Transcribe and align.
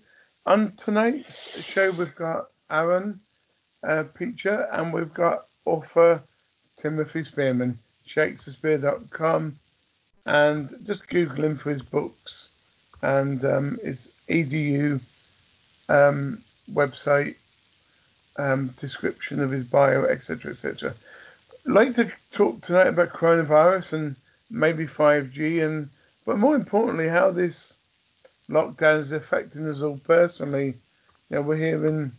And 0.46 0.76
tonight's 0.76 1.62
show, 1.62 1.92
we've 1.92 2.12
got 2.16 2.46
Aaron 2.70 3.20
uh, 3.86 4.04
Preacher 4.14 4.68
and 4.72 4.92
we've 4.92 5.12
got 5.12 5.46
author 5.64 6.22
Timothy 6.76 7.24
Spearman, 7.24 7.78
Shakespeare.com, 8.06 9.54
and 10.26 10.74
just 10.86 11.08
Google 11.08 11.44
him 11.44 11.56
for 11.56 11.70
his 11.70 11.82
books 11.82 12.50
and 13.02 13.44
um, 13.44 13.78
his 13.82 14.12
edu 14.28 15.00
um, 15.88 16.38
website 16.72 17.36
um, 18.36 18.68
description 18.78 19.40
of 19.40 19.50
his 19.50 19.64
bio, 19.64 20.04
etc., 20.04 20.52
etc. 20.52 20.94
Like 21.66 21.94
to 21.94 22.10
talk 22.32 22.60
tonight 22.60 22.88
about 22.88 23.10
coronavirus 23.10 23.92
and 23.92 24.16
maybe 24.50 24.84
5G, 24.84 25.64
and 25.64 25.88
but 26.26 26.38
more 26.38 26.56
importantly, 26.56 27.08
how 27.08 27.30
this 27.30 27.78
lockdown 28.48 29.00
is 29.00 29.12
affecting 29.12 29.68
us 29.68 29.82
all 29.82 29.98
personally. 29.98 30.74
You 31.30 31.36
know, 31.36 31.42
we're 31.42 31.56
hearing 31.56 32.12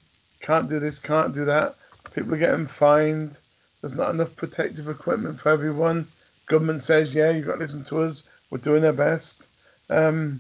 can't 0.46 0.70
do 0.70 0.80
this, 0.80 1.00
can't 1.00 1.34
do 1.34 1.44
that. 1.46 1.76
People 2.14 2.36
are 2.36 2.38
getting 2.38 2.68
fined. 2.68 3.40
There's 3.82 3.96
not 3.96 4.12
enough 4.12 4.36
protective 4.36 4.88
equipment 4.88 5.40
for 5.40 5.50
everyone. 5.50 6.08
Government 6.46 6.84
says, 6.84 7.16
yeah, 7.16 7.32
you've 7.32 7.48
got 7.48 7.54
to 7.54 7.60
listen 7.60 7.84
to 7.86 8.02
us. 8.02 8.22
We're 8.52 8.60
doing 8.60 8.86
our 8.86 8.94
best. 8.94 9.42
Um, 9.90 10.40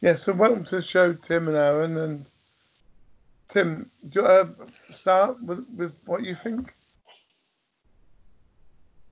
yeah, 0.00 0.14
so 0.14 0.32
welcome 0.32 0.64
to 0.66 0.76
the 0.76 0.82
show, 0.82 1.12
Tim 1.12 1.48
and 1.48 1.56
Aaron. 1.56 1.96
And 1.96 2.24
Tim, 3.48 3.90
do 4.08 4.20
you 4.20 4.22
want 4.22 4.58
to 4.86 4.92
start 4.92 5.42
with, 5.42 5.66
with 5.76 5.92
what 6.06 6.22
you 6.22 6.36
think? 6.36 6.72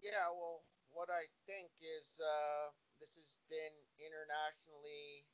Yeah, 0.00 0.30
well, 0.30 0.62
what 0.94 1.08
I 1.10 1.26
think 1.48 1.70
is 1.82 2.06
uh, 2.22 2.70
this 3.00 3.16
has 3.18 3.36
been 3.50 3.74
internationally 3.98 5.26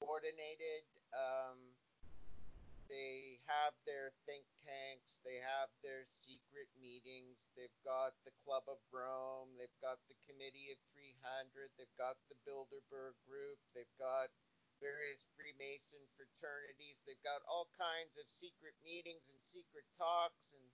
coordinated. 0.00 0.88
Um, 1.12 1.58
they 2.88 3.29
have 3.50 3.74
their 3.82 4.14
think 4.30 4.46
tanks, 4.62 5.18
they 5.26 5.42
have 5.42 5.66
their 5.82 6.06
secret 6.06 6.70
meetings, 6.78 7.50
they've 7.58 7.80
got 7.82 8.14
the 8.22 8.30
Club 8.46 8.62
of 8.70 8.78
Rome, 8.94 9.50
they've 9.58 9.80
got 9.82 9.98
the 10.06 10.14
Committee 10.30 10.70
of 10.70 10.78
300, 10.94 11.74
they've 11.74 11.98
got 11.98 12.14
the 12.30 12.38
Bilderberg 12.46 13.18
Group, 13.26 13.58
they've 13.74 13.96
got 13.98 14.30
various 14.78 15.26
Freemason 15.34 16.00
fraternities, 16.14 17.02
they've 17.04 17.26
got 17.26 17.42
all 17.50 17.66
kinds 17.74 18.14
of 18.14 18.24
secret 18.30 18.78
meetings 18.86 19.26
and 19.34 19.42
secret 19.42 19.84
talks, 19.98 20.54
and 20.54 20.64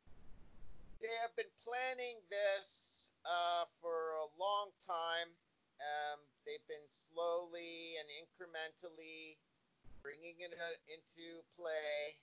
they 1.01 1.13
have 1.25 1.33
been 1.33 1.51
planning 1.65 2.21
this 2.29 3.09
uh, 3.25 3.65
for 3.81 4.21
a 4.21 4.29
long 4.37 4.71
time. 4.85 5.33
Um, 5.81 6.25
they've 6.45 6.65
been 6.69 6.89
slowly 6.89 8.01
and 8.01 8.09
incrementally 8.25 9.37
bringing 10.01 10.39
it 10.41 10.55
uh, 10.55 10.77
into 10.87 11.43
play, 11.59 12.17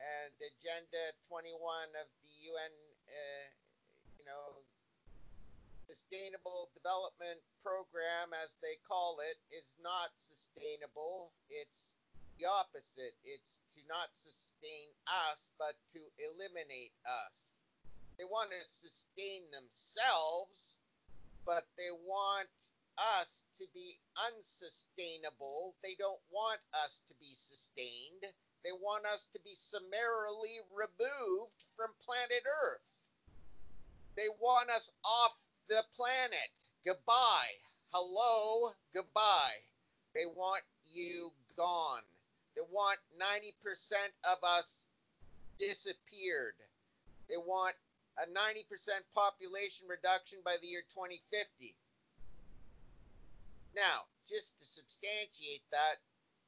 and 0.00 0.32
Agenda 0.38 1.14
21 1.28 1.56
of 1.96 2.08
the 2.22 2.32
UN, 2.52 2.74
uh, 3.08 3.48
you 4.18 4.24
know, 4.24 4.60
Sustainable 5.86 6.68
Development 6.74 7.38
Program, 7.62 8.34
as 8.34 8.50
they 8.58 8.76
call 8.84 9.22
it, 9.22 9.38
is 9.54 9.66
not 9.80 10.10
sustainable. 10.18 11.30
It's 11.48 11.94
the 12.36 12.44
opposite. 12.44 13.14
It's 13.22 13.62
to 13.78 13.80
not 13.86 14.10
sustain 14.18 14.92
us, 15.06 15.46
but 15.56 15.78
to 15.94 16.02
eliminate 16.18 16.92
us. 17.06 17.36
They 18.18 18.26
want 18.26 18.50
to 18.50 18.62
sustain 18.82 19.46
themselves, 19.52 20.76
but 21.44 21.68
they 21.78 21.92
want 22.04 22.50
us 22.96 23.44
to 23.60 23.64
be 23.76 24.00
unsustainable. 24.16 25.76
They 25.84 25.94
don't 26.00 26.20
want 26.32 26.60
us 26.72 27.04
to 27.08 27.14
be 27.20 27.36
sustained. 27.36 28.24
They 28.66 28.74
want 28.74 29.06
us 29.06 29.30
to 29.30 29.38
be 29.46 29.54
summarily 29.54 30.58
removed 30.74 31.70
from 31.78 31.94
planet 32.02 32.42
Earth. 32.42 33.06
They 34.18 34.26
want 34.42 34.74
us 34.74 34.90
off 35.06 35.38
the 35.70 35.86
planet. 35.94 36.50
Goodbye. 36.82 37.62
Hello. 37.94 38.74
Goodbye. 38.90 39.62
They 40.18 40.26
want 40.26 40.66
you 40.82 41.30
gone. 41.54 42.02
They 42.58 42.66
want 42.66 42.98
90% 43.14 43.54
of 44.26 44.42
us 44.42 44.66
disappeared. 45.62 46.58
They 47.30 47.38
want 47.38 47.78
a 48.18 48.26
90% 48.26 48.66
population 49.14 49.86
reduction 49.86 50.42
by 50.42 50.58
the 50.58 50.66
year 50.66 50.82
2050. 50.90 51.78
Now, 53.78 54.10
just 54.26 54.58
to 54.58 54.66
substantiate 54.66 55.62
that, 55.70 56.02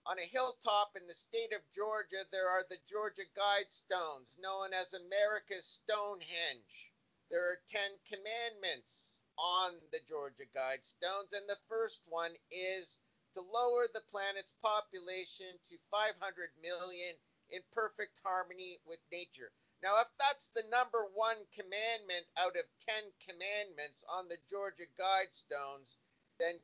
on 0.06 0.18
a 0.18 0.26
hilltop 0.26 0.96
in 0.96 1.06
the 1.06 1.14
state 1.14 1.52
of 1.52 1.60
Georgia, 1.74 2.24
there 2.30 2.48
are 2.48 2.64
the 2.68 2.78
Georgia 2.88 3.26
Guidestones, 3.36 4.38
known 4.38 4.72
as 4.72 4.94
America's 4.94 5.80
Stonehenge. 5.82 6.92
There 7.30 7.44
are 7.44 7.60
Ten 7.68 7.98
Commandments 8.08 9.20
on 9.36 9.74
the 9.92 10.00
Georgia 10.08 10.46
Guidestones, 10.54 11.32
and 11.32 11.48
the 11.48 11.60
first 11.68 12.00
one 12.08 12.32
is 12.50 12.98
to 13.34 13.40
lower 13.40 13.86
the 13.92 14.02
planet's 14.10 14.54
population 14.62 15.58
to 15.68 15.76
500 15.90 16.16
million 16.62 17.14
in 17.50 17.62
perfect 17.72 18.18
harmony 18.24 18.80
with 18.86 18.98
nature. 19.12 19.52
Now, 19.82 20.00
if 20.00 20.08
that's 20.18 20.48
the 20.54 20.66
number 20.70 21.06
one 21.14 21.46
commandment 21.54 22.26
out 22.36 22.56
of 22.56 22.66
10 22.88 23.12
commandments 23.22 24.02
on 24.10 24.26
the 24.26 24.42
Georgia 24.50 24.90
Guidestones, 24.98 25.94
then 26.40 26.58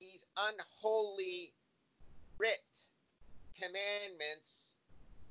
these 0.00 0.24
unholy 0.36 1.52
writ 2.40 2.64
commandments 3.60 4.80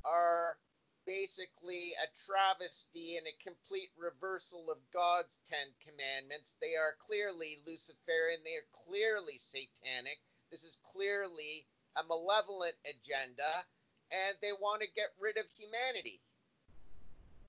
are 0.06 0.62
basically 1.10 1.98
a 1.98 2.08
travesty 2.30 3.18
and 3.18 3.26
a 3.26 3.42
complete 3.42 3.90
reversal 3.98 4.70
of 4.70 4.78
God's 4.94 5.42
Ten 5.50 5.74
Commandments. 5.82 6.54
They 6.62 6.78
are 6.78 6.94
clearly 7.02 7.58
Luciferian, 7.66 8.46
they 8.46 8.62
are 8.62 8.70
clearly 8.86 9.42
satanic. 9.42 10.22
This 10.54 10.62
is 10.62 10.78
clearly 10.94 11.66
a 11.98 12.06
malevolent 12.06 12.78
agenda, 12.86 13.66
and 14.14 14.38
they 14.38 14.54
want 14.54 14.86
to 14.86 14.94
get 14.94 15.18
rid 15.18 15.42
of 15.42 15.50
humanity. 15.58 16.22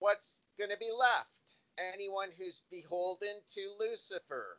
What's 0.00 0.41
going 0.56 0.72
to 0.72 0.81
be 0.81 0.88
left? 0.88 1.28
Anyone 1.76 2.32
who's 2.32 2.65
beholden 2.72 3.44
to 3.54 3.62
Lucifer, 3.76 4.56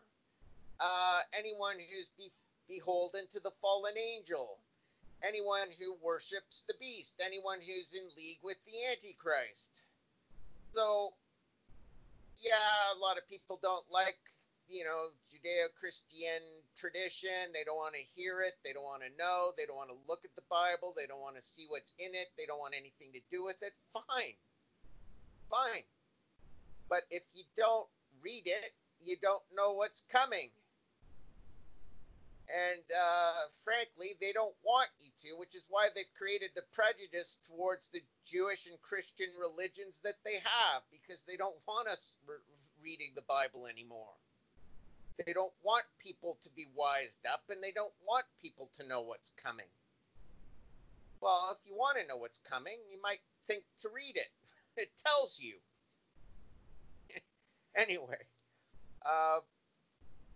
uh, 0.78 1.22
anyone 1.34 1.82
who's 1.82 2.14
be- 2.18 2.34
beholden 2.70 3.26
to 3.34 3.42
the 3.42 3.54
fallen 3.62 3.98
angel, 3.98 4.61
anyone 5.22 5.70
who 5.78 5.98
worships 6.02 6.64
the 6.68 6.78
beast, 6.82 7.22
anyone 7.22 7.62
who's 7.62 7.94
in 7.94 8.10
league 8.18 8.42
with 8.44 8.58
the 8.66 8.90
Antichrist. 8.90 9.72
So, 10.74 11.14
yeah, 12.38 12.94
a 12.94 12.98
lot 12.98 13.18
of 13.18 13.28
people 13.30 13.60
don't 13.62 13.86
like, 13.92 14.18
you 14.68 14.84
know, 14.84 15.14
Judeo 15.30 15.70
Christian 15.78 16.42
tradition. 16.80 17.54
They 17.54 17.66
don't 17.66 17.78
want 17.78 17.94
to 17.94 18.12
hear 18.16 18.42
it. 18.42 18.58
They 18.64 18.74
don't 18.74 18.88
want 18.88 19.04
to 19.04 19.12
know. 19.20 19.52
They 19.58 19.68
don't 19.68 19.78
want 19.78 19.94
to 19.94 20.00
look 20.08 20.24
at 20.24 20.34
the 20.34 20.48
Bible. 20.50 20.94
They 20.96 21.06
don't 21.06 21.22
want 21.22 21.38
to 21.38 21.44
see 21.44 21.68
what's 21.70 21.94
in 22.00 22.16
it. 22.16 22.34
They 22.38 22.48
don't 22.48 22.62
want 22.62 22.74
anything 22.74 23.14
to 23.14 23.22
do 23.30 23.44
with 23.44 23.60
it. 23.62 23.76
Fine. 23.94 24.40
Fine. 25.52 25.86
But 26.88 27.04
if 27.12 27.24
you 27.36 27.44
don't 27.58 27.88
read 28.24 28.48
it, 28.48 28.72
you 29.04 29.18
don't 29.22 29.44
know 29.56 29.74
what's 29.74 30.04
coming 30.12 30.56
and 32.52 32.84
uh, 32.92 33.48
frankly, 33.64 34.20
they 34.20 34.36
don't 34.36 34.56
want 34.60 34.92
you 35.00 35.08
to, 35.24 35.40
which 35.40 35.56
is 35.56 35.64
why 35.72 35.88
they've 35.88 36.20
created 36.20 36.52
the 36.52 36.68
prejudice 36.76 37.40
towards 37.48 37.88
the 37.96 38.04
Jewish 38.28 38.68
and 38.68 38.76
Christian 38.84 39.32
religions 39.40 40.04
that 40.04 40.20
they 40.28 40.44
have, 40.44 40.84
because 40.92 41.24
they 41.24 41.40
don't 41.40 41.56
want 41.64 41.88
us 41.88 42.20
re- 42.28 42.44
reading 42.84 43.16
the 43.16 43.24
Bible 43.24 43.72
anymore. 43.72 44.20
They 45.24 45.32
don't 45.32 45.56
want 45.64 45.88
people 46.04 46.38
to 46.44 46.50
be 46.52 46.68
wised 46.76 47.24
up, 47.24 47.48
and 47.48 47.64
they 47.64 47.72
don't 47.72 47.96
want 48.04 48.28
people 48.42 48.68
to 48.76 48.88
know 48.88 49.02
what's 49.02 49.32
coming. 49.40 49.72
Well, 51.24 51.56
if 51.56 51.64
you 51.64 51.76
want 51.78 51.98
to 52.02 52.08
know 52.08 52.18
what's 52.18 52.42
coming, 52.44 52.84
you 52.92 53.00
might 53.00 53.24
think 53.48 53.64
to 53.82 53.90
read 53.90 54.20
it. 54.20 54.32
It 54.78 54.88
tells 55.04 55.36
you. 55.38 55.60
anyway, 57.76 58.24
uh, 59.06 59.44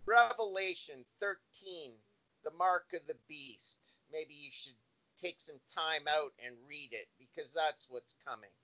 Revelation 0.04 1.06
13 1.20 1.96
the 2.46 2.54
mark 2.56 2.94
of 2.94 3.02
the 3.10 3.18
beast. 3.26 3.76
Maybe 4.14 4.34
you 4.34 4.50
should 4.54 4.78
take 5.20 5.42
some 5.42 5.58
time 5.74 6.06
out 6.06 6.30
and 6.38 6.54
read 6.70 6.94
it 6.94 7.10
because 7.18 7.50
that's 7.52 7.86
what's 7.90 8.14
coming. 8.24 8.54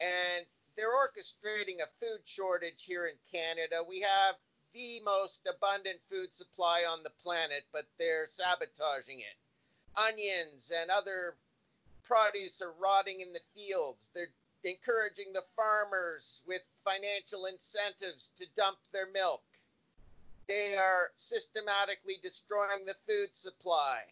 and 0.00 0.46
they're 0.74 0.96
orchestrating 0.96 1.78
a 1.84 1.92
food 2.00 2.24
shortage 2.24 2.82
here 2.84 3.06
in 3.06 3.14
Canada. 3.30 3.84
We 3.86 4.00
have 4.00 4.36
the 4.72 5.00
most 5.04 5.46
abundant 5.46 6.00
food 6.08 6.32
supply 6.34 6.82
on 6.88 7.02
the 7.04 7.12
planet, 7.22 7.64
but 7.72 7.84
they're 7.98 8.26
sabotaging 8.26 9.20
it. 9.20 9.36
Onions 10.00 10.72
and 10.74 10.90
other 10.90 11.36
produce 12.04 12.62
are 12.62 12.72
rotting 12.80 13.20
in 13.20 13.32
the 13.34 13.44
fields. 13.54 14.08
They're 14.14 14.32
encouraging 14.64 15.32
the 15.34 15.44
farmers 15.54 16.40
with 16.46 16.62
financial 16.84 17.46
incentives 17.46 18.32
to 18.38 18.46
dump 18.56 18.78
their 18.92 19.08
milk. 19.12 19.44
They 20.48 20.76
are 20.76 21.10
systematically 21.16 22.18
destroying 22.22 22.84
the 22.84 22.96
food 23.06 23.34
supply. 23.34 24.04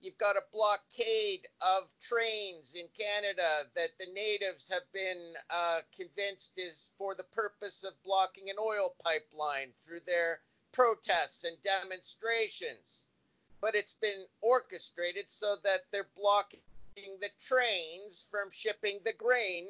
You've 0.00 0.18
got 0.18 0.36
a 0.36 0.44
blockade 0.52 1.48
of 1.60 1.88
trains 2.00 2.74
in 2.74 2.88
Canada 2.98 3.70
that 3.74 3.96
the 3.98 4.12
natives 4.12 4.68
have 4.70 4.90
been 4.92 5.34
uh, 5.48 5.80
convinced 5.96 6.52
is 6.58 6.88
for 6.98 7.14
the 7.14 7.24
purpose 7.24 7.84
of 7.84 8.02
blocking 8.02 8.50
an 8.50 8.56
oil 8.58 8.94
pipeline 9.02 9.72
through 9.84 10.00
their 10.00 10.40
protests 10.72 11.44
and 11.44 11.56
demonstrations. 11.62 13.04
But 13.60 13.74
it's 13.74 13.94
been 13.94 14.26
orchestrated 14.42 15.26
so 15.28 15.56
that 15.64 15.86
they're 15.90 16.08
blocking 16.16 16.60
the 16.96 17.30
trains 17.40 18.26
from 18.30 18.50
shipping 18.52 19.00
the 19.04 19.14
grain 19.14 19.66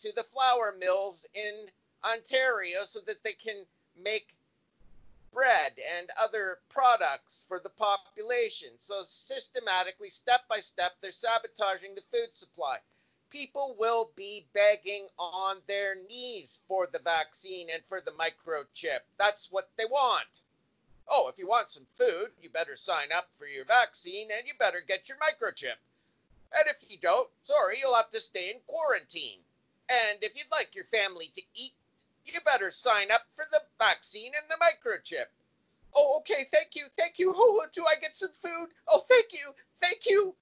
to 0.00 0.12
the 0.12 0.24
flour 0.24 0.74
mills 0.78 1.26
in 1.34 1.68
Ontario 2.04 2.84
so 2.86 3.00
that 3.00 3.22
they 3.24 3.34
can 3.34 3.66
make 3.94 4.35
bread 5.36 5.72
and 5.98 6.08
other 6.18 6.60
products 6.70 7.44
for 7.46 7.60
the 7.60 7.68
population. 7.68 8.70
So, 8.78 9.02
systematically, 9.04 10.08
step 10.08 10.48
by 10.48 10.60
step, 10.60 10.92
they're 11.02 11.12
sabotaging 11.12 11.94
the 11.94 12.00
food 12.10 12.32
supply. 12.32 12.78
People 13.28 13.76
will 13.78 14.12
be 14.16 14.46
begging 14.54 15.08
on 15.18 15.58
their 15.68 15.94
knees 16.08 16.60
for 16.66 16.86
the 16.86 17.00
vaccine 17.00 17.68
and 17.70 17.82
for 17.86 18.00
the 18.00 18.12
microchip. 18.12 19.00
That's 19.18 19.48
what 19.50 19.68
they 19.76 19.84
want. 19.84 20.40
Oh, 21.06 21.28
if 21.28 21.36
you 21.36 21.46
want 21.46 21.68
some 21.68 21.86
food, 21.98 22.30
you 22.40 22.48
better 22.48 22.74
sign 22.74 23.12
up 23.14 23.28
for 23.38 23.46
your 23.46 23.66
vaccine 23.66 24.30
and 24.32 24.46
you 24.46 24.54
better 24.58 24.80
get 24.80 25.06
your 25.06 25.18
microchip. 25.18 25.76
And 26.56 26.66
if 26.66 26.78
you 26.88 26.96
don't, 26.96 27.28
sorry, 27.42 27.78
you'll 27.78 27.94
have 27.94 28.10
to 28.12 28.20
stay 28.20 28.48
in 28.48 28.60
quarantine. 28.66 29.40
And 29.90 30.18
if 30.22 30.34
you'd 30.34 30.50
like 30.50 30.74
your 30.74 30.86
family 30.86 31.30
to 31.34 31.42
eat 31.54 31.74
you 32.32 32.40
better 32.44 32.70
sign 32.70 33.10
up 33.10 33.22
for 33.34 33.44
the 33.50 33.60
vaccine 33.78 34.32
and 34.34 34.50
the 34.50 34.56
microchip. 34.56 35.26
Oh, 35.94 36.18
okay, 36.18 36.46
thank 36.52 36.74
you, 36.74 36.84
thank 36.98 37.18
you. 37.18 37.32
Oh, 37.36 37.64
do 37.72 37.84
I 37.86 37.94
get 38.00 38.16
some 38.16 38.32
food? 38.42 38.68
Oh, 38.88 39.02
thank 39.08 39.32
you, 39.32 39.52
thank 39.80 40.06
you. 40.06 40.34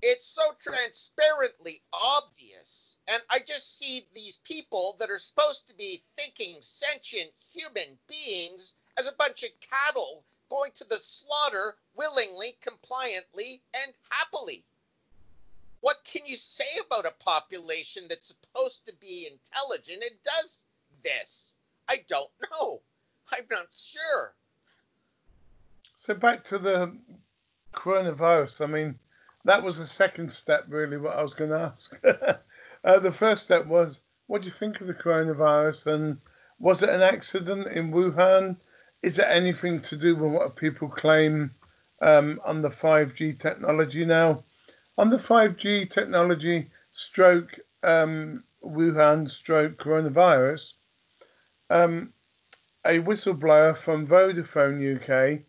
It's 0.00 0.28
so 0.28 0.42
transparently 0.62 1.82
obvious. 1.92 2.96
And 3.08 3.20
I 3.30 3.40
just 3.44 3.78
see 3.78 4.06
these 4.14 4.38
people 4.44 4.96
that 5.00 5.10
are 5.10 5.18
supposed 5.18 5.66
to 5.66 5.74
be 5.74 6.04
thinking 6.16 6.58
sentient 6.60 7.32
human 7.52 7.98
beings 8.08 8.74
as 8.96 9.08
a 9.08 9.16
bunch 9.18 9.42
of 9.42 9.50
cattle 9.60 10.24
going 10.48 10.70
to 10.76 10.84
the 10.84 10.98
slaughter 10.98 11.76
willingly, 11.94 12.54
compliantly, 12.62 13.62
and 13.74 13.92
happily. 14.08 14.64
What 15.80 15.96
can 16.04 16.26
you 16.26 16.36
say 16.36 16.78
about 16.84 17.06
a 17.06 17.22
population 17.22 18.04
that's 18.08 18.28
supposed 18.28 18.84
to 18.86 18.92
be 19.00 19.28
intelligent 19.30 20.02
and 20.02 20.18
does 20.24 20.64
this? 21.04 21.54
I 21.88 21.98
don't 22.08 22.30
know. 22.50 22.82
I'm 23.32 23.46
not 23.50 23.68
sure. 23.76 24.34
So 25.98 26.14
back 26.14 26.42
to 26.44 26.58
the 26.58 26.96
coronavirus. 27.74 28.64
I 28.64 28.66
mean, 28.66 28.98
that 29.44 29.62
was 29.62 29.78
the 29.78 29.86
second 29.86 30.32
step, 30.32 30.64
really, 30.68 30.96
what 30.96 31.16
I 31.16 31.22
was 31.22 31.34
going 31.34 31.50
to 31.50 31.72
ask. 31.72 31.98
uh, 32.84 32.98
the 32.98 33.12
first 33.12 33.44
step 33.44 33.66
was, 33.66 34.00
what 34.26 34.42
do 34.42 34.48
you 34.48 34.54
think 34.54 34.80
of 34.80 34.86
the 34.86 34.94
coronavirus? 34.94 35.94
And 35.94 36.18
was 36.58 36.82
it 36.82 36.90
an 36.90 37.02
accident 37.02 37.68
in 37.68 37.92
Wuhan? 37.92 38.56
Is 39.02 39.18
it 39.18 39.26
anything 39.28 39.80
to 39.82 39.96
do 39.96 40.16
with 40.16 40.32
what 40.32 40.56
people 40.56 40.88
claim 40.88 41.52
um, 42.02 42.40
on 42.44 42.62
the 42.62 42.68
5G 42.68 43.38
technology 43.38 44.04
now? 44.04 44.42
On 44.98 45.10
the 45.10 45.16
5G 45.16 45.88
technology 45.88 46.66
stroke 46.90 47.60
um, 47.84 48.42
Wuhan 48.64 49.30
stroke 49.30 49.76
coronavirus, 49.76 50.72
um, 51.70 52.12
a 52.84 52.98
whistleblower 52.98 53.76
from 53.76 54.08
Vodafone 54.08 54.82
UK, 54.82 55.44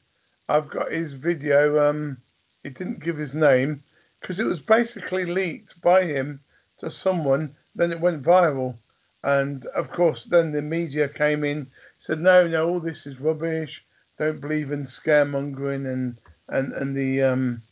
I've 0.48 0.70
got 0.70 0.92
his 0.92 1.16
video, 1.16 1.90
um, 1.90 2.18
he 2.62 2.70
didn't 2.70 3.04
give 3.04 3.18
his 3.18 3.34
name, 3.34 3.82
because 4.22 4.40
it 4.40 4.46
was 4.46 4.60
basically 4.62 5.26
leaked 5.26 5.82
by 5.82 6.04
him 6.04 6.42
to 6.78 6.92
someone, 6.92 7.56
then 7.74 7.92
it 7.92 8.00
went 8.00 8.22
viral. 8.22 8.78
And 9.24 9.66
of 9.68 9.90
course, 9.90 10.26
then 10.26 10.52
the 10.52 10.62
media 10.62 11.10
came 11.10 11.44
in, 11.44 11.66
said, 11.98 12.20
no, 12.20 12.48
no, 12.48 12.70
all 12.70 12.80
this 12.80 13.08
is 13.08 13.20
rubbish. 13.20 13.84
Don't 14.20 14.42
believe 14.42 14.72
in 14.72 14.84
scaremongering 14.84 15.92
and, 15.92 16.20
and, 16.50 16.72
and 16.74 16.96
the 16.96 17.24
um, 17.24 17.64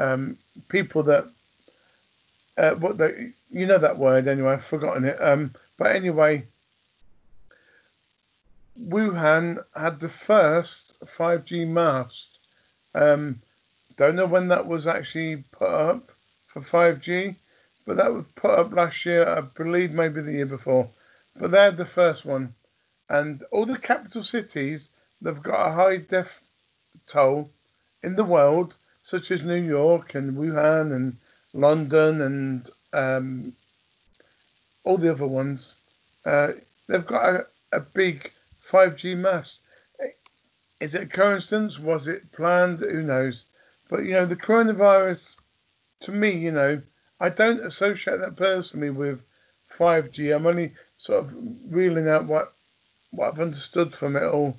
um, 0.00 0.38
people 0.70 1.02
that 1.02 1.26
uh, 2.56 2.72
what 2.72 2.98
the 2.98 3.32
you 3.50 3.66
know 3.66 3.78
that 3.78 3.98
word 3.98 4.26
anyway. 4.26 4.52
I've 4.52 4.64
forgotten 4.64 5.04
it. 5.04 5.20
Um, 5.20 5.52
but 5.78 5.94
anyway, 5.94 6.46
Wuhan 8.78 9.62
had 9.76 10.00
the 10.00 10.08
first 10.08 10.94
5G 11.04 11.68
mast. 11.68 12.38
Um, 12.94 13.40
don't 13.96 14.16
know 14.16 14.26
when 14.26 14.48
that 14.48 14.66
was 14.66 14.86
actually 14.86 15.44
put 15.52 15.68
up 15.68 16.12
for 16.46 16.60
5G, 16.60 17.36
but 17.86 17.96
that 17.96 18.12
was 18.12 18.24
put 18.34 18.52
up 18.52 18.72
last 18.72 19.04
year. 19.04 19.28
I 19.28 19.42
believe 19.42 19.92
maybe 19.92 20.22
the 20.22 20.32
year 20.32 20.46
before. 20.46 20.88
But 21.36 21.50
they 21.50 21.62
had 21.62 21.76
the 21.76 21.84
first 21.84 22.24
one, 22.24 22.54
and 23.08 23.44
all 23.50 23.66
the 23.66 23.78
capital 23.78 24.22
cities 24.22 24.90
they've 25.20 25.42
got 25.42 25.68
a 25.68 25.72
high 25.72 25.98
def 25.98 26.42
toll 27.06 27.50
in 28.02 28.16
the 28.16 28.24
world 28.24 28.74
such 29.02 29.30
as 29.30 29.42
New 29.42 29.62
York 29.62 30.14
and 30.14 30.36
Wuhan 30.36 30.94
and 30.94 31.16
London 31.52 32.22
and 32.22 32.70
um, 32.92 33.52
all 34.84 34.96
the 34.96 35.10
other 35.10 35.26
ones, 35.26 35.74
uh, 36.24 36.52
they've 36.88 37.06
got 37.06 37.34
a, 37.34 37.46
a 37.72 37.80
big 37.80 38.30
5G 38.62 39.16
mast. 39.16 39.60
Is 40.80 40.94
it 40.94 41.02
a 41.02 41.06
coincidence? 41.06 41.78
Was 41.78 42.08
it 42.08 42.32
planned? 42.32 42.80
Who 42.80 43.02
knows? 43.02 43.44
But 43.88 44.04
you 44.04 44.12
know, 44.12 44.26
the 44.26 44.36
coronavirus, 44.36 45.36
to 46.00 46.12
me, 46.12 46.30
you 46.30 46.52
know, 46.52 46.80
I 47.18 47.28
don't 47.28 47.60
associate 47.60 48.20
that 48.20 48.36
personally 48.36 48.90
with 48.90 49.22
5G. 49.76 50.34
I'm 50.34 50.46
only 50.46 50.72
sort 50.96 51.24
of 51.24 51.34
reeling 51.68 52.08
out 52.08 52.26
what 52.26 52.52
what 53.10 53.32
I've 53.32 53.40
understood 53.40 53.92
from 53.92 54.16
it 54.16 54.22
all. 54.22 54.58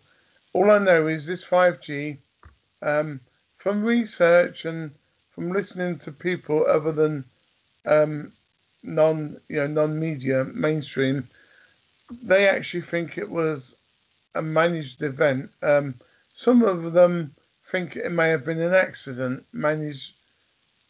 All 0.54 0.70
I 0.70 0.78
know 0.78 1.08
is 1.08 1.26
this 1.26 1.46
5G 1.46 2.18
um, 2.82 3.22
from 3.62 3.84
research 3.84 4.66
and 4.66 4.90
from 5.30 5.52
listening 5.52 5.96
to 6.00 6.12
people 6.12 6.66
other 6.68 6.92
than 6.92 7.24
um, 7.86 8.32
non 8.82 9.38
you 9.50 9.58
know 9.58 9.68
non 9.68 10.00
media 10.00 10.44
mainstream, 10.46 11.28
they 12.24 12.50
actually 12.50 12.82
think 12.82 13.20
it 13.20 13.30
was 13.30 13.76
a 14.34 14.42
managed 14.42 15.04
event. 15.04 15.52
Um, 15.62 15.94
some 16.34 16.64
of 16.64 16.94
them 16.94 17.36
think 17.64 17.96
it 17.96 18.12
may 18.12 18.30
have 18.30 18.46
been 18.46 18.60
an 18.60 18.74
accident, 18.74 19.46
managed 19.54 20.14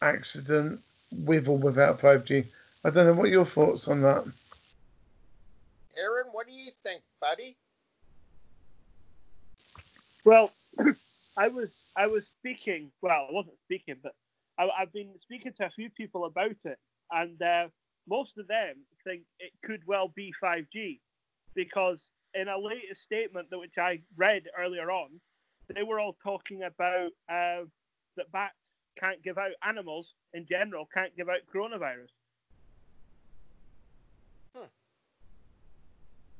accident 0.00 0.80
with 1.12 1.48
or 1.48 1.58
without 1.58 2.00
5G. 2.00 2.46
I 2.84 2.90
don't 2.90 3.06
know 3.06 3.12
what 3.12 3.28
your 3.28 3.44
thoughts 3.44 3.86
on 3.86 4.00
that. 4.00 4.24
Aaron, 5.94 6.28
what 6.32 6.46
do 6.46 6.52
you 6.54 6.70
think, 6.82 7.02
buddy? 7.20 7.54
Well, 10.24 10.50
I 11.36 11.48
was 11.48 11.68
I 11.96 12.06
was 12.06 12.24
speaking. 12.38 12.90
Well, 13.00 13.26
I 13.28 13.32
wasn't 13.32 13.56
speaking, 13.64 13.96
but 14.02 14.12
I, 14.58 14.68
have 14.78 14.92
been 14.92 15.10
speaking 15.20 15.52
to 15.58 15.66
a 15.66 15.70
few 15.70 15.90
people 15.90 16.24
about 16.24 16.56
it, 16.64 16.78
and 17.10 17.40
uh, 17.42 17.68
most 18.08 18.38
of 18.38 18.48
them 18.48 18.76
think 19.04 19.22
it 19.38 19.52
could 19.62 19.82
well 19.86 20.08
be 20.14 20.32
5G, 20.42 21.00
because 21.54 22.10
in 22.34 22.48
a 22.48 22.58
latest 22.58 23.02
statement 23.02 23.50
that 23.50 23.58
which 23.58 23.78
I 23.78 24.00
read 24.16 24.44
earlier 24.58 24.90
on, 24.90 25.20
they 25.74 25.82
were 25.82 26.00
all 26.00 26.16
talking 26.22 26.62
about 26.62 27.10
uh, 27.28 27.64
that 28.16 28.32
bats 28.32 28.54
can't 28.98 29.22
give 29.22 29.38
out 29.38 29.52
animals 29.66 30.12
in 30.34 30.46
general 30.46 30.86
can't 30.92 31.16
give 31.16 31.28
out 31.28 31.38
coronavirus. 31.54 32.12
Hmm. 34.54 34.64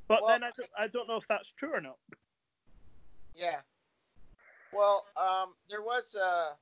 But 0.07 0.21
well, 0.21 0.29
then 0.29 0.43
I, 0.43 0.83
I 0.83 0.87
don't 0.87 1.07
know 1.07 1.17
if 1.17 1.27
that's 1.27 1.51
true 1.57 1.73
or 1.73 1.81
not. 1.81 1.97
Yeah, 3.33 3.61
well, 4.73 5.05
um, 5.17 5.53
there 5.69 5.81
was 5.81 6.15
a, 6.15 6.55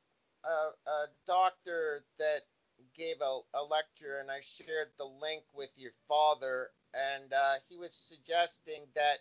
a, 0.47 0.89
a, 0.89 1.07
doctor 1.25 2.03
that 2.17 2.41
gave 2.95 3.17
a, 3.21 3.39
a, 3.53 3.63
lecture, 3.63 4.19
and 4.19 4.29
I 4.29 4.39
shared 4.57 4.89
the 4.97 5.05
link 5.05 5.43
with 5.53 5.69
your 5.75 5.91
father, 6.07 6.69
and 6.93 7.31
uh, 7.31 7.55
he 7.69 7.77
was 7.77 7.93
suggesting 7.93 8.83
that 8.95 9.19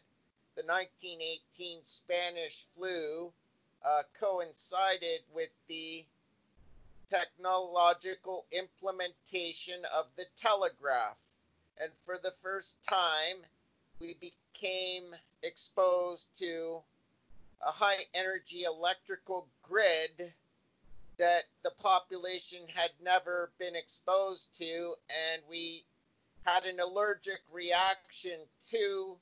the 0.57 0.63
1918 0.63 1.81
Spanish 1.85 2.67
flu 2.75 3.33
uh, 3.85 4.03
coincided 4.19 5.21
with 5.33 5.51
the 5.69 6.05
technological 7.11 8.47
implementation 8.53 9.83
of 9.95 10.07
the 10.17 10.25
telegraph. 10.41 11.17
and 11.81 11.91
for 12.05 12.19
the 12.23 12.35
first 12.43 12.77
time, 12.89 13.43
we 14.01 14.17
became 14.21 15.15
exposed 15.43 16.27
to 16.39 16.81
a 17.63 17.71
high 17.71 18.05
energy 18.15 18.65
electrical 18.65 19.47
grid 19.63 20.33
that 21.19 21.43
the 21.63 21.71
population 21.83 22.61
had 22.75 22.91
never 23.03 23.51
been 23.59 23.77
exposed 23.77 24.49
to, 24.57 24.95
and 25.09 25.43
we 25.49 25.85
had 26.45 26.65
an 26.65 26.81
allergic 26.81 27.41
reaction 27.53 28.41
to 28.71 29.17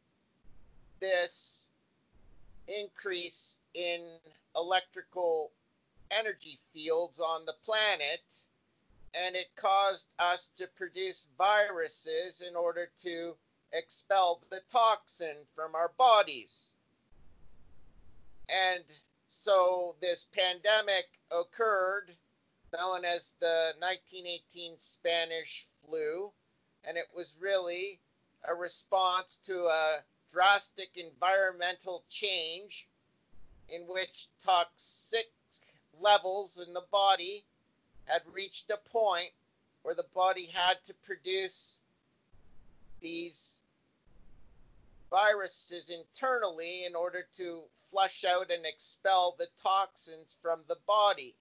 this 1.00 1.66
increase 2.68 3.56
in 3.74 4.00
electrical 4.56 5.50
energy 6.10 6.60
fields 6.72 7.20
on 7.20 7.44
the 7.46 7.54
planet, 7.64 8.22
and 9.14 9.34
it 9.34 9.48
caused 9.56 10.06
us 10.18 10.50
to 10.56 10.66
produce 10.76 11.26
viruses 11.36 12.42
in 12.46 12.54
order 12.54 12.88
to 13.02 13.34
expel 13.72 14.40
the 14.50 14.60
toxin 14.70 15.36
from 15.54 15.74
our 15.74 15.90
bodies. 15.98 16.67
And 18.78 18.86
so 19.26 19.96
this 20.00 20.28
pandemic 20.32 21.06
occurred, 21.32 22.14
known 22.72 23.04
as 23.04 23.32
the 23.40 23.72
1918 23.80 24.76
Spanish 24.78 25.66
flu, 25.84 26.30
and 26.84 26.96
it 26.96 27.08
was 27.12 27.36
really 27.40 27.98
a 28.44 28.54
response 28.54 29.40
to 29.46 29.64
a 29.64 30.04
drastic 30.32 30.90
environmental 30.94 32.04
change 32.08 32.86
in 33.68 33.82
which 33.88 34.28
toxic 34.44 35.26
levels 35.98 36.62
in 36.64 36.72
the 36.72 36.84
body 36.92 37.44
had 38.04 38.22
reached 38.32 38.70
a 38.70 38.76
point 38.90 39.32
where 39.82 39.96
the 39.96 40.06
body 40.14 40.46
had 40.54 40.76
to 40.86 40.94
produce 41.04 41.78
these 43.00 43.56
viruses 45.10 45.90
internally 45.90 46.84
in 46.84 46.94
order 46.94 47.26
to 47.36 47.62
flush 47.90 48.24
out 48.24 48.50
and 48.50 48.64
expel 48.64 49.34
the 49.38 49.48
toxins 49.62 50.36
from 50.42 50.60
the 50.68 50.76
body. 50.86 51.34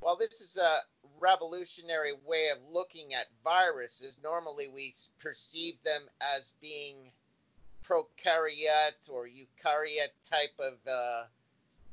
While 0.00 0.16
this 0.16 0.40
is 0.40 0.56
a 0.56 0.78
revolutionary 1.20 2.14
way 2.24 2.48
of 2.48 2.58
looking 2.72 3.12
at 3.12 3.26
viruses, 3.44 4.18
normally 4.22 4.68
we 4.68 4.94
perceive 5.20 5.74
them 5.84 6.02
as 6.20 6.52
being 6.60 7.12
prokaryote 7.84 9.10
or 9.10 9.26
eukaryote 9.26 10.14
type 10.30 10.58
of 10.58 10.74
uh, 10.88 11.24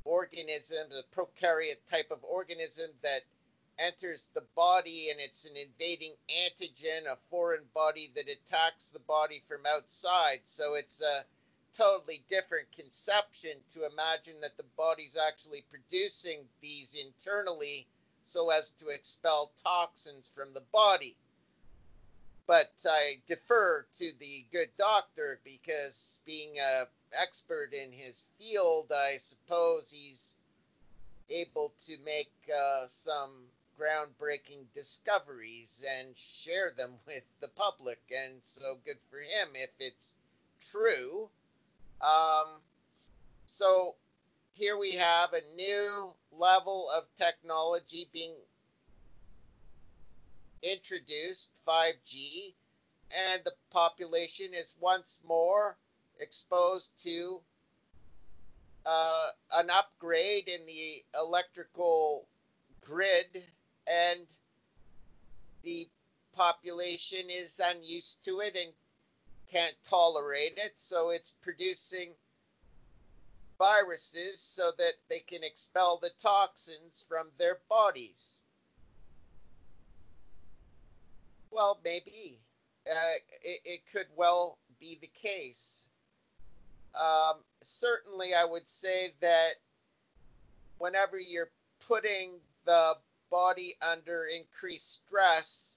organism, 0.05 0.87
a 0.91 1.15
prokaryote 1.15 1.83
type 1.89 2.11
of 2.11 2.23
organism 2.23 2.91
that 3.03 3.23
enters 3.79 4.27
the 4.33 4.43
body 4.55 5.09
and 5.11 5.19
it's 5.19 5.45
an 5.45 5.55
invading 5.55 6.15
antigen, 6.29 7.05
a 7.11 7.17
foreign 7.29 7.63
body 7.73 8.11
that 8.15 8.25
attacks 8.27 8.89
the 8.93 8.99
body 8.99 9.43
from 9.47 9.61
outside. 9.65 10.39
So 10.45 10.75
it's 10.75 11.01
a 11.01 11.25
totally 11.77 12.23
different 12.29 12.67
conception 12.75 13.51
to 13.73 13.85
imagine 13.85 14.41
that 14.41 14.57
the 14.57 14.65
body's 14.75 15.15
actually 15.15 15.63
producing 15.69 16.39
these 16.61 16.95
internally 16.95 17.87
so 18.25 18.49
as 18.49 18.71
to 18.79 18.89
expel 18.89 19.51
toxins 19.63 20.29
from 20.35 20.53
the 20.53 20.65
body. 20.73 21.15
But 22.47 22.71
I 22.85 23.19
defer 23.27 23.85
to 23.97 24.11
the 24.19 24.45
good 24.51 24.69
doctor 24.77 25.39
because 25.43 26.19
being 26.25 26.57
an 26.59 26.87
expert 27.11 27.73
in 27.73 27.91
his 27.91 28.25
field, 28.37 28.91
I 28.91 29.17
suppose 29.21 29.91
he's 29.91 30.35
able 31.29 31.73
to 31.85 31.97
make 32.05 32.31
uh, 32.49 32.87
some 32.87 33.47
groundbreaking 33.79 34.65
discoveries 34.73 35.83
and 35.99 36.15
share 36.17 36.71
them 36.75 36.93
with 37.07 37.23
the 37.41 37.49
public. 37.49 37.99
And 38.09 38.41
so 38.45 38.77
good 38.85 38.99
for 39.09 39.19
him 39.19 39.49
if 39.53 39.69
it's 39.79 40.15
true. 40.71 41.29
Um, 42.01 42.61
so 43.45 43.95
here 44.53 44.77
we 44.77 44.93
have 44.93 45.33
a 45.33 45.55
new 45.55 46.11
level 46.31 46.89
of 46.95 47.03
technology 47.17 48.09
being 48.13 48.35
introduced 50.61 51.49
5G, 51.67 52.53
and 53.11 53.41
the 53.45 53.53
population 53.71 54.53
is 54.53 54.73
once 54.79 55.19
more 55.27 55.77
exposed 56.19 56.91
to 57.03 57.39
uh, 58.85 59.29
an 59.53 59.69
upgrade 59.69 60.47
in 60.47 60.65
the 60.65 61.03
electrical 61.19 62.27
grid 62.83 63.43
and 63.85 64.21
the 65.63 65.87
population 66.33 67.29
is 67.29 67.51
unused 67.59 68.23
to 68.23 68.39
it 68.39 68.55
and 68.55 68.71
can't 69.51 69.75
tolerate 69.89 70.57
it, 70.57 70.73
so 70.77 71.09
it's 71.09 71.33
producing 71.41 72.13
viruses 73.57 74.41
so 74.41 74.71
that 74.77 74.93
they 75.09 75.19
can 75.19 75.43
expel 75.43 75.99
the 76.01 76.11
toxins 76.21 77.05
from 77.07 77.27
their 77.37 77.59
bodies. 77.69 78.37
Well, 81.51 81.79
maybe. 81.83 82.39
Uh, 82.89 83.17
it, 83.43 83.59
it, 83.65 83.81
could 83.91 84.05
well 84.15 84.59
be 84.79 84.97
the 85.01 85.09
case. 85.21 85.87
Um, 86.95 87.41
certainly, 87.61 88.33
I 88.33 88.45
would 88.45 88.69
say 88.69 89.13
that 89.19 89.55
whenever 90.77 91.19
you're 91.19 91.51
putting 91.85 92.39
the 92.65 92.93
body 93.29 93.75
under 93.81 94.25
increased 94.25 94.99
stress, 95.05 95.73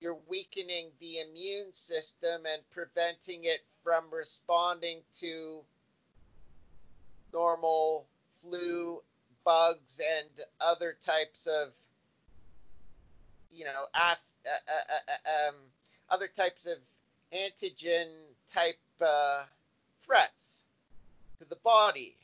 you're 0.00 0.18
weakening 0.28 0.90
the 1.00 1.18
immune 1.18 1.72
system 1.72 2.42
and 2.46 2.62
preventing 2.70 3.44
it 3.44 3.60
from 3.82 4.04
responding 4.12 5.00
to 5.20 5.60
normal 7.32 8.06
flu, 8.40 9.00
bugs, 9.44 10.00
and 10.18 10.28
other 10.60 10.96
types 11.04 11.46
of, 11.46 11.68
you 13.50 13.64
know, 13.64 13.86
af- 13.94 14.18
uh, 14.46 14.72
uh, 14.72 15.12
uh, 15.12 15.48
um, 15.48 15.54
other 16.10 16.28
types 16.28 16.66
of 16.66 16.78
antigen 17.32 18.06
type 18.52 18.78
uh, 19.00 19.44
threats 20.06 20.62
to 21.38 21.44
the 21.48 21.56
body. 21.56 22.16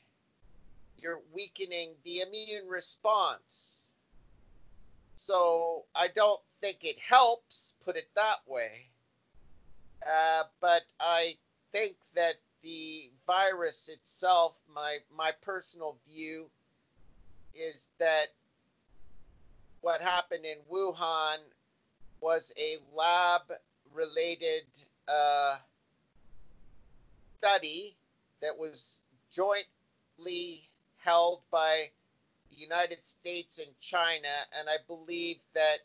You're 0.98 1.20
weakening 1.34 1.90
the 2.04 2.20
immune 2.20 2.68
response 2.68 3.64
so 5.26 5.84
I 5.94 6.08
don't 6.14 6.40
think 6.64 6.78
it 6.82 6.96
helps, 6.98 7.74
put 7.84 7.94
it 7.94 8.08
that 8.14 8.38
way. 8.46 8.86
Uh, 10.02 10.44
but 10.62 10.80
I 10.98 11.34
think 11.72 11.96
that 12.14 12.36
the 12.62 13.10
virus 13.26 13.90
itself, 13.92 14.54
my 14.74 14.96
my 15.14 15.32
personal 15.42 15.98
view, 16.08 16.46
is 17.54 17.84
that 17.98 18.28
what 19.82 20.00
happened 20.00 20.46
in 20.46 20.56
Wuhan 20.72 21.36
was 22.22 22.50
a 22.58 22.78
lab 22.96 23.42
related 23.92 24.64
uh, 25.06 25.56
study 27.36 27.94
that 28.40 28.56
was 28.56 29.00
jointly 29.30 30.62
held 30.96 31.42
by 31.50 31.90
the 32.50 32.56
United 32.56 33.00
States 33.04 33.58
and 33.58 33.74
China, 33.82 34.32
and 34.58 34.66
I 34.66 34.76
believe 34.88 35.36
that 35.54 35.80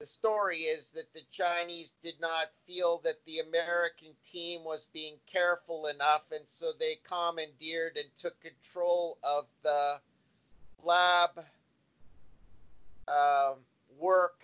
the 0.00 0.06
story 0.06 0.60
is 0.60 0.90
that 0.94 1.12
the 1.12 1.20
Chinese 1.30 1.92
did 2.02 2.14
not 2.20 2.46
feel 2.66 3.02
that 3.04 3.18
the 3.26 3.40
American 3.40 4.08
team 4.32 4.64
was 4.64 4.88
being 4.94 5.16
careful 5.30 5.86
enough, 5.88 6.22
and 6.32 6.44
so 6.46 6.72
they 6.78 6.96
commandeered 7.06 7.96
and 7.96 8.08
took 8.18 8.34
control 8.40 9.18
of 9.22 9.44
the 9.62 9.96
lab 10.82 11.30
uh, 13.06 13.52
work. 13.98 14.40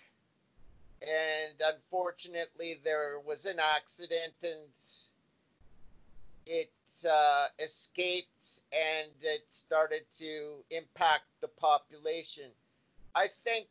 And 1.00 1.58
unfortunately, 1.64 2.78
there 2.84 3.18
was 3.26 3.46
an 3.46 3.58
accident, 3.58 4.34
and 4.42 4.60
it 6.44 6.70
uh, 7.08 7.46
escaped 7.58 8.28
and 8.72 9.10
it 9.22 9.46
started 9.52 10.02
to 10.18 10.64
impact 10.70 11.24
the 11.40 11.48
population. 11.48 12.50
I 13.14 13.26
think 13.44 13.68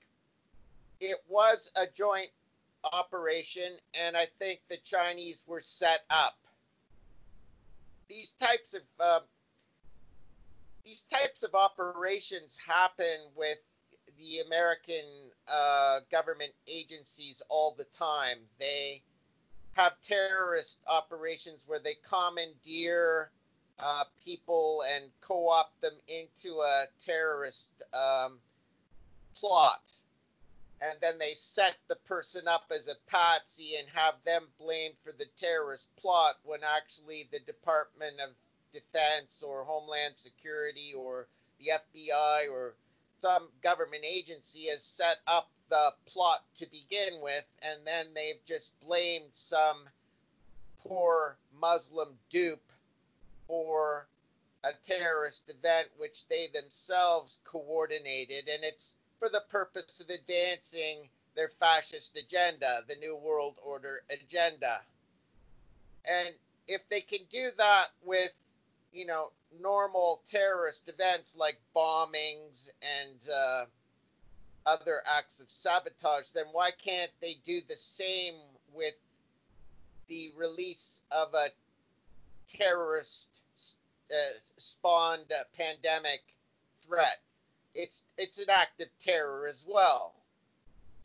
it 0.99 1.17
was 1.27 1.71
a 1.75 1.85
joint 1.95 2.29
operation, 2.83 3.77
and 3.93 4.15
I 4.15 4.27
think 4.39 4.61
the 4.69 4.77
Chinese 4.83 5.43
were 5.47 5.61
set 5.61 6.01
up. 6.09 6.35
These 8.07 8.35
types 8.39 8.73
of 8.73 8.81
uh, 8.99 9.19
these 10.83 11.05
types 11.11 11.41
of 11.43 11.55
operations 11.55 12.57
happen 12.67 13.31
with 13.35 13.57
the 14.17 14.39
American 14.45 15.03
uh, 15.47 15.99
government 16.11 16.51
agencies 16.67 17.41
all 17.49 17.75
the 17.77 17.87
time. 17.97 18.37
They 18.59 19.01
have 19.73 19.93
terrorist 20.03 20.77
operations 20.87 21.63
where 21.67 21.79
they 21.79 21.95
commandeer 22.07 23.31
uh, 23.79 24.03
people 24.23 24.83
and 24.93 25.05
co-opt 25.21 25.81
them 25.81 25.93
into 26.07 26.61
a 26.61 26.85
terrorist 27.03 27.83
um, 27.93 28.39
plot. 29.35 29.81
And 30.81 30.99
then 31.01 31.17
they 31.17 31.33
set 31.35 31.75
the 31.87 31.95
person 31.95 32.47
up 32.47 32.71
as 32.71 32.87
a 32.87 33.09
patsy 33.09 33.75
and 33.77 33.87
have 33.89 34.15
them 34.25 34.47
blamed 34.59 34.95
for 35.03 35.11
the 35.13 35.25
terrorist 35.39 35.87
plot 35.97 36.35
when 36.43 36.59
actually 36.63 37.27
the 37.31 37.39
Department 37.39 38.19
of 38.19 38.31
Defense 38.73 39.41
or 39.41 39.63
Homeland 39.63 40.17
Security 40.17 40.93
or 40.97 41.27
the 41.59 41.71
FBI 41.71 42.51
or 42.51 42.75
some 43.21 43.47
government 43.63 44.03
agency 44.05 44.65
has 44.67 44.83
set 44.83 45.19
up 45.27 45.49
the 45.69 45.93
plot 46.05 46.43
to 46.57 46.65
begin 46.67 47.21
with, 47.21 47.45
and 47.61 47.85
then 47.85 48.07
they've 48.13 48.43
just 48.45 48.71
blamed 48.81 49.31
some 49.33 49.77
poor 50.83 51.37
Muslim 51.59 52.09
dupe 52.29 52.61
for 53.47 54.07
a 54.63 54.71
terrorist 54.87 55.49
event 55.49 55.87
which 55.97 56.27
they 56.29 56.49
themselves 56.53 57.39
coordinated, 57.45 58.47
and 58.47 58.63
it's 58.63 58.95
for 59.25 59.31
the 59.31 59.43
purpose 59.49 59.99
of 60.01 60.09
advancing 60.09 61.09
their 61.35 61.49
fascist 61.59 62.15
agenda, 62.15 62.81
the 62.87 62.95
New 62.97 63.17
World 63.25 63.55
Order 63.65 64.01
agenda. 64.11 64.81
And 66.05 66.35
if 66.67 66.81
they 66.89 67.01
can 67.01 67.21
do 67.31 67.49
that 67.57 67.87
with, 68.03 68.31
you 68.93 69.07
know, 69.07 69.31
normal 69.59 70.21
terrorist 70.29 70.83
events 70.87 71.33
like 71.35 71.57
bombings 71.75 72.69
and 72.83 73.17
uh, 73.33 73.65
other 74.67 75.01
acts 75.17 75.39
of 75.39 75.49
sabotage, 75.49 76.25
then 76.35 76.45
why 76.51 76.69
can't 76.83 77.11
they 77.19 77.37
do 77.43 77.61
the 77.67 77.77
same 77.77 78.35
with 78.73 78.93
the 80.07 80.29
release 80.37 81.01
of 81.09 81.33
a 81.33 81.47
terrorist 82.55 83.29
uh, 84.11 84.37
spawned 84.57 85.31
uh, 85.31 85.43
pandemic 85.57 86.21
threat? 86.85 87.24
It's 87.75 88.03
it's 88.17 88.39
an 88.39 88.49
act 88.49 88.81
of 88.81 88.87
terror 89.01 89.47
as 89.47 89.63
well, 89.67 90.15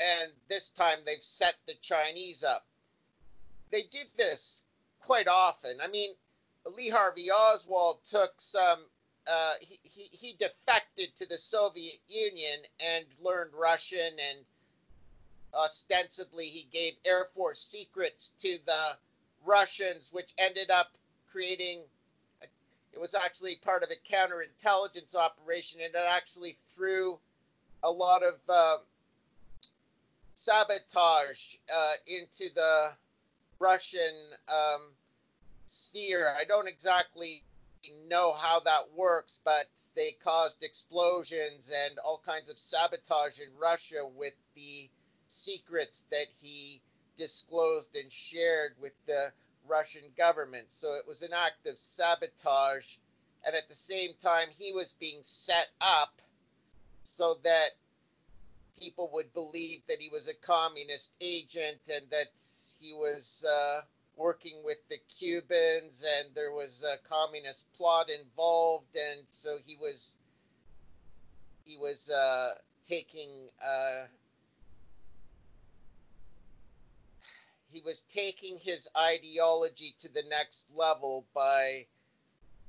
and 0.00 0.32
this 0.48 0.70
time 0.70 0.98
they've 1.04 1.22
set 1.22 1.56
the 1.66 1.74
Chinese 1.82 2.44
up. 2.44 2.64
They 3.70 3.82
did 3.90 4.06
this 4.16 4.62
quite 5.00 5.28
often. 5.28 5.80
I 5.80 5.88
mean, 5.88 6.14
Lee 6.76 6.88
Harvey 6.88 7.30
Oswald 7.30 7.98
took 8.08 8.34
some 8.38 8.86
uh, 9.26 9.54
he, 9.60 9.78
he, 9.82 10.08
he 10.12 10.36
defected 10.38 11.10
to 11.18 11.26
the 11.26 11.38
Soviet 11.38 12.00
Union 12.08 12.60
and 12.80 13.04
learned 13.20 13.50
Russian, 13.54 13.98
and 14.18 14.38
ostensibly 15.54 16.46
he 16.46 16.68
gave 16.72 16.94
Air 17.04 17.26
Force 17.34 17.60
secrets 17.60 18.32
to 18.40 18.58
the 18.66 18.96
Russians, 19.44 20.10
which 20.12 20.32
ended 20.38 20.70
up 20.70 20.92
creating. 21.30 21.82
It 22.92 23.00
was 23.00 23.14
actually 23.14 23.56
part 23.56 23.82
of 23.82 23.90
a 23.90 24.12
counterintelligence 24.12 25.14
operation, 25.14 25.80
and 25.80 25.94
it 25.94 26.06
actually 26.08 26.56
threw 26.74 27.18
a 27.82 27.90
lot 27.90 28.22
of 28.22 28.34
uh, 28.48 28.78
sabotage 30.34 31.56
uh, 31.74 31.92
into 32.06 32.52
the 32.54 32.90
Russian 33.58 34.14
um, 34.48 34.92
sphere. 35.66 36.34
I 36.38 36.44
don't 36.44 36.68
exactly 36.68 37.42
know 38.08 38.32
how 38.32 38.60
that 38.60 38.92
works, 38.94 39.38
but 39.44 39.66
they 39.94 40.16
caused 40.22 40.62
explosions 40.62 41.70
and 41.74 41.98
all 41.98 42.20
kinds 42.24 42.48
of 42.50 42.58
sabotage 42.58 43.38
in 43.38 43.56
Russia 43.58 44.06
with 44.16 44.34
the 44.54 44.88
secrets 45.28 46.04
that 46.10 46.26
he 46.40 46.80
disclosed 47.16 47.94
and 47.94 48.10
shared 48.12 48.72
with 48.80 48.92
the 49.06 49.32
Russian 49.70 50.02
government. 50.16 50.66
So 50.68 50.94
it 50.94 51.04
was 51.06 51.22
an 51.22 51.32
act 51.32 51.66
of 51.66 51.78
sabotage. 51.78 52.86
And 53.46 53.54
at 53.54 53.68
the 53.68 53.74
same 53.74 54.10
time, 54.22 54.48
he 54.58 54.72
was 54.72 54.94
being 55.00 55.20
set 55.22 55.68
up 55.80 56.20
so 57.04 57.38
that 57.44 57.70
people 58.78 59.10
would 59.12 59.32
believe 59.32 59.80
that 59.88 59.98
he 59.98 60.10
was 60.10 60.28
a 60.28 60.46
communist 60.46 61.12
agent 61.20 61.80
and 61.88 62.04
that 62.10 62.28
he 62.80 62.92
was. 62.92 63.44
Uh, 63.48 63.82
working 64.16 64.62
with 64.62 64.76
the 64.90 64.98
Cubans, 65.18 66.04
and 66.04 66.34
there 66.34 66.52
was 66.52 66.84
a 66.84 66.98
communist 67.08 67.64
plot 67.74 68.08
involved, 68.10 68.94
and 68.94 69.24
so 69.30 69.56
he 69.64 69.76
was 69.80 70.16
he 71.64 71.78
was 71.78 72.10
uh, 72.10 72.50
taking 72.86 73.48
uh, 73.64 74.04
he 77.70 77.80
was 77.84 78.04
taking 78.12 78.58
his 78.58 78.88
ideology 78.96 79.94
to 80.00 80.08
the 80.08 80.22
next 80.28 80.66
level 80.74 81.24
by 81.34 81.86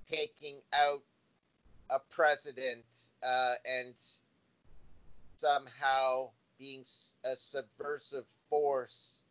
taking 0.09 0.59
out 0.73 1.01
a 1.89 1.99
president 2.13 2.83
uh, 3.23 3.53
and 3.65 3.93
somehow 5.39 6.29
being 6.59 6.83
a 7.25 7.35
subversive 7.35 8.25
force 8.49 9.21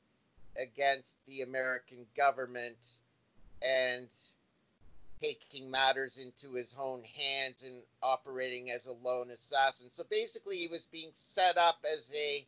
against 0.57 1.17
the 1.27 1.43
American 1.43 2.05
government 2.17 2.77
and 3.63 4.09
taking 5.21 5.71
matters 5.71 6.19
into 6.19 6.55
his 6.55 6.75
own 6.79 7.03
hands 7.05 7.63
and 7.63 7.83
operating 8.03 8.71
as 8.71 8.87
a 8.87 8.93
lone 9.07 9.31
assassin. 9.31 9.89
So 9.93 10.05
basically, 10.11 10.57
he 10.57 10.69
was 10.69 10.89
being 10.91 11.11
set 11.15 11.59
up 11.59 11.85
as 11.85 12.11
a, 12.15 12.47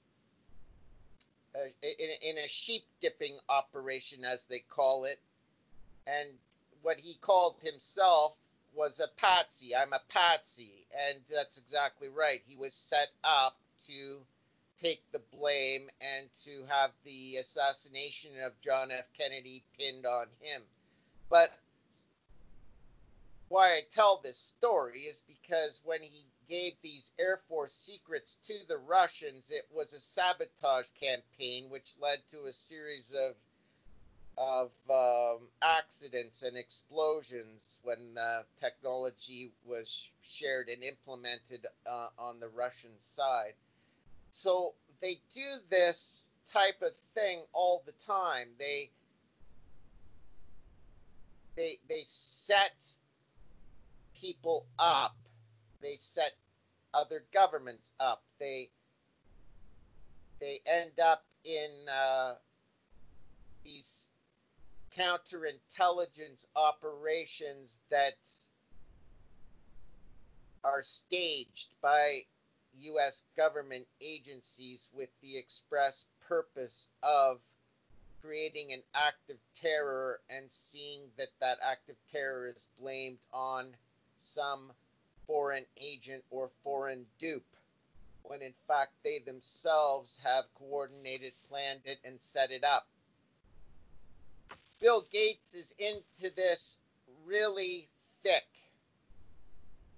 in, 1.83 2.11
in 2.23 2.39
a 2.39 2.49
sheep 2.49 2.85
dipping 3.01 3.39
operation, 3.49 4.25
as 4.25 4.45
they 4.49 4.61
call 4.71 5.05
it, 5.05 5.19
and 6.07 6.29
what 6.83 6.99
he 6.99 7.15
called 7.21 7.57
himself 7.63 8.37
was 8.75 9.01
a 9.01 9.21
patsy. 9.21 9.75
I'm 9.77 9.93
a 9.93 10.01
patsy, 10.09 10.87
and 11.09 11.19
that's 11.31 11.59
exactly 11.59 12.09
right. 12.09 12.41
He 12.47 12.57
was 12.57 12.75
set 12.75 13.09
up 13.23 13.57
to 13.87 14.19
take 14.81 15.03
the 15.13 15.23
blame 15.33 15.89
and 16.01 16.29
to 16.45 16.65
have 16.69 16.91
the 17.05 17.37
assassination 17.37 18.33
of 18.45 18.53
John 18.63 18.91
F. 18.91 19.05
Kennedy 19.17 19.63
pinned 19.79 20.07
on 20.07 20.27
him. 20.41 20.63
But 21.31 21.53
why 23.49 23.75
I 23.75 23.81
tell 23.95 24.21
this 24.23 24.39
story 24.39 25.03
is 25.03 25.23
because 25.29 25.81
when 25.85 26.01
he 26.01 26.25
gave 26.49 26.73
these 26.83 27.13
Air 27.19 27.41
Force 27.49 27.75
secrets 27.75 28.39
to 28.47 28.55
the 28.69 28.79
Russians, 28.79 29.51
it 29.51 29.67
was 29.73 29.93
a 29.93 30.01
sabotage 30.01 30.87
campaign 31.01 31.71
which 31.71 31.97
led 32.01 32.19
to 32.31 32.45
a 32.47 32.53
series 32.53 33.13
of 33.13 33.37
of 34.39 34.71
um, 34.89 35.49
accidents 35.61 36.43
and 36.43 36.57
explosions 36.57 37.79
when 37.83 38.17
uh, 38.19 38.43
technology 38.61 39.53
was 39.67 40.09
shared 40.25 40.69
and 40.69 40.83
implemented 40.83 41.67
uh, 41.87 42.09
on 42.19 42.41
the 42.41 42.49
Russian 42.49 42.93
side. 43.01 43.53
So 44.33 44.73
they 45.03 45.21
do 45.35 45.47
this 45.71 46.23
type 46.51 46.81
of 46.81 46.93
thing 47.15 47.43
all 47.53 47.83
the 47.85 47.93
time. 48.07 48.49
They 48.59 48.91
they 51.57 51.77
they 51.89 52.05
set 52.09 52.73
people 54.19 54.67
up. 54.79 55.15
They 55.83 55.97
set 55.99 56.33
other 56.95 57.25
governments 57.33 57.91
up. 57.99 58.23
They 58.39 58.71
they 60.41 60.59
end 60.67 60.99
up 61.01 61.25
in 61.45 61.71
uh, 61.89 62.35
these 63.65 64.09
counterintelligence 64.97 66.47
operations 66.57 67.79
that 67.91 68.15
are 70.65 70.83
staged 70.83 71.69
by 71.81 72.21
U.S. 72.79 73.23
government 73.37 73.87
agencies 74.01 74.89
with 74.93 75.09
the 75.23 75.37
express 75.37 76.05
purpose 76.29 76.89
of 77.03 77.39
creating 78.23 78.73
an 78.73 78.83
act 78.95 79.31
of 79.31 79.37
terror 79.61 80.21
and 80.31 80.47
seeing 80.49 81.03
that 81.19 81.29
that 81.41 81.59
act 81.63 81.89
of 81.89 81.97
terror 82.11 82.47
is 82.47 82.67
blamed 82.81 83.19
on 83.33 83.67
some 84.19 84.73
foreign 85.27 85.65
agent 85.81 86.25
or 86.31 86.51
foreign 86.63 87.05
dupe, 87.19 87.57
when 88.23 88.43
in 88.43 88.55
fact 88.67 88.93
they 89.05 89.21
themselves 89.21 90.19
have 90.25 90.45
coordinated, 90.59 91.33
planned 91.49 91.81
it, 91.85 91.99
and 92.05 92.19
set 92.33 92.51
it 92.51 92.65
up. 92.65 92.87
Bill 94.81 95.05
Gates 95.13 95.55
is 95.55 95.73
into 95.79 96.35
this 96.35 96.79
really 97.25 97.89
thick. 98.25 98.47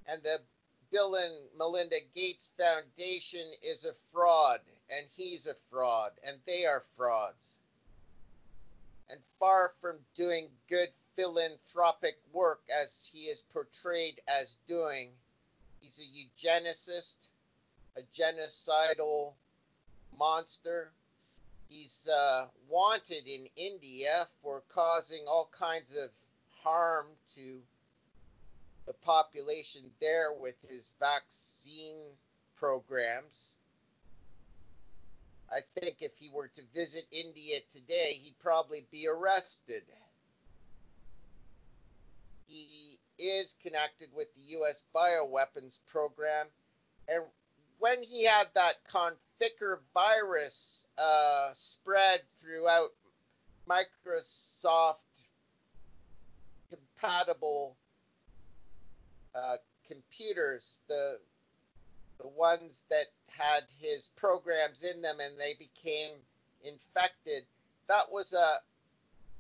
And 0.07 0.23
the 0.23 0.41
Bill 0.93 1.15
and 1.15 1.33
Melinda 1.57 1.97
Gates 2.15 2.51
Foundation 2.59 3.47
is 3.63 3.85
a 3.85 3.95
fraud, 4.13 4.61
and 4.91 5.07
he's 5.17 5.47
a 5.47 5.55
fraud, 5.71 6.13
and 6.27 6.37
they 6.47 6.67
are 6.67 6.83
frauds. 6.97 7.57
And 9.11 9.21
far 9.39 9.73
from 9.81 9.97
doing 10.15 10.49
good 10.69 10.91
philanthropic 11.17 12.17
work 12.33 12.61
as 12.71 13.09
he 13.13 13.25
is 13.25 13.43
portrayed 13.53 14.21
as 14.29 14.57
doing, 14.67 15.11
he's 15.81 15.99
a 15.99 16.47
eugenicist, 16.47 17.15
a 17.97 18.03
genocidal 18.19 19.33
monster. 20.19 20.93
He's 21.69 22.09
uh, 22.13 22.47
wanted 22.69 23.27
in 23.27 23.47
India 23.57 24.27
for 24.43 24.63
causing 24.69 25.25
all 25.27 25.51
kinds 25.59 25.95
of 25.97 26.11
harm 26.63 27.07
to 27.35 27.59
the 28.87 28.93
population 28.93 29.83
there 30.01 30.33
with 30.39 30.57
his 30.69 30.91
vaccine 31.01 32.13
programs. 32.57 33.55
I 35.51 35.61
think 35.79 35.97
if 36.01 36.13
he 36.17 36.31
were 36.35 36.49
to 36.49 36.63
visit 36.75 37.05
India 37.11 37.61
today, 37.73 38.19
he'd 38.23 38.39
probably 38.43 38.87
be 38.91 39.07
arrested. 39.07 39.83
He 42.47 42.99
is 43.19 43.55
connected 43.63 44.09
with 44.15 44.29
the 44.35 44.43
U.S. 44.59 44.83
bioweapons 44.95 45.79
program. 45.91 46.47
And 47.09 47.25
when 47.79 48.03
he 48.03 48.25
had 48.25 48.49
that 48.55 48.77
Conficker 48.93 49.79
virus 49.93 50.87
uh, 50.99 51.51
spread 51.53 52.21
throughout 52.41 52.91
Microsoft 53.69 54.97
compatible 56.71 57.77
uh, 59.35 59.57
computers, 59.89 60.81
the 60.89 61.19
the 62.21 62.29
ones 62.29 62.83
that 62.91 63.07
had 63.27 63.65
his 63.79 64.09
programs 64.17 64.83
in 64.83 65.03
them 65.03 65.17
and 65.21 65.39
they 65.39 65.55
became 65.59 66.13
infected. 66.63 67.45
That 67.89 68.11
was 68.11 68.33
a 68.33 68.59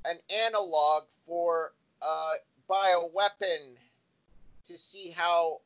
an 0.07 0.19
analog 0.29 1.05
for 1.27 1.73
a 2.69 2.73
bioweapon 2.73 3.77
to 4.67 4.79
see 4.79 5.11
how 5.11 5.61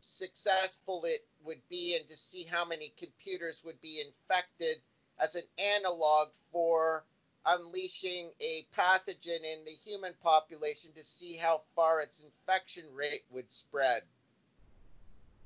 successful 0.00 1.04
it 1.04 1.26
would 1.44 1.60
be 1.68 1.96
and 1.96 2.08
to 2.08 2.16
see 2.16 2.44
how 2.44 2.64
many 2.64 2.92
computers 2.98 3.62
would 3.64 3.80
be 3.80 4.00
infected 4.00 4.76
as 5.18 5.34
an 5.34 5.42
analog 5.58 6.28
for 6.52 7.04
unleashing 7.46 8.30
a 8.40 8.66
pathogen 8.76 9.44
in 9.44 9.64
the 9.64 9.76
human 9.84 10.12
population 10.22 10.90
to 10.96 11.04
see 11.04 11.36
how 11.36 11.60
far 11.76 12.00
its 12.00 12.22
infection 12.22 12.84
rate 12.94 13.24
would 13.30 13.50
spread. 13.50 14.02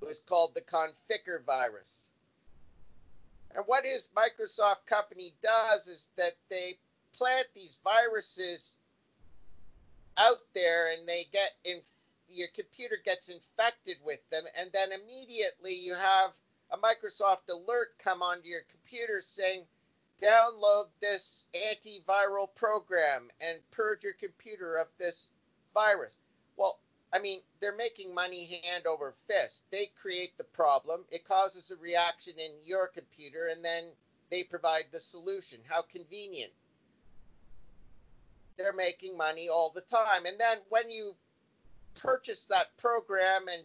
It 0.00 0.04
was 0.04 0.20
called 0.20 0.54
the 0.54 0.60
Conficker 0.60 1.44
virus. 1.44 2.02
And 3.54 3.64
what 3.66 3.84
his 3.84 4.10
Microsoft 4.14 4.86
company 4.86 5.34
does 5.42 5.88
is 5.88 6.08
that 6.16 6.34
they 6.48 6.74
plant 7.14 7.46
these 7.54 7.78
viruses 7.82 8.76
out 10.18 10.42
there 10.54 10.92
and 10.92 11.08
they 11.08 11.24
get 11.32 11.50
in 11.64 11.80
your 12.28 12.48
computer 12.54 12.96
gets 13.04 13.28
infected 13.28 13.96
with 14.04 14.20
them 14.30 14.44
and 14.58 14.70
then 14.72 14.90
immediately 14.92 15.72
you 15.72 15.94
have 15.94 16.30
a 16.70 16.76
Microsoft 16.76 17.48
alert 17.50 17.96
come 17.98 18.22
onto 18.22 18.48
your 18.48 18.62
computer 18.70 19.20
saying 19.22 19.64
download 20.22 20.86
this 21.00 21.46
antiviral 21.54 22.54
program 22.56 23.28
and 23.40 23.58
purge 23.70 24.02
your 24.02 24.14
computer 24.14 24.76
of 24.76 24.88
this 24.98 25.30
virus. 25.72 26.14
Well, 26.56 26.78
I 27.12 27.18
mean, 27.20 27.40
they're 27.60 27.76
making 27.76 28.14
money 28.14 28.60
hand 28.64 28.86
over 28.86 29.14
fist. 29.26 29.62
They 29.70 29.90
create 30.00 30.36
the 30.36 30.44
problem, 30.44 31.04
it 31.10 31.24
causes 31.24 31.70
a 31.70 31.80
reaction 31.80 32.34
in 32.38 32.52
your 32.64 32.88
computer, 32.88 33.46
and 33.46 33.64
then 33.64 33.84
they 34.30 34.44
provide 34.44 34.84
the 34.92 35.00
solution. 35.00 35.60
How 35.68 35.82
convenient. 35.82 36.52
They're 38.58 38.72
making 38.74 39.16
money 39.16 39.48
all 39.48 39.72
the 39.74 39.82
time. 39.82 40.26
And 40.26 40.38
then 40.38 40.58
when 40.68 40.90
you 40.90 41.14
purchase 41.94 42.46
that 42.50 42.76
program 42.76 43.46
and 43.48 43.62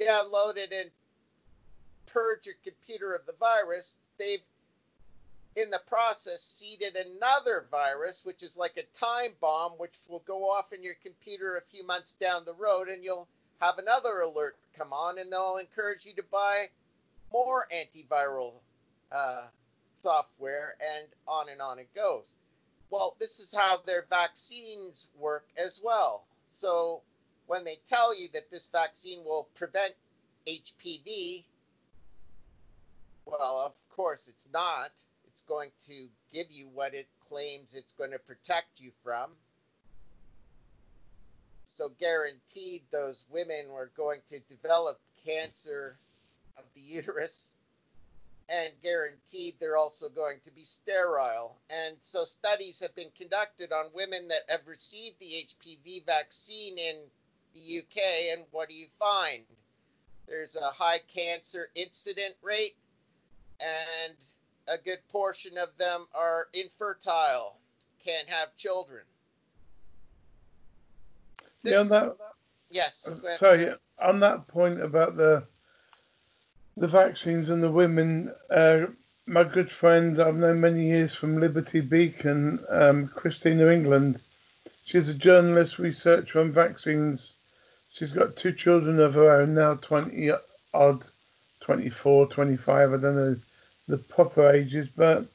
download 0.00 0.56
it 0.56 0.72
and 0.72 0.90
purge 2.06 2.46
your 2.46 2.56
computer 2.64 3.14
of 3.14 3.26
the 3.26 3.34
virus, 3.38 3.96
they've 4.18 4.40
in 5.56 5.70
the 5.70 5.80
process 5.86 6.42
seeded 6.42 6.96
another 6.96 7.66
virus, 7.70 8.22
which 8.24 8.42
is 8.42 8.56
like 8.56 8.76
a 8.76 8.98
time 8.98 9.30
bomb, 9.40 9.72
which 9.72 9.94
will 10.08 10.22
go 10.26 10.42
off 10.50 10.72
in 10.72 10.82
your 10.82 10.96
computer 11.02 11.56
a 11.56 11.70
few 11.70 11.86
months 11.86 12.14
down 12.20 12.44
the 12.44 12.54
road, 12.54 12.88
and 12.88 13.04
you'll 13.04 13.28
have 13.60 13.78
another 13.78 14.20
alert 14.20 14.56
come 14.76 14.92
on, 14.92 15.18
and 15.18 15.30
they'll 15.30 15.58
encourage 15.58 16.04
you 16.04 16.12
to 16.16 16.24
buy 16.30 16.66
more 17.32 17.66
antiviral 17.72 18.54
uh, 19.12 19.44
software, 20.02 20.74
and 20.80 21.06
on 21.28 21.48
and 21.48 21.60
on 21.60 21.78
it 21.78 21.88
goes. 21.94 22.24
Well, 22.94 23.16
this 23.18 23.40
is 23.40 23.52
how 23.52 23.78
their 23.78 24.04
vaccines 24.08 25.08
work 25.18 25.46
as 25.56 25.80
well. 25.82 26.22
So 26.60 27.02
when 27.48 27.64
they 27.64 27.80
tell 27.88 28.16
you 28.16 28.28
that 28.34 28.52
this 28.52 28.68
vaccine 28.70 29.24
will 29.24 29.48
prevent 29.56 29.94
HPV, 30.46 31.42
well, 33.26 33.64
of 33.66 33.72
course 33.96 34.28
it's 34.28 34.46
not 34.52 34.92
It's 35.26 35.42
going 35.48 35.70
to 35.88 36.06
give 36.32 36.46
you 36.50 36.68
what 36.72 36.94
it 36.94 37.08
claims 37.28 37.74
it's 37.74 37.94
going 37.94 38.12
to 38.12 38.20
protect 38.20 38.78
you 38.78 38.92
from. 39.02 39.30
So, 41.66 41.90
guaranteed, 41.98 42.82
those 42.92 43.24
women 43.28 43.72
were 43.72 43.90
going 43.96 44.20
to 44.28 44.38
develop 44.38 45.00
cancer 45.26 45.98
of 46.56 46.62
the 46.76 46.80
uterus, 46.96 47.48
and 48.48 48.72
guaranteed 48.82 49.54
they're 49.58 49.76
also 49.76 50.08
going 50.08 50.38
to 50.44 50.50
be 50.50 50.64
sterile. 50.64 51.56
And 51.70 51.96
so, 52.02 52.24
studies 52.24 52.80
have 52.80 52.94
been 52.94 53.10
conducted 53.16 53.72
on 53.72 53.86
women 53.94 54.28
that 54.28 54.42
have 54.48 54.66
received 54.66 55.16
the 55.20 55.46
HPV 55.46 56.06
vaccine 56.06 56.78
in 56.78 56.96
the 57.54 57.78
UK, 57.78 58.02
and 58.32 58.44
what 58.50 58.68
do 58.68 58.74
you 58.74 58.86
find? 58.98 59.44
There's 60.26 60.56
a 60.56 60.70
high 60.70 61.00
cancer 61.14 61.68
incident 61.74 62.34
rate, 62.42 62.76
and 63.60 64.14
a 64.68 64.78
good 64.82 64.98
portion 65.10 65.58
of 65.58 65.68
them 65.78 66.06
are 66.14 66.48
infertile, 66.52 67.58
can't 68.04 68.28
have 68.28 68.56
children. 68.56 69.02
This, 71.62 71.72
yeah, 71.72 71.80
on 71.80 71.88
that, 71.88 72.16
yes. 72.70 73.08
Sorry, 73.36 73.70
on 74.02 74.20
that 74.20 74.46
point 74.48 74.82
about 74.82 75.16
the 75.16 75.46
the 76.76 76.88
vaccines 76.88 77.50
and 77.50 77.62
the 77.62 77.70
women, 77.70 78.32
uh, 78.50 78.86
my 79.26 79.44
good 79.44 79.70
friend 79.70 80.20
I've 80.20 80.34
known 80.34 80.60
many 80.60 80.86
years 80.86 81.14
from 81.14 81.38
Liberty 81.38 81.80
Beacon, 81.80 82.58
um, 82.68 83.08
Christina 83.08 83.68
England. 83.70 84.20
She's 84.84 85.08
a 85.08 85.14
journalist, 85.14 85.78
researcher 85.78 86.40
on 86.40 86.52
vaccines. 86.52 87.34
She's 87.90 88.12
got 88.12 88.36
two 88.36 88.52
children 88.52 88.98
of 88.98 89.14
her 89.14 89.30
own 89.30 89.54
now, 89.54 89.74
20 89.74 90.32
odd, 90.74 91.04
24, 91.60 92.26
25, 92.26 92.92
I 92.92 92.96
don't 92.96 93.16
know 93.16 93.36
the 93.86 93.98
proper 93.98 94.50
ages, 94.50 94.88
but 94.88 95.26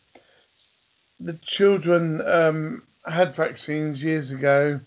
the 1.20 1.34
children 1.42 2.22
um, 2.28 2.84
had 3.08 3.34
vaccines 3.34 4.04
years 4.04 4.32
ago 4.32 4.80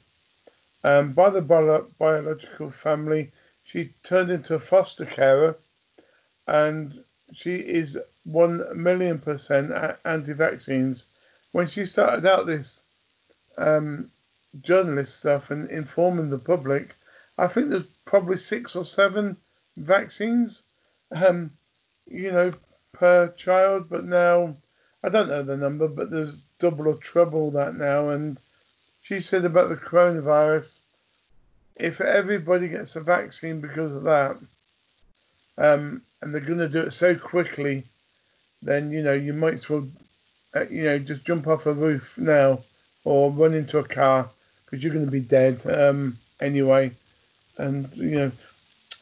um, 0.84 1.12
by 1.12 1.30
the 1.30 1.40
bio- 1.40 1.86
biological 1.98 2.70
family. 2.70 3.30
She 3.64 3.90
turned 4.02 4.30
into 4.30 4.54
a 4.54 4.60
foster 4.60 5.06
carer 5.06 5.56
and 6.46 7.04
she 7.34 7.56
is 7.56 7.98
1 8.24 8.82
million 8.82 9.18
percent 9.18 9.72
anti 10.04 10.32
vaccines. 10.32 11.06
When 11.52 11.66
she 11.66 11.84
started 11.84 12.26
out 12.26 12.46
this 12.46 12.84
um, 13.58 14.10
journalist 14.60 15.16
stuff 15.18 15.50
and 15.50 15.70
informing 15.70 16.30
the 16.30 16.38
public, 16.38 16.94
I 17.38 17.46
think 17.48 17.68
there's 17.68 17.86
probably 18.04 18.36
six 18.36 18.76
or 18.76 18.84
seven 18.84 19.36
vaccines. 19.76 20.62
Um, 21.10 21.52
you 22.06 22.32
know, 22.32 22.52
per 22.92 23.28
child, 23.28 23.88
but 23.88 24.04
now 24.04 24.56
I 25.02 25.08
don't 25.08 25.28
know 25.28 25.42
the 25.42 25.56
number, 25.56 25.88
but 25.88 26.10
there's 26.10 26.36
double 26.58 26.88
or 26.88 26.96
treble 26.96 27.50
that 27.52 27.74
now. 27.74 28.10
And 28.10 28.38
she 29.02 29.20
said 29.20 29.44
about 29.44 29.68
the 29.68 29.76
coronavirus, 29.76 30.78
if 31.76 32.00
everybody 32.00 32.68
gets 32.68 32.94
a 32.94 33.00
vaccine 33.00 33.60
because 33.60 33.92
of 33.92 34.04
that, 34.04 34.36
um, 35.58 36.02
and 36.20 36.32
they're 36.32 36.40
going 36.40 36.58
to 36.58 36.68
do 36.68 36.82
it 36.82 36.92
so 36.92 37.14
quickly, 37.14 37.84
then 38.62 38.90
you 38.90 39.02
know 39.02 39.12
you 39.12 39.32
might 39.32 39.54
as 39.54 39.68
well, 39.68 39.86
uh, 40.54 40.64
you 40.70 40.84
know, 40.84 40.98
just 40.98 41.24
jump 41.24 41.46
off 41.46 41.66
a 41.66 41.72
roof 41.72 42.16
now 42.18 42.60
or 43.04 43.30
run 43.30 43.54
into 43.54 43.78
a 43.78 43.84
car 43.84 44.28
because 44.64 44.82
you're 44.82 44.92
going 44.92 45.04
to 45.04 45.10
be 45.10 45.20
dead 45.20 45.64
um, 45.66 46.16
anyway. 46.40 46.90
And 47.58 47.94
you 47.96 48.18
know, 48.18 48.32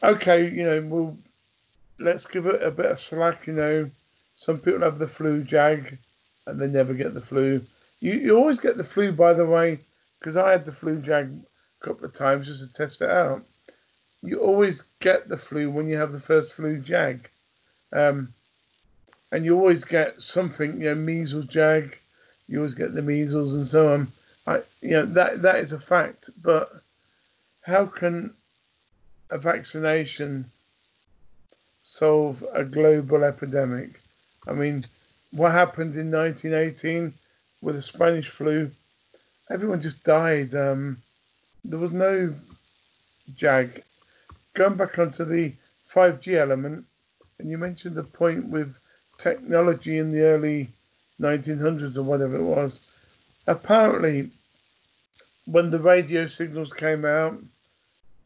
okay, 0.03 0.49
you 0.49 0.63
know, 0.63 0.81
we'll 0.81 1.17
let's 1.99 2.25
give 2.25 2.45
it 2.47 2.61
a 2.61 2.71
bit 2.71 2.87
of 2.87 2.99
slack. 2.99 3.47
You 3.47 3.53
know, 3.53 3.91
some 4.35 4.59
people 4.59 4.81
have 4.81 4.99
the 4.99 5.07
flu 5.07 5.43
jag 5.43 5.97
and 6.47 6.59
they 6.59 6.67
never 6.67 6.93
get 6.93 7.13
the 7.13 7.21
flu. 7.21 7.61
You 7.99 8.13
you 8.13 8.37
always 8.37 8.59
get 8.59 8.77
the 8.77 8.83
flu, 8.83 9.11
by 9.11 9.33
the 9.33 9.45
way, 9.45 9.79
because 10.19 10.35
I 10.35 10.51
had 10.51 10.65
the 10.65 10.71
flu 10.71 10.99
jag 10.99 11.31
a 11.81 11.85
couple 11.85 12.05
of 12.05 12.13
times 12.13 12.47
just 12.47 12.61
to 12.61 12.73
test 12.73 13.01
it 13.01 13.09
out. 13.09 13.43
You 14.23 14.39
always 14.39 14.83
get 14.99 15.27
the 15.27 15.37
flu 15.37 15.69
when 15.69 15.87
you 15.87 15.97
have 15.97 16.11
the 16.11 16.19
first 16.19 16.53
flu 16.53 16.77
jag, 16.77 17.29
um, 17.91 18.33
and 19.31 19.43
you 19.45 19.57
always 19.57 19.83
get 19.83 20.21
something. 20.21 20.79
You 20.79 20.89
know, 20.89 20.95
measles 20.95 21.45
jag. 21.45 21.97
You 22.47 22.59
always 22.59 22.75
get 22.75 22.93
the 22.93 23.01
measles 23.01 23.53
and 23.53 23.67
so 23.67 23.93
on. 23.93 24.07
I, 24.45 24.61
you 24.81 24.91
know, 24.91 25.05
that 25.05 25.41
that 25.41 25.57
is 25.57 25.73
a 25.73 25.79
fact. 25.79 26.29
But 26.41 26.71
how 27.61 27.85
can 27.85 28.33
a 29.31 29.37
vaccination 29.37 30.45
solve 31.83 32.43
a 32.53 32.63
global 32.63 33.23
epidemic. 33.23 34.01
I 34.47 34.53
mean, 34.53 34.85
what 35.31 35.51
happened 35.51 35.95
in 35.95 36.11
1918 36.11 37.13
with 37.61 37.75
the 37.75 37.81
Spanish 37.81 38.29
flu? 38.29 38.71
Everyone 39.49 39.81
just 39.81 40.03
died. 40.03 40.53
Um, 40.55 40.97
there 41.63 41.79
was 41.79 41.91
no 41.91 42.33
jag. 43.35 43.83
Going 44.53 44.75
back 44.75 44.99
onto 44.99 45.23
the 45.23 45.53
5G 45.89 46.37
element, 46.37 46.85
and 47.39 47.49
you 47.49 47.57
mentioned 47.57 47.95
the 47.95 48.03
point 48.03 48.49
with 48.49 48.77
technology 49.17 49.97
in 49.97 50.11
the 50.11 50.21
early 50.21 50.69
1900s 51.19 51.95
or 51.97 52.03
whatever 52.03 52.35
it 52.35 52.43
was. 52.43 52.81
Apparently, 53.47 54.31
when 55.45 55.69
the 55.69 55.79
radio 55.79 56.25
signals 56.25 56.73
came 56.73 57.05
out, 57.05 57.37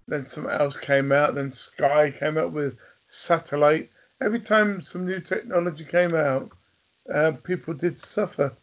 then 0.07 0.25
something 0.25 0.51
else 0.51 0.77
came 0.77 1.11
out, 1.11 1.35
then 1.35 1.51
Sky 1.51 2.11
came 2.11 2.37
out 2.37 2.51
with 2.51 2.77
satellite. 3.07 3.89
Every 4.21 4.39
time 4.39 4.81
some 4.81 5.05
new 5.05 5.19
technology 5.19 5.83
came 5.83 6.15
out, 6.15 6.51
uh, 7.13 7.33
people 7.43 7.73
did 7.73 7.99
suffer. 7.99 8.53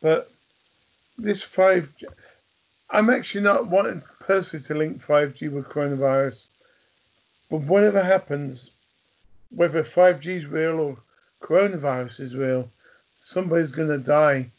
But 0.00 0.30
this 1.18 1.44
5G, 1.44 2.04
I'm 2.90 3.10
actually 3.10 3.44
not 3.44 3.68
wanting 3.68 4.02
personally 4.20 4.64
to 4.64 4.74
link 4.74 5.02
5G 5.02 5.50
with 5.50 5.68
coronavirus. 5.68 6.46
But 7.50 7.62
whatever 7.62 8.02
happens, 8.02 8.70
whether 9.50 9.84
5G 9.84 10.26
is 10.26 10.46
real 10.46 10.80
or 10.80 10.96
coronavirus 11.40 12.20
is 12.20 12.34
real, 12.34 12.68
somebody's 13.18 13.70
going 13.70 13.88
to 13.88 13.98
die. 13.98 14.50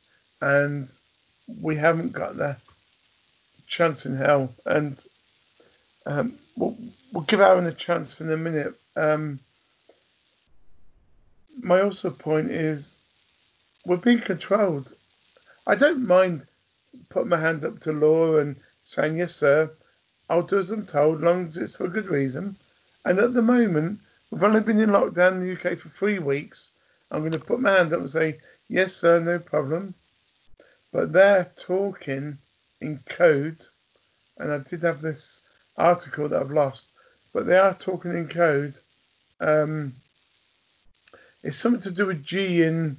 And 0.42 0.90
we 1.62 1.76
haven't 1.76 2.14
got 2.14 2.38
that 2.38 2.60
chance 3.68 4.06
in 4.06 4.16
hell. 4.16 4.54
And 4.66 4.98
um, 6.06 6.34
we'll, 6.56 6.78
we'll, 7.12 7.26
give 7.26 7.42
Aaron 7.42 7.68
a 7.68 7.74
chance 7.74 8.22
in 8.22 8.32
a 8.32 8.38
minute. 8.38 8.74
Um, 8.96 9.40
my 11.62 11.82
also 11.82 12.10
point 12.10 12.52
is 12.52 13.00
we're 13.86 13.98
being 13.98 14.22
controlled. 14.22 14.94
I 15.66 15.76
don't 15.76 16.08
mind 16.08 16.48
putting 17.10 17.30
my 17.30 17.40
hand 17.40 17.66
up 17.66 17.80
to 17.82 17.92
law 17.92 18.38
and 18.38 18.56
saying, 18.84 19.18
yes, 19.18 19.36
sir, 19.36 19.70
I'll 20.30 20.44
do 20.44 20.60
as 20.60 20.72
I'm 20.72 20.86
told, 20.86 21.22
long 21.22 21.48
as 21.48 21.58
it's 21.58 21.76
for 21.76 21.86
a 21.86 21.90
good 21.90 22.08
reason. 22.08 22.56
And 23.08 23.20
at 23.20 23.34
the 23.34 23.42
moment, 23.42 24.02
we've 24.30 24.44
only 24.44 24.60
been 24.60 24.82
in 24.82 24.90
lockdown 24.90 25.32
in 25.32 25.48
the 25.48 25.54
UK 25.54 25.80
for 25.80 25.88
three 25.88 26.20
weeks. 26.20 26.74
I'm 27.10 27.22
going 27.22 27.32
to 27.32 27.40
put 27.40 27.62
my 27.62 27.78
hand 27.78 27.94
up 27.94 28.02
and 28.02 28.10
say, 28.10 28.40
yes, 28.68 28.94
sir, 28.94 29.22
no 29.22 29.40
problem. 29.40 29.94
But 30.92 31.14
they're 31.14 31.50
talking 31.56 32.38
in 32.82 33.00
code, 33.06 33.60
and 34.38 34.52
I 34.52 34.58
did 34.58 34.82
have 34.82 35.00
this 35.00 35.40
article 35.78 36.28
that 36.28 36.42
I've 36.42 36.52
lost, 36.52 36.90
but 37.34 37.46
they 37.46 37.58
are 37.58 37.74
talking 37.74 38.12
in 38.12 38.28
code. 38.28 38.78
Um, 39.40 39.94
it's 41.44 41.56
something 41.56 41.82
to 41.84 41.92
do 41.92 42.08
with 42.08 42.26
G 42.26 42.64
in 42.64 42.98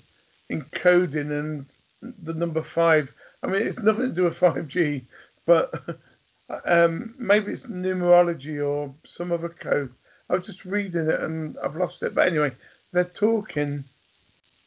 in 0.48 0.62
coding 0.72 1.30
and 1.30 1.66
the 2.00 2.32
number 2.32 2.62
five. 2.62 3.14
I 3.42 3.48
mean, 3.48 3.66
it's 3.66 3.78
nothing 3.78 4.06
to 4.06 4.14
do 4.14 4.24
with 4.24 4.40
5G, 4.40 5.02
but 5.44 5.74
um, 6.64 7.14
maybe 7.18 7.52
it's 7.52 7.66
numerology 7.66 8.66
or 8.66 8.94
some 9.04 9.32
other 9.32 9.50
code. 9.50 9.92
I 10.28 10.34
was 10.34 10.46
just 10.46 10.64
reading 10.64 11.08
it 11.08 11.20
and 11.20 11.56
I've 11.62 11.76
lost 11.76 12.02
it. 12.02 12.14
But 12.14 12.28
anyway, 12.28 12.52
they're 12.92 13.04
talking 13.04 13.84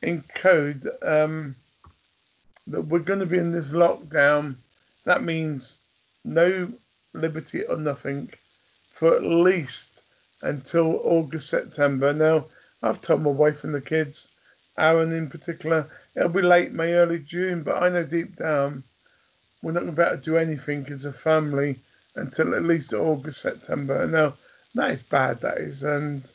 in 0.01 0.23
code 0.35 0.87
um, 1.03 1.55
that 2.67 2.81
we're 2.81 2.99
going 2.99 3.19
to 3.19 3.25
be 3.25 3.37
in 3.37 3.51
this 3.51 3.69
lockdown. 3.69 4.55
That 5.05 5.23
means 5.23 5.77
no 6.23 6.71
liberty 7.13 7.63
or 7.65 7.77
nothing 7.77 8.29
for 8.91 9.15
at 9.15 9.23
least 9.23 10.01
until 10.41 10.99
August, 11.03 11.49
September. 11.49 12.13
Now, 12.13 12.45
I've 12.81 13.01
told 13.01 13.21
my 13.21 13.31
wife 13.31 13.63
and 13.63 13.73
the 13.73 13.81
kids, 13.81 14.31
Aaron 14.77 15.11
in 15.11 15.29
particular, 15.29 15.87
it'll 16.15 16.29
be 16.29 16.41
late 16.41 16.71
May, 16.71 16.93
early 16.93 17.19
June, 17.19 17.63
but 17.63 17.81
I 17.81 17.89
know 17.89 18.03
deep 18.03 18.35
down 18.35 18.83
we're 19.61 19.71
not 19.71 19.81
going 19.81 19.95
to 19.95 20.01
be 20.01 20.07
able 20.07 20.17
to 20.17 20.23
do 20.23 20.37
anything 20.37 20.87
as 20.89 21.05
a 21.05 21.13
family 21.13 21.77
until 22.15 22.55
at 22.55 22.63
least 22.63 22.93
August, 22.93 23.41
September. 23.41 24.07
Now, 24.07 24.33
that 24.75 24.91
is 24.91 25.03
bad, 25.03 25.41
that 25.41 25.57
is. 25.57 25.83
And 25.83 26.29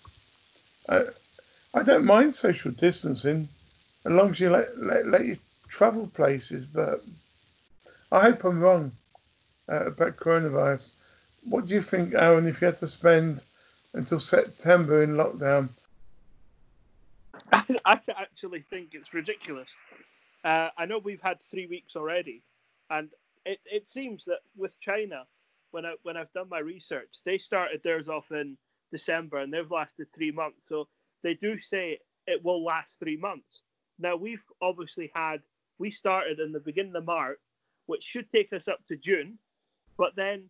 I, 0.89 1.03
I 1.75 1.83
don't 1.83 2.05
mind 2.05 2.35
social 2.35 2.71
distancing 2.71 3.49
as 4.05 4.13
long 4.13 4.31
as 4.31 4.41
you 4.41 4.51
let, 4.51 4.79
let, 4.79 5.07
let 5.07 5.25
you 5.25 5.37
travel 5.69 6.07
places, 6.15 6.65
but 6.65 7.03
I 8.13 8.21
hope 8.21 8.45
I'm 8.45 8.61
wrong 8.61 8.93
uh, 9.69 9.87
about 9.87 10.17
coronavirus. 10.17 10.93
What 11.49 11.67
do 11.67 11.75
you 11.75 11.83
think, 11.83 12.15
Aaron, 12.15 12.47
if 12.47 12.61
you 12.61 12.67
had 12.67 12.77
to 12.79 12.87
spend 12.87 13.43
until 13.95 14.21
September 14.21 15.03
in 15.03 15.15
lockdown? 15.15 15.69
I, 17.53 17.65
I 17.85 18.01
actually 18.17 18.65
think 18.71 18.91
it's 18.93 19.13
ridiculous. 19.13 19.69
Uh, 20.45 20.69
I 20.79 20.87
know 20.87 20.99
we've 20.99 21.23
had 21.23 21.39
three 21.51 21.67
weeks 21.67 21.97
already, 21.97 22.43
and 22.91 23.11
it, 23.45 23.59
it 23.65 23.91
seems 23.91 24.25
that 24.27 24.41
with 24.57 24.79
China, 24.81 25.25
when 25.71 25.85
I 25.85 25.95
when 26.03 26.17
I've 26.17 26.33
done 26.33 26.49
my 26.49 26.59
research, 26.59 27.17
they 27.25 27.39
started 27.39 27.81
theirs 27.83 28.09
off 28.09 28.31
in 28.31 28.57
December 28.93 29.39
and 29.39 29.53
they've 29.53 29.71
lasted 29.71 30.07
three 30.15 30.31
months. 30.31 30.67
So 30.69 30.89
they 31.23 31.35
do 31.35 31.59
say 31.59 31.99
it 32.27 32.45
will 32.45 32.65
last 32.65 32.99
three 32.99 33.17
months. 33.17 33.63
Now 33.99 34.17
we've 34.17 34.45
obviously 34.61 35.11
had 35.15 35.41
we 35.79 35.91
started 35.91 36.41
in 36.41 36.53
the 36.53 36.61
beginning 36.61 36.97
of 36.97 37.05
March, 37.05 37.39
which 37.87 38.03
should 38.03 38.31
take 38.31 38.53
us 38.53 38.69
up 38.69 38.85
to 38.87 38.97
June, 38.97 39.39
but 39.99 40.17
then 40.17 40.49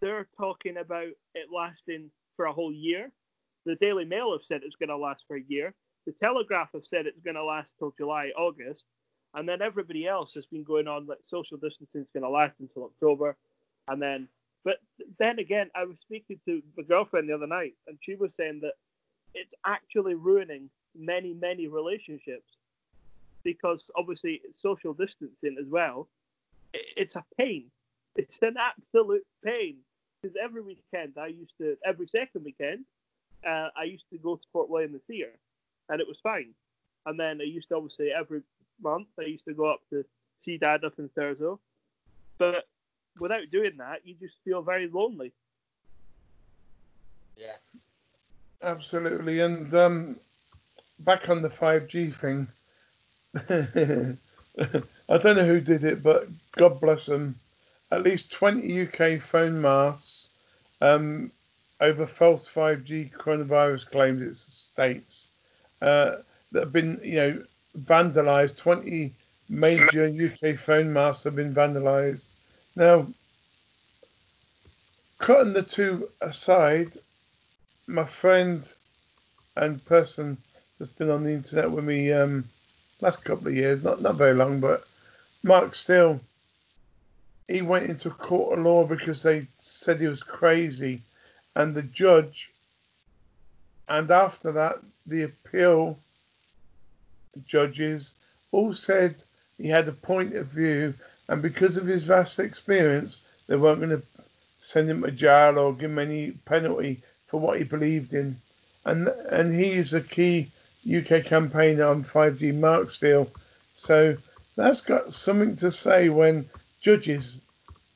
they're 0.00 0.28
talking 0.36 0.76
about 0.76 1.08
it 1.34 1.48
lasting 1.52 2.10
for 2.36 2.46
a 2.46 2.52
whole 2.52 2.72
year. 2.72 3.10
The 3.64 3.76
Daily 3.76 4.04
Mail 4.04 4.32
have 4.32 4.42
said 4.42 4.60
it's 4.62 4.76
going 4.76 4.90
to 4.90 4.96
last 4.96 5.24
for 5.26 5.36
a 5.36 5.44
year. 5.48 5.74
The 6.06 6.12
Telegraph 6.12 6.70
have 6.74 6.86
said 6.86 7.06
it's 7.06 7.20
going 7.20 7.34
to 7.34 7.44
last 7.44 7.72
till 7.78 7.92
July, 7.98 8.30
August. 8.36 8.84
And 9.34 9.48
then 9.48 9.60
everybody 9.60 10.06
else 10.06 10.34
has 10.34 10.46
been 10.46 10.62
going 10.62 10.86
on 10.86 11.06
like 11.06 11.18
social 11.26 11.58
distancing 11.58 12.02
is 12.02 12.08
going 12.12 12.22
to 12.22 12.30
last 12.30 12.54
until 12.60 12.84
October. 12.84 13.36
And 13.88 14.00
then, 14.00 14.28
but 14.64 14.78
then 15.18 15.38
again, 15.38 15.70
I 15.74 15.84
was 15.84 15.96
speaking 16.02 16.40
to 16.46 16.62
my 16.76 16.82
girlfriend 16.82 17.28
the 17.28 17.34
other 17.34 17.46
night, 17.46 17.74
and 17.86 17.98
she 18.00 18.14
was 18.14 18.30
saying 18.36 18.60
that 18.62 18.74
it's 19.34 19.54
actually 19.64 20.14
ruining 20.14 20.70
many, 20.96 21.34
many 21.34 21.68
relationships 21.68 22.50
because 23.42 23.84
obviously 23.94 24.42
social 24.60 24.92
distancing 24.92 25.56
as 25.60 25.66
well. 25.68 26.08
It's 26.72 27.16
a 27.16 27.24
pain 27.38 27.70
it's 28.16 28.38
an 28.42 28.56
absolute 28.58 29.26
pain 29.44 29.76
because 30.20 30.36
every 30.42 30.62
weekend 30.62 31.14
I 31.18 31.28
used 31.28 31.52
to, 31.60 31.76
every 31.84 32.08
second 32.08 32.44
weekend, 32.44 32.84
uh, 33.46 33.68
I 33.76 33.84
used 33.84 34.04
to 34.10 34.18
go 34.18 34.36
to 34.36 34.42
Port 34.52 34.70
William 34.70 34.92
the 34.92 35.00
Theatre, 35.06 35.38
and 35.88 36.00
it 36.00 36.08
was 36.08 36.18
fine. 36.22 36.54
And 37.04 37.20
then 37.20 37.40
I 37.40 37.44
used 37.44 37.68
to 37.68 37.76
obviously 37.76 38.10
every 38.10 38.42
month 38.82 39.08
I 39.18 39.24
used 39.24 39.44
to 39.44 39.54
go 39.54 39.66
up 39.66 39.80
to 39.90 40.04
see 40.44 40.56
Dad 40.56 40.84
up 40.84 40.94
in 40.98 41.08
Thurso, 41.10 41.58
but 42.38 42.66
without 43.18 43.50
doing 43.50 43.76
that, 43.78 44.06
you 44.06 44.14
just 44.20 44.34
feel 44.44 44.62
very 44.62 44.88
lonely. 44.88 45.32
Yeah, 47.36 47.56
absolutely. 48.62 49.40
And 49.40 49.72
um, 49.74 50.16
back 51.00 51.28
on 51.28 51.42
the 51.42 51.50
five 51.50 51.88
G 51.88 52.10
thing, 52.10 52.48
I 53.48 55.18
don't 55.18 55.36
know 55.36 55.44
who 55.44 55.60
did 55.60 55.84
it, 55.84 56.02
but 56.02 56.28
God 56.52 56.80
bless 56.80 57.06
them 57.06 57.36
at 57.92 58.02
least 58.02 58.32
20 58.32 58.82
UK 58.82 59.20
phone 59.20 59.60
masts 59.60 60.30
um, 60.80 61.30
over 61.80 62.06
false 62.06 62.52
5G 62.52 63.12
coronavirus 63.12 63.86
claims, 63.90 64.22
it 64.22 64.34
states, 64.34 65.30
uh, 65.82 66.16
that 66.52 66.60
have 66.60 66.72
been, 66.72 67.00
you 67.02 67.16
know, 67.16 67.44
vandalised. 67.80 68.56
20 68.56 69.12
major 69.48 70.06
UK 70.06 70.56
phone 70.56 70.92
masts 70.92 71.24
have 71.24 71.36
been 71.36 71.54
vandalised. 71.54 72.30
Now, 72.76 73.06
cutting 75.16 75.54
the 75.54 75.62
two 75.62 76.10
aside, 76.20 76.92
my 77.86 78.04
friend 78.04 78.70
and 79.56 79.82
person 79.86 80.36
that's 80.78 80.92
been 80.92 81.10
on 81.10 81.24
the 81.24 81.32
internet 81.32 81.70
with 81.70 81.84
me 81.84 82.12
um, 82.12 82.44
last 83.00 83.24
couple 83.24 83.48
of 83.48 83.56
years, 83.56 83.82
not 83.82 84.02
not 84.02 84.16
very 84.16 84.34
long, 84.34 84.60
but 84.60 84.86
Mark 85.42 85.74
Steele 85.74 86.20
he 87.48 87.62
went 87.62 87.88
into 87.88 88.10
court 88.10 88.58
of 88.58 88.64
law 88.64 88.84
because 88.84 89.22
they 89.22 89.46
said 89.58 90.00
he 90.00 90.08
was 90.08 90.22
crazy, 90.22 91.00
and 91.54 91.74
the 91.74 91.82
judge, 91.82 92.50
and 93.88 94.10
after 94.10 94.52
that, 94.52 94.76
the 95.06 95.22
appeal 95.22 95.98
the 97.32 97.40
judges 97.40 98.14
all 98.50 98.74
said 98.74 99.22
he 99.56 99.68
had 99.68 99.88
a 99.88 99.92
point 99.92 100.34
of 100.34 100.48
view, 100.48 100.92
and 101.28 101.42
because 101.42 101.76
of 101.76 101.86
his 101.86 102.04
vast 102.04 102.38
experience, 102.38 103.22
they 103.46 103.56
weren't 103.56 103.80
going 103.80 103.90
to 103.90 104.02
send 104.60 104.88
him 104.88 105.02
to 105.02 105.10
jail 105.10 105.58
or 105.58 105.72
give 105.72 105.90
him 105.90 105.98
any 105.98 106.32
penalty 106.44 107.00
for 107.26 107.40
what 107.40 107.58
he 107.58 107.64
believed 107.64 108.14
in. 108.14 108.36
And 108.84 109.08
and 109.08 109.54
he 109.54 109.72
is 109.72 109.94
a 109.94 110.00
key 110.00 110.50
UK 110.86 111.24
campaigner 111.24 111.86
on 111.86 112.04
5G 112.04 112.54
Mark 112.54 112.90
Steele. 112.90 113.30
So 113.74 114.16
that's 114.54 114.80
got 114.80 115.12
something 115.12 115.56
to 115.56 115.70
say 115.70 116.08
when 116.08 116.48
judges. 116.80 117.40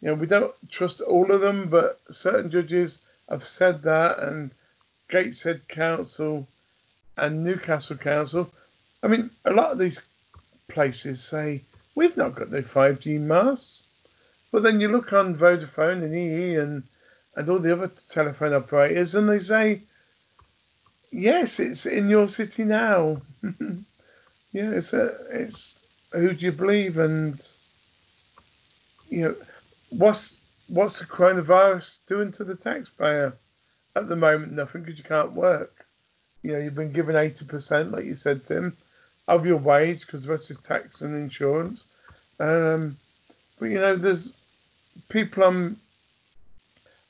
You 0.01 0.09
know, 0.09 0.15
we 0.15 0.27
don't 0.27 0.55
trust 0.71 1.01
all 1.01 1.31
of 1.31 1.41
them, 1.41 1.69
but 1.69 2.01
certain 2.11 2.51
judges 2.51 3.01
have 3.29 3.45
said 3.45 3.83
that, 3.83 4.19
and 4.19 4.51
Gateshead 5.09 5.69
Council 5.69 6.49
and 7.17 7.45
Newcastle 7.45 7.97
Council. 7.97 8.51
I 9.03 9.09
mean, 9.09 9.31
a 9.45 9.53
lot 9.53 9.73
of 9.73 9.79
these 9.79 10.01
places 10.69 11.23
say 11.23 11.63
we've 12.01 12.17
not 12.17 12.35
got 12.35 12.51
no 12.51 12.63
5G 12.63 13.21
masts, 13.21 13.87
but 14.51 14.63
then 14.63 14.81
you 14.81 14.89
look 14.89 15.13
on 15.13 15.37
Vodafone 15.37 16.03
and 16.03 16.15
EE 16.15 16.57
and 16.57 16.83
and 17.37 17.49
all 17.49 17.59
the 17.59 17.73
other 17.73 17.91
telephone 18.09 18.55
operators, 18.55 19.15
and 19.15 19.29
they 19.29 19.39
say 19.39 19.83
Yes, 21.13 21.59
it's 21.59 21.87
in 21.87 22.09
your 22.09 22.29
city 22.29 22.65
now. 22.65 23.21
yeah, 24.53 24.71
it's 24.71 24.93
a, 24.93 25.13
it's 25.31 25.75
who 26.13 26.33
do 26.33 26.47
you 26.47 26.53
believe 26.53 26.99
and 26.99 27.41
you 29.09 29.23
know 29.23 29.35
what's 29.91 30.39
what's 30.69 31.01
the 31.01 31.05
coronavirus 31.05 31.99
doing 32.07 32.31
to 32.33 32.45
the 32.45 32.55
taxpayer 32.55 33.35
at 33.97 34.09
the 34.09 34.17
moment? 34.17 34.53
Nothing 34.53 34.83
because 34.83 34.99
you 34.99 35.05
can't 35.05 35.33
work. 35.33 35.85
You 36.43 36.53
know, 36.53 36.59
you've 36.59 36.77
been 36.77 36.93
given 36.93 37.17
eighty 37.17 37.45
percent, 37.45 37.91
like 37.91 38.05
you 38.05 38.15
said, 38.15 38.47
Tim, 38.47 38.77
of 39.27 39.45
your 39.45 39.59
wage 39.59 40.07
because 40.07 40.23
the 40.23 40.31
rest 40.31 40.51
is 40.51 40.59
tax 40.59 41.03
and 41.03 41.17
insurance. 41.17 41.85
Um, 42.41 42.97
but 43.59 43.67
you 43.67 43.79
know, 43.79 43.97
there's 43.97 44.33
people 45.11 45.45
on 45.45 45.77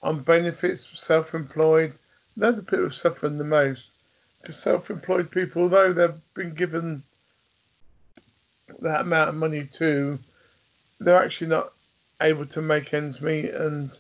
on 0.03 0.21
benefits, 0.23 0.89
self-employed. 0.99 1.93
They're 2.37 2.53
the 2.53 2.63
people 2.63 2.91
suffering 2.91 3.39
the 3.39 3.45
most 3.45 3.93
because 4.41 4.57
self-employed 4.57 5.31
people, 5.31 5.69
though 5.69 5.93
they've 5.93 6.21
been 6.35 6.55
given 6.55 7.03
that 8.81 9.03
amount 9.03 9.29
of 9.29 9.35
money 9.35 9.67
too, 9.67 10.19
they're 10.99 11.23
actually 11.23 11.49
not 11.49 11.73
able 12.23 12.47
to 12.47 12.63
make 12.63 12.95
ends 12.95 13.21
meet. 13.21 13.51
And 13.51 13.97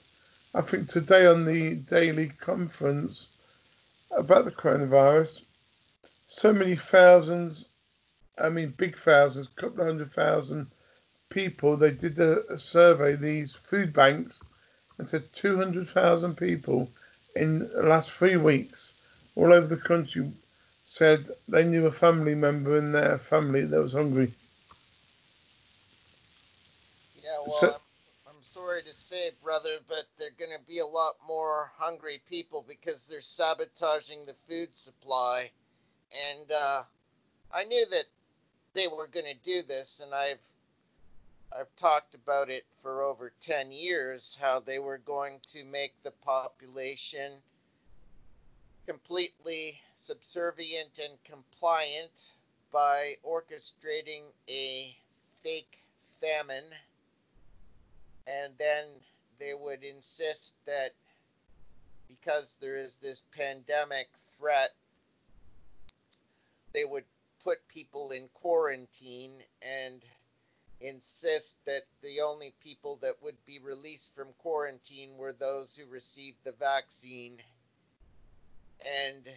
I 0.55 0.63
think 0.63 0.89
today 0.89 1.27
on 1.27 1.45
the 1.45 1.75
daily 1.75 2.29
conference 2.41 3.29
about 4.17 4.47
the 4.47 4.51
coronavirus, 4.51 5.43
so 6.27 6.53
many 6.53 6.77
thousands, 6.77 7.69
I 8.43 8.49
mean, 8.49 8.75
big 8.77 8.97
thousands, 8.97 9.49
a 9.49 9.61
couple 9.61 9.83
of 9.83 9.89
hundred 9.89 10.13
thousand 10.13 10.67
people, 11.31 11.77
they 11.77 11.93
did 11.93 12.19
a, 12.19 12.47
a 12.53 12.59
survey, 12.59 13.17
these 13.17 13.55
food 13.55 13.93
banks, 13.93 14.43
and 14.99 15.09
said 15.09 15.25
200,000 15.35 16.37
people 16.37 16.91
in 17.35 17.61
the 17.61 17.83
last 17.83 18.11
three 18.11 18.37
weeks 18.37 18.93
all 19.37 19.53
over 19.53 19.67
the 19.67 19.77
country 19.77 20.31
said 20.85 21.29
they 21.49 21.63
knew 21.63 21.87
a 21.87 21.93
family 21.93 22.35
member 22.35 22.77
in 22.77 22.91
their 22.91 23.17
family 23.17 23.65
that 23.65 23.81
was 23.81 23.93
hungry. 23.93 24.33
Yeah, 27.23 27.39
well, 27.47 27.57
so, 27.61 27.69
I'm, 27.69 28.35
I'm 28.35 28.43
sorry 28.43 28.83
to 28.83 28.93
say, 28.93 29.31
brother, 29.43 29.79
but 29.89 30.05
there 30.19 30.29
are 30.29 30.39
going 30.39 30.59
to 30.59 30.67
be 30.67 30.81
a 30.81 30.87
lot 30.87 31.15
more 31.27 31.71
hungry 31.77 32.21
people 32.29 32.65
because 32.67 33.07
they're 33.09 33.21
sabotaging 33.21 34.27
the 34.27 34.35
food 34.49 34.77
supply. 34.77 35.51
And 36.33 36.51
uh, 36.51 36.83
I 37.55 37.65
knew 37.65 37.87
that 37.91 38.07
they 38.75 38.89
were 38.89 39.07
going 39.07 39.27
to 39.27 39.45
do 39.45 39.63
this, 39.63 40.03
and 40.05 40.13
I've 40.13 40.43
I've 41.53 41.75
talked 41.77 42.15
about 42.15 42.49
it 42.49 42.65
for 42.81 43.03
over 43.03 43.33
10 43.43 43.73
years 43.73 44.39
how 44.41 44.61
they 44.61 44.79
were 44.79 44.99
going 44.99 45.41
to 45.49 45.65
make 45.65 45.93
the 46.05 46.13
population 46.13 47.33
completely 48.87 49.81
subservient 49.99 50.99
and 51.03 51.15
compliant 51.25 52.13
by 52.73 53.15
orchestrating 53.27 54.23
a 54.49 54.97
fake 55.43 55.79
famine. 56.21 56.71
And 58.29 58.53
then 58.57 58.85
they 59.41 59.53
would 59.53 59.83
insist 59.83 60.53
that 60.67 60.93
because 62.09 62.55
there 62.61 62.77
is 62.77 62.97
this 63.03 63.25
pandemic 63.37 64.07
threat, 64.39 64.71
they 66.73 66.85
would 66.85 67.05
put 67.43 67.67
people 67.69 68.13
in 68.13 68.29
quarantine 68.35 69.43
and 69.63 70.01
insist 70.81 71.55
that 71.67 71.83
the 72.03 72.21
only 72.21 72.55
people 72.63 72.99
that 73.03 73.15
would 73.23 73.37
be 73.47 73.59
released 73.59 74.11
from 74.15 74.29
quarantine 74.39 75.17
were 75.17 75.33
those 75.33 75.77
who 75.77 75.91
received 75.91 76.39
the 76.45 76.53
vaccine. 76.53 77.37
And 79.05 79.29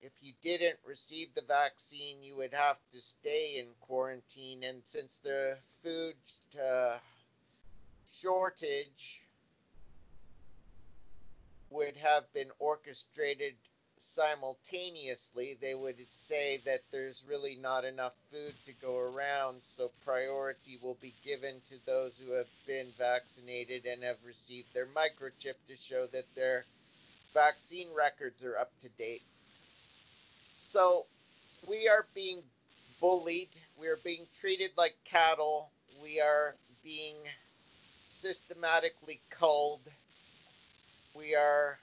if 0.00 0.12
you 0.20 0.32
didn't 0.42 0.78
receive 0.86 1.28
the 1.34 1.42
vaccine, 1.46 2.22
you 2.22 2.36
would 2.36 2.54
have 2.54 2.76
to 2.92 3.00
stay 3.00 3.58
in 3.58 3.66
quarantine. 3.80 4.64
And 4.64 4.82
since 4.86 5.18
the 5.22 5.56
food 5.82 6.16
uh, 6.58 6.98
shortage 8.20 9.22
would 11.70 11.96
have 11.96 12.24
been 12.32 12.50
orchestrated 12.58 13.54
simultaneously, 14.14 15.56
they 15.60 15.74
would 15.74 15.96
say 16.28 16.60
that 16.64 16.80
there's 16.90 17.24
really 17.28 17.56
not 17.60 17.84
enough 17.84 18.12
food 18.30 18.54
to 18.64 18.72
go 18.72 18.98
around, 18.98 19.62
so 19.62 19.90
priority 20.04 20.78
will 20.82 20.98
be 21.00 21.14
given 21.24 21.60
to 21.68 21.76
those 21.86 22.18
who 22.18 22.32
have 22.32 22.48
been 22.66 22.88
vaccinated 22.98 23.86
and 23.86 24.02
have 24.02 24.18
received 24.24 24.68
their 24.74 24.86
microchip 24.86 25.54
to 25.66 25.76
show 25.76 26.06
that 26.12 26.26
their 26.34 26.64
vaccine 27.34 27.88
records 27.96 28.44
are 28.44 28.58
up 28.58 28.70
to 28.82 28.88
date. 28.98 29.22
So 30.58 31.06
we 31.68 31.88
are 31.88 32.06
being 32.14 32.42
bullied, 33.00 33.50
we 33.78 33.88
are 33.88 33.98
being 34.04 34.26
treated 34.40 34.70
like 34.76 34.94
cattle, 35.04 35.70
we 36.02 36.20
are 36.20 36.54
being 36.82 37.16
systematically 38.22 39.20
culled. 39.30 39.80
We 41.14 41.34
are 41.34 41.78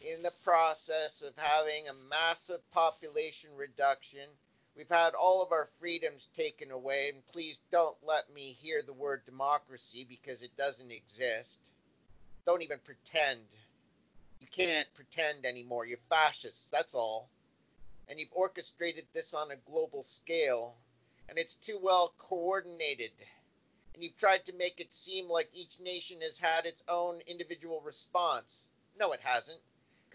in 0.00 0.22
the 0.22 0.32
process 0.44 1.22
of 1.22 1.34
having 1.36 1.88
a 1.88 2.08
massive 2.08 2.60
population 2.70 3.50
reduction. 3.56 4.28
We've 4.76 4.88
had 4.88 5.14
all 5.14 5.42
of 5.42 5.52
our 5.52 5.68
freedoms 5.80 6.28
taken 6.36 6.70
away, 6.70 7.10
and 7.12 7.26
please 7.26 7.60
don't 7.70 7.96
let 8.02 8.32
me 8.32 8.56
hear 8.60 8.82
the 8.82 8.92
word 8.92 9.24
democracy 9.24 10.06
because 10.08 10.42
it 10.42 10.56
doesn't 10.56 10.90
exist. 10.90 11.58
Don't 12.44 12.62
even 12.62 12.78
pretend. 12.84 13.40
You 14.38 14.46
can't 14.54 14.86
pretend 14.94 15.46
anymore. 15.46 15.86
You're 15.86 15.98
fascists, 16.10 16.68
that's 16.70 16.94
all. 16.94 17.30
And 18.08 18.20
you've 18.20 18.32
orchestrated 18.32 19.06
this 19.14 19.32
on 19.32 19.50
a 19.50 19.70
global 19.70 20.02
scale, 20.02 20.76
and 21.28 21.38
it's 21.38 21.56
too 21.64 21.78
well 21.82 22.12
coordinated. 22.18 23.12
And 23.94 24.04
you've 24.04 24.18
tried 24.18 24.44
to 24.44 24.52
make 24.52 24.78
it 24.78 24.94
seem 24.94 25.28
like 25.28 25.48
each 25.54 25.80
nation 25.80 26.20
has 26.20 26.38
had 26.38 26.66
its 26.66 26.82
own 26.86 27.20
individual 27.26 27.80
response. 27.80 28.68
No, 28.98 29.12
it 29.12 29.20
hasn't 29.22 29.60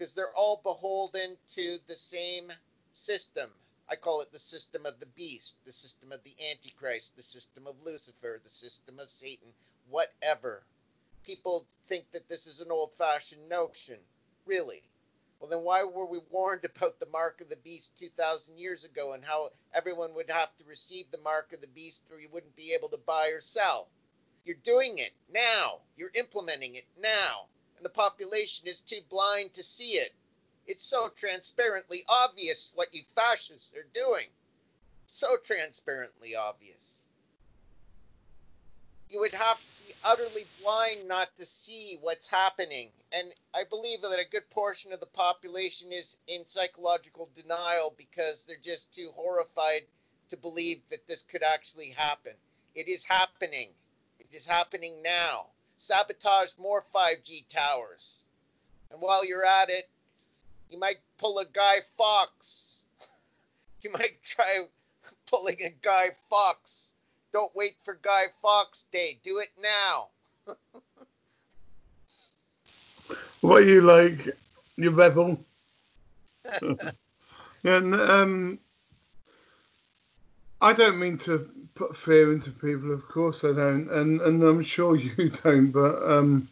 because 0.02 0.16
they're 0.16 0.34
all 0.34 0.60
beholden 0.64 1.36
to 1.46 1.78
the 1.86 1.94
same 1.94 2.50
system. 2.92 3.48
I 3.88 3.94
call 3.94 4.20
it 4.20 4.32
the 4.32 4.38
system 4.40 4.84
of 4.84 4.98
the 4.98 5.06
beast, 5.06 5.58
the 5.64 5.72
system 5.72 6.10
of 6.10 6.18
the 6.24 6.34
Antichrist, 6.50 7.12
the 7.14 7.22
system 7.22 7.68
of 7.68 7.76
Lucifer, 7.84 8.40
the 8.42 8.50
system 8.50 8.98
of 8.98 9.12
Satan, 9.12 9.46
whatever. 9.88 10.64
People 11.22 11.66
think 11.88 12.10
that 12.10 12.28
this 12.28 12.48
is 12.48 12.58
an 12.58 12.72
old 12.72 12.90
fashioned 12.98 13.48
notion. 13.48 13.98
Really? 14.44 14.82
Well, 15.38 15.48
then 15.48 15.62
why 15.62 15.84
were 15.84 16.06
we 16.06 16.18
warned 16.32 16.64
about 16.64 16.98
the 16.98 17.06
mark 17.06 17.40
of 17.40 17.48
the 17.48 17.54
beast 17.54 17.96
2,000 18.00 18.58
years 18.58 18.82
ago 18.82 19.12
and 19.12 19.24
how 19.24 19.50
everyone 19.72 20.14
would 20.14 20.30
have 20.30 20.56
to 20.56 20.64
receive 20.64 21.12
the 21.12 21.18
mark 21.18 21.52
of 21.52 21.60
the 21.60 21.68
beast 21.68 22.02
or 22.10 22.18
you 22.18 22.28
wouldn't 22.32 22.56
be 22.56 22.74
able 22.76 22.88
to 22.88 22.98
buy 23.06 23.28
or 23.28 23.40
sell? 23.40 23.86
You're 24.44 24.56
doing 24.64 24.98
it 24.98 25.12
now. 25.32 25.78
You're 25.96 26.10
implementing 26.16 26.74
it 26.74 26.86
now 27.00 27.46
the 27.82 27.88
population 27.88 28.66
is 28.66 28.80
too 28.80 29.00
blind 29.08 29.54
to 29.54 29.62
see 29.62 29.92
it. 29.94 30.12
It's 30.66 30.86
so 30.86 31.10
transparently 31.18 32.04
obvious 32.08 32.72
what 32.74 32.94
you 32.94 33.02
fascists 33.14 33.70
are 33.74 33.88
doing. 33.92 34.28
So 35.06 35.36
transparently 35.44 36.34
obvious. 36.34 36.98
You 39.08 39.20
would 39.20 39.34
have 39.34 39.58
to 39.58 39.72
be 39.78 39.94
utterly 40.02 40.46
blind 40.62 41.06
not 41.06 41.36
to 41.36 41.44
see 41.44 41.98
what's 42.00 42.26
happening. 42.26 42.90
And 43.12 43.34
I 43.54 43.64
believe 43.68 44.00
that 44.02 44.18
a 44.18 44.30
good 44.30 44.48
portion 44.50 44.92
of 44.92 45.00
the 45.00 45.06
population 45.06 45.92
is 45.92 46.16
in 46.28 46.46
psychological 46.46 47.28
denial 47.34 47.94
because 47.98 48.44
they're 48.46 48.56
just 48.62 48.94
too 48.94 49.10
horrified 49.14 49.82
to 50.30 50.36
believe 50.36 50.80
that 50.90 51.06
this 51.06 51.22
could 51.22 51.42
actually 51.42 51.90
happen. 51.90 52.32
It 52.74 52.88
is 52.88 53.04
happening. 53.04 53.74
It 54.18 54.28
is 54.34 54.46
happening 54.46 55.02
now 55.02 55.48
sabotage 55.82 56.50
more 56.58 56.84
5G 56.94 57.44
towers. 57.50 58.22
And 58.90 59.00
while 59.00 59.26
you're 59.26 59.44
at 59.44 59.68
it, 59.68 59.88
you 60.70 60.78
might 60.78 60.98
pull 61.18 61.38
a 61.40 61.44
Guy 61.44 61.76
Fawkes. 61.98 62.76
you 63.82 63.92
might 63.92 64.22
try 64.24 64.66
pulling 65.26 65.60
a 65.60 65.74
Guy 65.82 66.10
Fawkes. 66.30 66.84
Don't 67.32 67.54
wait 67.56 67.74
for 67.84 67.98
Guy 68.02 68.24
Fawkes 68.40 68.84
Day. 68.92 69.18
Do 69.24 69.38
it 69.38 69.48
now. 69.60 70.08
what 73.40 73.62
are 73.62 73.66
you 73.66 73.80
like? 73.80 74.28
You 74.76 74.90
rebel? 74.90 75.38
and 77.64 77.94
um, 77.94 78.58
I 80.60 80.72
don't 80.74 81.00
mean 81.00 81.18
to 81.18 81.50
put 81.74 81.96
fear 81.96 82.32
into 82.32 82.50
people, 82.50 82.92
of 82.92 83.06
course 83.08 83.44
I 83.44 83.52
don't, 83.52 83.88
and 83.90 84.20
and 84.20 84.42
I'm 84.42 84.62
sure 84.64 84.96
you 84.96 85.30
don't. 85.42 85.70
But 85.70 86.02
um, 86.02 86.48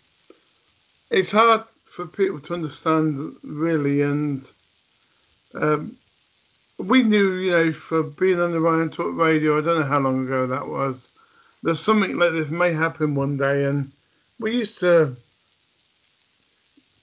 it's 1.11 1.31
hard 1.31 1.63
for 1.85 2.07
people 2.07 2.41
to 2.41 2.55
understand 2.55 3.37
really, 3.43 4.03
and 4.03 4.51
um, 5.55 5.97
we 6.79 7.03
knew, 7.03 7.33
you 7.35 7.51
know, 7.51 7.73
for 7.73 8.03
being 8.03 8.41
on 8.41 8.53
the 8.53 8.61
Ryan 8.61 8.91
Talk 8.91 9.17
Radio, 9.17 9.59
I 9.59 9.61
don't 9.63 9.81
know 9.81 9.87
how 9.87 9.99
long 9.99 10.25
ago 10.25 10.47
that 10.47 10.67
was. 10.67 11.11
There's 11.63 11.81
something 11.81 12.17
like 12.17 12.33
this 12.33 12.49
may 12.49 12.73
happen 12.73 13.15
one 13.15 13.37
day, 13.37 13.65
and 13.65 13.91
we 14.39 14.57
used 14.57 14.79
to 14.81 15.15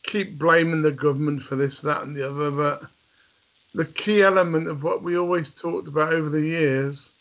keep 0.03 0.39
blaming 0.39 0.81
the 0.81 0.91
government 0.91 1.43
for 1.43 1.55
this, 1.55 1.81
that, 1.81 2.01
and 2.03 2.15
the 2.15 2.27
other, 2.27 2.49
but 2.49 2.83
the 3.75 3.85
key 3.85 4.23
element 4.23 4.67
of 4.67 4.81
what 4.81 5.03
we 5.03 5.17
always 5.17 5.51
talked 5.51 5.87
about 5.87 6.13
over 6.13 6.29
the 6.29 6.41
years 6.41 7.11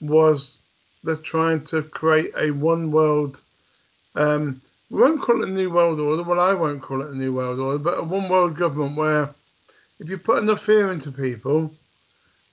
was 0.00 0.58
they're 1.04 1.16
trying 1.16 1.64
to 1.66 1.82
create 1.82 2.32
a 2.36 2.50
one 2.50 2.90
world. 2.90 3.40
Um, 4.14 4.60
we 4.90 5.00
won't 5.00 5.20
call 5.20 5.42
it 5.42 5.48
a 5.48 5.52
new 5.52 5.70
world 5.70 6.00
order. 6.00 6.22
Well, 6.22 6.40
I 6.40 6.54
won't 6.54 6.82
call 6.82 7.02
it 7.02 7.10
a 7.10 7.16
new 7.16 7.32
world 7.32 7.58
order, 7.58 7.78
but 7.78 7.98
a 7.98 8.02
one 8.02 8.28
world 8.28 8.56
government 8.56 8.96
where 8.96 9.34
if 9.98 10.10
you 10.10 10.18
put 10.18 10.42
enough 10.42 10.62
fear 10.62 10.92
into 10.92 11.10
people, 11.10 11.72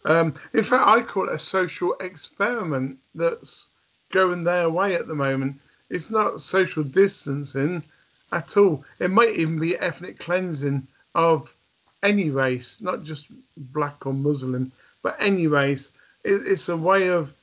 um, 0.06 0.34
in 0.54 0.64
fact, 0.64 0.88
I 0.88 1.02
call 1.02 1.30
it 1.30 1.36
a 1.36 1.40
social 1.40 1.96
experiment 2.00 2.98
that's 3.16 3.70
going 4.12 4.44
their 4.44 4.70
way 4.70 4.96
at 4.96 5.08
the 5.08 5.16
moment. 5.16 5.60
It's 5.90 6.10
not 6.10 6.42
social 6.42 6.84
distancing 6.84 7.84
at 8.32 8.58
all. 8.58 8.84
It 9.00 9.12
might 9.12 9.36
even 9.36 9.60
be 9.60 9.78
ethnic 9.78 10.20
cleansing 10.20 10.88
of 11.16 11.54
any 12.02 12.30
race, 12.30 12.82
not 12.82 13.04
just 13.04 13.28
black 13.58 14.06
or 14.06 14.14
Muslim, 14.14 14.72
but 15.02 15.16
any 15.20 15.48
race. 15.48 15.92
It, 16.24 16.48
it's 16.48 16.70
a 16.70 16.78
way 16.78 17.10
of 17.10 17.34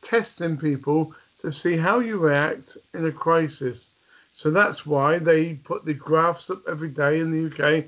testing 0.00 0.56
people 0.56 1.14
to 1.40 1.52
see 1.52 1.76
how 1.76 2.00
you 2.00 2.18
react 2.18 2.76
in 2.94 3.06
a 3.06 3.12
crisis. 3.12 3.90
So 4.32 4.50
that's 4.50 4.86
why 4.86 5.18
they 5.18 5.54
put 5.54 5.84
the 5.84 5.94
graphs 5.94 6.50
up 6.50 6.62
every 6.68 6.90
day 6.90 7.20
in 7.20 7.30
the 7.30 7.46
UK, 7.46 7.84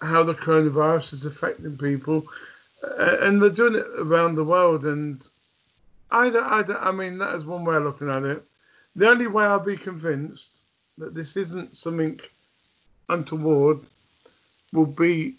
how 0.00 0.22
the 0.22 0.34
coronavirus 0.34 1.12
is 1.12 1.26
affecting 1.26 1.76
people, 1.76 2.24
and 2.98 3.40
they're 3.40 3.50
doing 3.50 3.76
it 3.76 3.86
around 3.98 4.34
the 4.34 4.44
world. 4.44 4.84
And 4.84 5.22
I, 6.10 6.28
I, 6.28 6.88
I 6.88 6.92
mean, 6.92 7.18
that 7.18 7.34
is 7.34 7.44
one 7.44 7.64
way 7.64 7.76
of 7.76 7.84
looking 7.84 8.10
at 8.10 8.22
it. 8.22 8.42
The 8.96 9.08
only 9.08 9.26
way 9.26 9.44
I'll 9.44 9.60
be 9.60 9.76
convinced 9.76 10.60
that 10.98 11.14
this 11.14 11.36
isn't 11.36 11.76
something 11.76 12.20
untoward 13.08 13.80
will 14.72 14.86
be, 14.86 15.34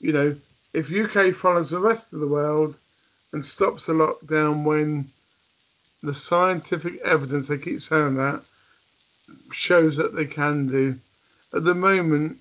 you 0.00 0.12
know, 0.12 0.34
if 0.72 0.92
UK 0.92 1.34
follows 1.34 1.70
the 1.70 1.78
rest 1.78 2.12
of 2.12 2.20
the 2.20 2.26
world 2.26 2.76
and 3.34 3.44
stops 3.44 3.86
the 3.86 3.92
lockdown 3.92 4.62
when 4.62 5.04
the 6.04 6.14
scientific 6.14 7.00
evidence, 7.00 7.50
I 7.50 7.56
keep 7.56 7.80
saying 7.80 8.14
that, 8.14 8.40
shows 9.50 9.96
that 9.96 10.14
they 10.14 10.24
can 10.24 10.68
do. 10.68 10.94
At 11.52 11.64
the 11.64 11.74
moment, 11.74 12.38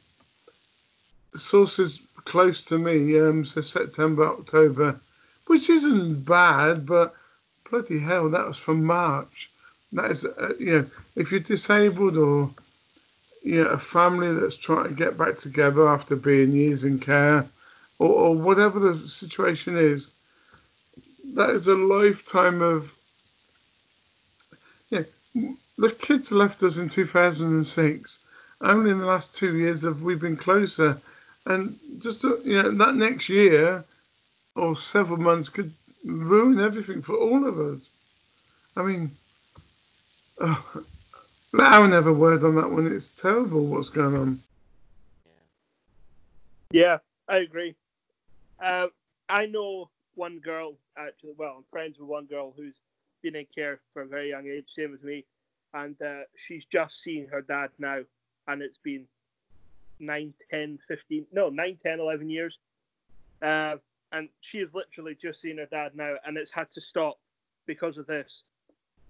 sources 1.36 2.00
close 2.26 2.64
to 2.66 2.78
me 2.78 3.20
um, 3.20 3.44
September, 3.44 4.28
October, 4.28 5.00
which 5.48 5.68
isn't 5.68 6.26
bad, 6.26 6.86
but 6.86 7.16
bloody 7.72 7.98
hell, 7.98 8.30
that 8.30 8.48
was 8.48 8.58
from 8.58 8.84
March. 8.84 9.50
That 9.94 10.12
is, 10.12 10.26
uh, 10.26 10.54
you 10.60 10.74
know, 10.74 10.86
if 11.16 11.32
you're 11.32 11.40
disabled 11.40 12.18
or 12.18 12.52
you 13.42 13.64
know, 13.64 13.70
a 13.72 13.80
family 13.80 14.32
that's 14.32 14.58
trying 14.58 14.90
to 14.90 14.94
get 14.94 15.18
back 15.18 15.40
together 15.40 15.90
after 15.90 16.16
being 16.16 16.52
years 16.52 16.84
in 16.84 17.00
care, 17.00 17.48
or, 17.98 18.10
or 18.10 18.36
whatever 18.36 18.80
the 18.80 19.08
situation 19.08 19.76
is, 19.76 20.13
that 21.36 21.50
is 21.50 21.68
a 21.68 21.76
lifetime 21.76 22.62
of. 22.62 22.94
Yeah, 24.90 25.04
the 25.78 25.92
kids 25.92 26.32
left 26.32 26.62
us 26.64 26.78
in 26.78 26.90
2006. 26.90 28.20
Only 28.62 28.92
in 28.92 29.00
the 29.00 29.06
last 29.06 29.36
two 29.36 29.58
years 29.58 29.82
have 29.84 30.02
we 30.02 30.16
been 30.16 30.38
closer, 30.38 30.98
and 31.46 31.78
just 32.00 32.24
uh, 32.24 32.38
you 32.44 32.62
know 32.62 32.72
that 32.72 32.96
next 32.96 33.30
year 33.30 33.84
or 34.56 34.76
several 34.76 35.18
months 35.18 35.50
could 35.50 35.74
ruin 36.06 36.60
everything 36.60 37.02
for 37.02 37.16
all 37.16 37.46
of 37.48 37.60
us. 37.60 37.80
I 38.76 38.84
mean, 38.84 39.12
oh, 40.40 40.84
I 41.60 41.80
will 41.80 41.88
never 41.88 42.14
word 42.14 42.44
on 42.44 42.56
that 42.56 42.72
one. 42.72 42.92
It's 42.92 43.10
terrible 43.10 43.66
what's 43.66 43.90
going 43.90 44.16
on. 44.16 44.40
Yeah, 46.72 46.98
I 47.28 47.38
agree. 47.38 47.76
Uh, 48.60 48.88
I 49.30 49.46
know 49.46 49.90
one 50.16 50.40
girl, 50.40 50.74
actually, 50.98 51.34
well, 51.38 51.56
I'm 51.58 51.66
friends 51.72 51.98
with 52.00 52.08
one 52.08 52.26
girl 52.26 52.54
who's 52.56 52.82
been 53.22 53.36
in 53.36 53.46
care 53.54 53.80
for 53.92 54.02
a 54.02 54.08
very 54.08 54.30
young 54.30 54.48
age, 54.48 54.66
same 54.68 54.94
as 54.94 55.04
me, 55.04 55.26
and 55.74 56.00
uh, 56.02 56.22
she's 56.36 56.66
just 56.66 57.02
seen 57.02 57.28
her 57.32 57.42
dad 57.42 57.70
now, 57.80 58.00
and 58.48 58.62
it's 58.62 58.78
been 58.84 59.06
9, 60.00 60.34
10, 60.52 60.80
15, 60.88 61.26
no, 61.32 61.50
9, 61.50 61.78
10, 61.82 62.00
11 62.00 62.30
years. 62.30 62.58
Uh, 63.42 63.76
and 64.12 64.30
she 64.42 64.60
has 64.60 64.70
literally 64.74 65.18
just 65.20 65.42
seen 65.42 65.58
her 65.58 65.66
dad 65.66 65.92
now, 65.96 66.16
and 66.26 66.38
it's 66.38 66.52
had 66.52 66.72
to 66.72 66.82
stop 66.82 67.18
because 67.66 67.98
of 67.98 68.06
this. 68.06 68.44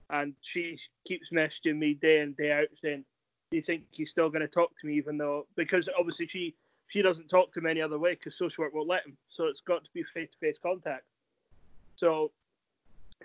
And 0.09 0.33
she 0.41 0.79
keeps 1.05 1.29
messaging 1.31 1.77
me 1.77 1.93
day 1.95 2.21
in 2.21 2.33
day 2.33 2.51
out 2.51 2.67
saying, 2.81 3.03
"Do 3.51 3.57
you 3.57 3.63
think 3.63 3.85
he's 3.91 4.11
still 4.11 4.29
going 4.29 4.41
to 4.41 4.47
talk 4.47 4.71
to 4.79 4.87
me?" 4.87 4.95
Even 4.95 5.17
though, 5.17 5.47
because 5.55 5.89
obviously 5.97 6.27
she 6.27 6.55
she 6.87 7.01
doesn't 7.01 7.27
talk 7.27 7.53
to 7.53 7.59
him 7.59 7.65
any 7.65 7.81
other 7.81 7.97
way 7.97 8.13
because 8.13 8.37
social 8.37 8.63
work 8.63 8.73
won't 8.73 8.87
let 8.87 9.05
him. 9.05 9.17
So 9.29 9.45
it's 9.45 9.61
got 9.61 9.83
to 9.83 9.89
be 9.93 10.03
face 10.13 10.29
to 10.31 10.37
face 10.37 10.57
contact. 10.61 11.05
So 11.95 12.31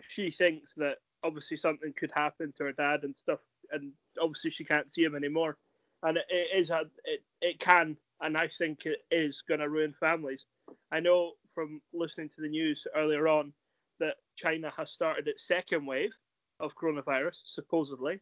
she 0.06 0.30
thinks 0.30 0.72
that 0.76 0.98
obviously 1.24 1.56
something 1.56 1.92
could 1.98 2.12
happen 2.14 2.52
to 2.56 2.64
her 2.64 2.72
dad 2.72 3.00
and 3.02 3.16
stuff, 3.16 3.40
and 3.72 3.92
obviously 4.20 4.50
she 4.50 4.64
can't 4.64 4.92
see 4.92 5.02
him 5.04 5.14
anymore. 5.14 5.56
And 6.02 6.16
it, 6.16 6.24
it 6.30 6.58
is 6.58 6.70
a 6.70 6.82
it 7.04 7.22
it 7.40 7.58
can, 7.58 7.96
and 8.20 8.36
I 8.36 8.48
think 8.48 8.86
it 8.86 9.04
is 9.10 9.42
going 9.42 9.60
to 9.60 9.68
ruin 9.68 9.94
families. 9.98 10.44
I 10.92 11.00
know 11.00 11.32
from 11.52 11.80
listening 11.92 12.28
to 12.36 12.42
the 12.42 12.48
news 12.48 12.86
earlier 12.94 13.26
on 13.26 13.52
that 13.98 14.16
China 14.36 14.72
has 14.76 14.92
started 14.92 15.26
its 15.26 15.46
second 15.46 15.84
wave 15.86 16.12
of 16.60 16.76
coronavirus, 16.76 17.36
supposedly. 17.44 18.20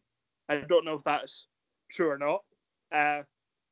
I 0.49 0.55
don't 0.57 0.85
know 0.85 0.95
if 0.95 1.03
that's 1.03 1.47
true 1.89 2.09
or 2.09 2.17
not. 2.17 2.43
Uh, 2.91 3.23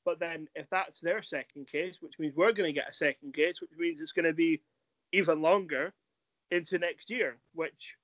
but 0.06 0.20
then, 0.20 0.48
if 0.56 0.70
that's 0.70 1.02
their 1.02 1.22
second 1.24 1.68
case, 1.68 1.96
which 2.00 2.14
means 2.20 2.36
we're 2.36 2.54
going 2.54 2.70
to 2.70 2.80
get 2.80 2.90
a 2.90 2.94
second 2.94 3.34
case, 3.34 3.60
which 3.60 3.72
means 3.78 4.00
it's 4.00 4.12
going 4.12 4.26
to 4.26 4.34
be 4.34 4.62
even 5.12 5.42
longer 5.42 5.94
into 6.52 6.78
next 6.78 7.10
year, 7.10 7.38
which 7.54 7.96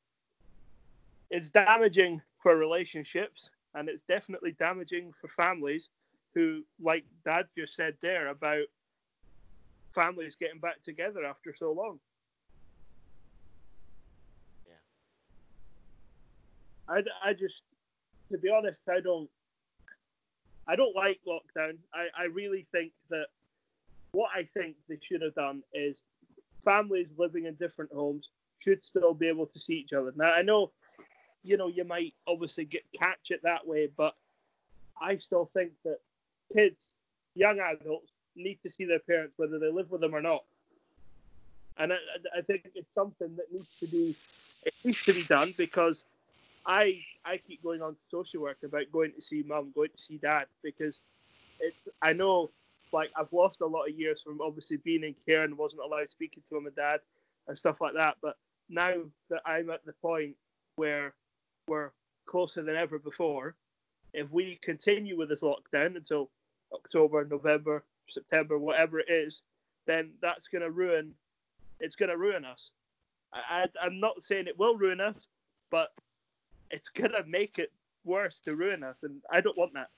is 1.30 1.52
damaging 1.52 2.22
for 2.42 2.58
relationships 2.58 3.52
and 3.76 3.88
it's 3.88 4.04
definitely 4.04 4.52
damaging 4.54 5.14
for 5.14 5.28
families 5.30 5.90
who, 6.34 6.64
like 6.82 7.06
Dad 7.26 7.46
just 7.58 7.76
said 7.76 7.96
there 8.02 8.28
about 8.30 8.66
families 9.94 10.36
getting 10.36 10.60
back 10.60 10.82
together 10.82 11.26
after 11.26 11.54
so 11.56 11.72
long. 11.72 12.00
Yeah. 14.66 14.74
I, 16.90 17.30
I 17.30 17.34
just, 17.34 17.64
to 18.32 18.38
be 18.38 18.50
honest, 18.50 18.82
I 18.90 19.00
don't, 19.02 19.30
I 20.68 20.76
don't 20.76 20.96
like 20.96 21.20
lockdown. 21.28 21.78
I, 21.94 22.08
I 22.18 22.26
really 22.26 22.66
think 22.72 22.92
that 23.10 23.28
what 24.12 24.30
I 24.36 24.48
think 24.54 24.76
they 24.88 25.00
should 25.02 25.22
have 25.22 25.36
done 25.36 25.64
is 25.74 25.98
families 26.64 27.08
living 27.18 27.46
in 27.46 27.56
different 27.56 27.92
homes 27.94 28.30
should 28.60 28.84
still 28.84 29.14
be 29.14 29.28
able 29.28 29.48
to 29.48 29.60
see 29.60 29.74
each 29.74 29.94
other. 29.94 30.14
Now 30.16 30.32
I 30.32 30.42
know, 30.42 30.72
you 31.44 31.58
know, 31.58 31.68
you 31.68 31.84
might 31.84 32.14
obviously 32.28 32.66
get 32.66 32.84
catch 32.98 33.32
it 33.32 33.42
that 33.44 33.66
way, 33.66 33.90
but 33.96 34.16
I 35.02 35.18
still 35.18 35.50
think 35.54 35.72
that 35.84 36.00
kids, 36.54 36.78
young 37.36 37.60
adults, 37.60 38.12
need 38.36 38.60
to 38.64 38.72
see 38.72 38.86
their 38.86 39.00
parents 39.00 39.34
whether 39.38 39.60
they 39.60 39.72
live 39.72 39.90
with 39.90 40.02
them 40.02 40.16
or 40.16 40.22
not. 40.22 40.44
And 41.78 41.92
I, 41.94 41.98
I 42.38 42.42
think 42.42 42.70
it's 42.76 42.94
something 42.94 43.36
that 43.38 43.52
needs 43.52 43.68
to 43.80 43.88
be 43.88 44.16
it 44.64 44.74
needs 44.84 45.04
to 45.04 45.14
be 45.14 45.24
done 45.24 45.54
because 45.58 46.04
I 46.66 47.02
I 47.26 47.38
keep 47.38 47.64
going 47.64 47.82
on 47.82 47.94
to 47.94 48.02
social 48.10 48.42
work 48.42 48.58
about 48.64 48.92
going 48.92 49.14
to 49.14 49.22
see 49.22 49.44
mum, 49.46 49.72
going 49.76 49.90
to 49.96 50.04
see 50.04 50.18
dad 50.18 50.46
because 50.64 51.00
it's 51.60 51.88
I 52.02 52.14
know 52.14 52.52
like 52.92 53.12
I've 53.16 53.32
lost 53.32 53.62
a 53.62 53.66
lot 53.66 53.88
of 53.88 53.98
years 53.98 54.22
from 54.22 54.42
obviously 54.42 54.78
being 54.78 55.04
in 55.04 55.16
care 55.26 55.44
and 55.44 55.58
wasn't 55.58 55.82
allowed 55.84 56.10
speaking 56.10 56.44
to 56.50 56.56
mum 56.56 56.66
and 56.68 56.76
dad 56.76 57.00
and 57.48 57.58
stuff 57.58 57.80
like 57.82 57.94
that. 57.94 58.18
But 58.22 58.38
now 58.70 58.94
that 59.30 59.42
I'm 59.46 59.70
at 59.70 59.86
the 59.86 59.94
point 59.94 60.36
where 60.76 61.14
we're 61.68 61.92
closer 62.26 62.64
than 62.64 62.76
ever 62.76 63.00
before, 63.00 63.56
if 64.14 64.30
we 64.32 64.60
continue 64.62 65.18
with 65.18 65.30
this 65.30 65.42
lockdown 65.42 65.96
until 65.96 66.30
October, 66.74 67.26
November, 67.26 67.84
September, 68.08 68.58
whatever 68.58 69.00
it 69.00 69.10
is, 69.10 69.44
then 69.86 70.12
that's 70.22 70.48
going 70.48 70.64
to 70.64 70.72
ruin. 70.72 71.14
It's 71.80 71.96
going 71.96 72.10
to 72.10 72.18
ruin 72.18 72.46
us. 72.46 72.72
I, 73.34 73.68
I, 73.82 73.86
I'm 73.86 74.00
not 74.00 74.24
saying 74.24 74.48
it 74.48 74.60
will 74.60 74.76
ruin 74.78 75.00
us, 75.00 75.28
but 75.70 75.92
it's 76.72 76.90
to 76.90 77.24
make 77.28 77.60
it 77.60 77.72
worse 78.04 78.40
to 78.42 78.56
ruin 78.56 78.84
us, 78.84 78.98
and 79.04 79.22
I 79.32 79.42
don't 79.42 79.58
want 79.58 79.74
that. 79.74 79.90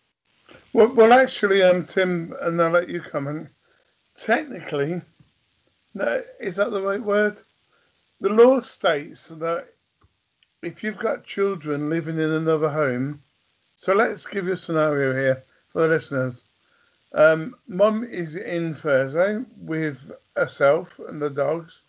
Well, 0.73 0.93
well, 0.93 1.13
actually, 1.13 1.63
um, 1.63 1.85
Tim, 1.85 2.35
and 2.41 2.61
I'll 2.61 2.71
let 2.71 2.89
you 2.89 3.01
comment. 3.01 3.49
Technically, 4.19 5.01
no, 5.93 6.21
is 6.39 6.57
that 6.57 6.71
the 6.71 6.81
right 6.81 7.01
word? 7.01 7.41
The 8.19 8.29
law 8.29 8.59
states 8.61 9.29
that 9.29 9.67
if 10.61 10.83
you've 10.83 10.97
got 10.97 11.25
children 11.25 11.89
living 11.89 12.17
in 12.17 12.31
another 12.31 12.69
home, 12.69 13.21
so 13.77 13.93
let's 13.93 14.25
give 14.25 14.47
you 14.47 14.53
a 14.53 14.57
scenario 14.57 15.13
here 15.13 15.43
for 15.69 15.81
the 15.81 15.87
listeners. 15.89 16.41
Um, 17.13 17.55
Mum 17.67 18.03
is 18.03 18.35
in 18.35 18.73
Thurso 18.73 19.45
with 19.57 20.11
herself 20.35 20.99
and 21.07 21.21
the 21.21 21.29
dogs, 21.29 21.83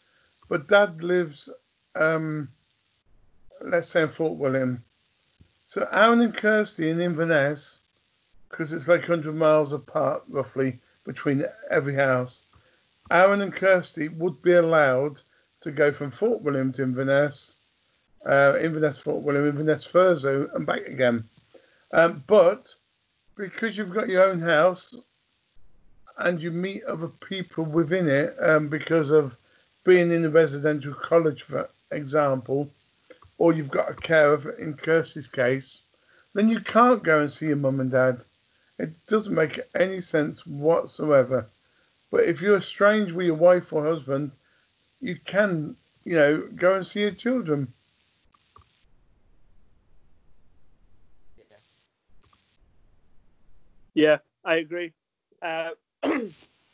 but 0.49 0.69
Dad 0.69 1.03
lives, 1.03 1.49
um, 1.95 2.49
let's 3.65 3.89
say, 3.89 4.03
in 4.03 4.09
Fort 4.09 4.39
William. 4.39 4.85
So 5.67 5.89
Aaron 5.91 6.21
and 6.21 6.37
Kirsty 6.37 6.91
in 6.91 7.01
Inverness 7.01 7.81
because 8.55 8.73
it's 8.73 8.87
like 8.87 9.01
100 9.01 9.35
miles 9.35 9.73
apart, 9.73 10.23
roughly, 10.29 10.79
between 11.05 11.45
every 11.71 11.95
house. 11.95 12.45
Aaron 13.11 13.43
and 13.43 13.55
Kirsty 13.55 14.09
would 14.09 14.41
be 14.43 14.53
allowed 14.53 15.21
to 15.63 15.73
go 15.73 15.93
from 15.93 16.13
Fort 16.13 16.41
William 16.43 16.73
to 16.75 16.85
Inverness, 16.85 17.57
uh, 18.25 18.57
Inverness, 18.61 19.01
Fort 19.01 19.25
William, 19.25 19.49
Inverness, 19.49 19.91
Thurso, 19.91 20.55
and 20.55 20.65
back 20.67 20.87
again. 20.87 21.25
Um, 21.93 22.23
but 22.29 22.73
because 23.35 23.77
you've 23.77 23.93
got 23.93 24.09
your 24.09 24.23
own 24.23 24.39
house 24.39 24.95
and 26.19 26.41
you 26.41 26.53
meet 26.53 26.85
other 26.85 27.09
people 27.09 27.65
within 27.65 28.09
it 28.09 28.37
um, 28.41 28.69
because 28.69 29.11
of 29.11 29.37
being 29.83 30.13
in 30.13 30.25
a 30.25 30.31
residential 30.31 30.95
college, 30.95 31.43
for 31.43 31.69
example, 31.91 32.71
or 33.39 33.53
you've 33.53 33.71
got 33.71 33.91
a 33.91 33.95
care 33.95 34.37
carer 34.37 34.53
in 34.53 34.75
Kirsty's 34.75 35.29
case, 35.29 35.83
then 36.35 36.49
you 36.49 36.61
can't 36.61 37.03
go 37.03 37.21
and 37.21 37.31
see 37.31 37.47
your 37.47 37.57
mum 37.57 37.81
and 37.81 37.91
dad. 37.91 38.23
It 38.79 38.93
doesn't 39.07 39.35
make 39.35 39.61
any 39.75 40.01
sense 40.01 40.47
whatsoever. 40.47 41.47
But 42.11 42.25
if 42.25 42.43
you're 42.43 42.59
estranged 42.59 43.13
with 43.13 43.27
your 43.27 43.35
wife 43.37 43.73
or 43.73 43.85
husband, 43.85 44.33
you 45.01 45.17
can, 45.25 45.77
you 46.05 46.15
know, 46.15 46.49
go 46.55 46.75
and 46.75 46.87
see 46.87 47.01
your 47.01 47.11
children. 47.11 47.69
Yeah, 53.95 54.19
I 54.45 54.57
agree. 54.57 54.93
Uh, 55.41 55.71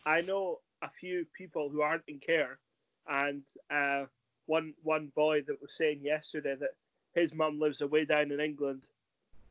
I 0.07 0.23
know 0.23 0.61
a 0.83 0.89
few 0.89 1.27
people 1.37 1.69
who 1.69 1.83
aren't 1.83 2.05
in 2.09 2.19
care, 2.19 2.59
and 3.07 3.43
uh, 3.71 4.07
one 4.51 4.75
one 4.83 5.13
boy 5.15 5.43
that 5.47 5.63
was 5.63 5.73
saying 5.73 6.01
yesterday 6.03 6.57
that 6.59 6.75
his 7.15 7.33
mum 7.33 7.61
lives 7.61 7.83
away 7.83 8.05
down 8.05 8.33
in 8.33 8.41
England, 8.41 8.83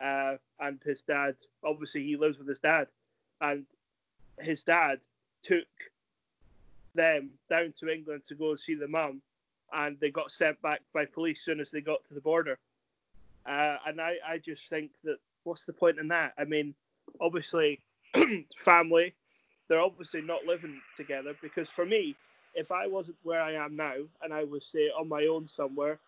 uh, 0.01 0.35
and 0.59 0.77
his 0.83 1.01
dad 1.03 1.35
obviously 1.63 2.03
he 2.03 2.17
lives 2.17 2.37
with 2.37 2.49
his 2.49 2.59
dad, 2.59 2.87
and 3.39 3.65
his 4.39 4.63
dad 4.63 4.99
took 5.41 5.67
them 6.95 7.29
down 7.49 7.73
to 7.79 7.89
England 7.89 8.23
to 8.25 8.35
go 8.35 8.49
and 8.49 8.59
see 8.59 8.75
the 8.75 8.89
mum, 8.89 9.21
and 9.73 9.97
they 10.01 10.11
got 10.11 10.31
sent 10.31 10.61
back 10.61 10.81
by 10.93 11.05
police 11.05 11.41
soon 11.41 11.61
as 11.61 11.71
they 11.71 11.79
got 11.79 12.03
to 12.09 12.13
the 12.13 12.21
border. 12.21 12.59
Uh, 13.45 13.77
and 13.87 14.01
I, 14.01 14.17
I 14.27 14.37
just 14.37 14.67
think 14.67 14.91
that 15.05 15.17
what's 15.45 15.63
the 15.63 15.71
point 15.71 15.97
in 15.97 16.09
that? 16.09 16.33
I 16.37 16.43
mean, 16.43 16.75
obviously, 17.21 17.79
family, 18.57 19.15
they're 19.69 19.79
obviously 19.79 20.21
not 20.21 20.43
living 20.45 20.81
together 20.97 21.33
because 21.41 21.69
for 21.69 21.85
me, 21.85 22.17
if 22.53 22.71
I 22.71 22.87
wasn't 22.87 23.17
where 23.23 23.41
I 23.41 23.53
am 23.53 23.75
now 23.75 23.95
and 24.21 24.33
I 24.33 24.43
was, 24.43 24.63
say, 24.71 24.89
on 24.97 25.07
my 25.07 25.25
own 25.25 25.49
somewhere 25.55 25.99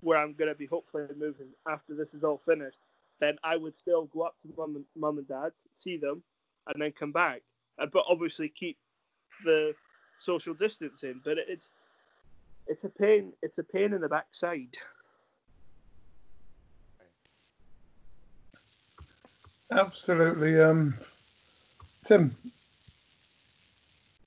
where 0.00 0.18
I'm 0.18 0.32
going 0.34 0.48
to 0.48 0.54
be 0.54 0.66
hopefully 0.66 1.04
moving 1.18 1.48
after 1.68 1.94
this 1.94 2.14
is 2.14 2.24
all 2.24 2.40
finished, 2.46 2.78
then 3.20 3.38
I 3.44 3.56
would 3.56 3.78
still 3.78 4.06
go 4.06 4.22
up 4.22 4.34
to 4.42 4.52
mum 4.56 4.76
and, 4.76 4.84
mum 4.96 5.18
and 5.18 5.28
dad, 5.28 5.52
see 5.82 5.96
them, 5.96 6.22
and 6.66 6.80
then 6.80 6.92
come 6.92 7.12
back. 7.12 7.42
Uh, 7.78 7.86
but 7.86 8.04
obviously 8.08 8.48
keep 8.48 8.76
the 9.44 9.74
social 10.18 10.54
distancing. 10.54 11.20
But 11.24 11.38
it's 11.38 11.70
it's 12.66 12.84
a 12.84 12.88
pain. 12.88 13.32
It's 13.42 13.58
a 13.58 13.62
pain 13.62 13.92
in 13.92 14.00
the 14.00 14.08
backside. 14.08 14.76
Absolutely, 19.72 20.60
um, 20.60 20.94
Tim. 22.04 22.36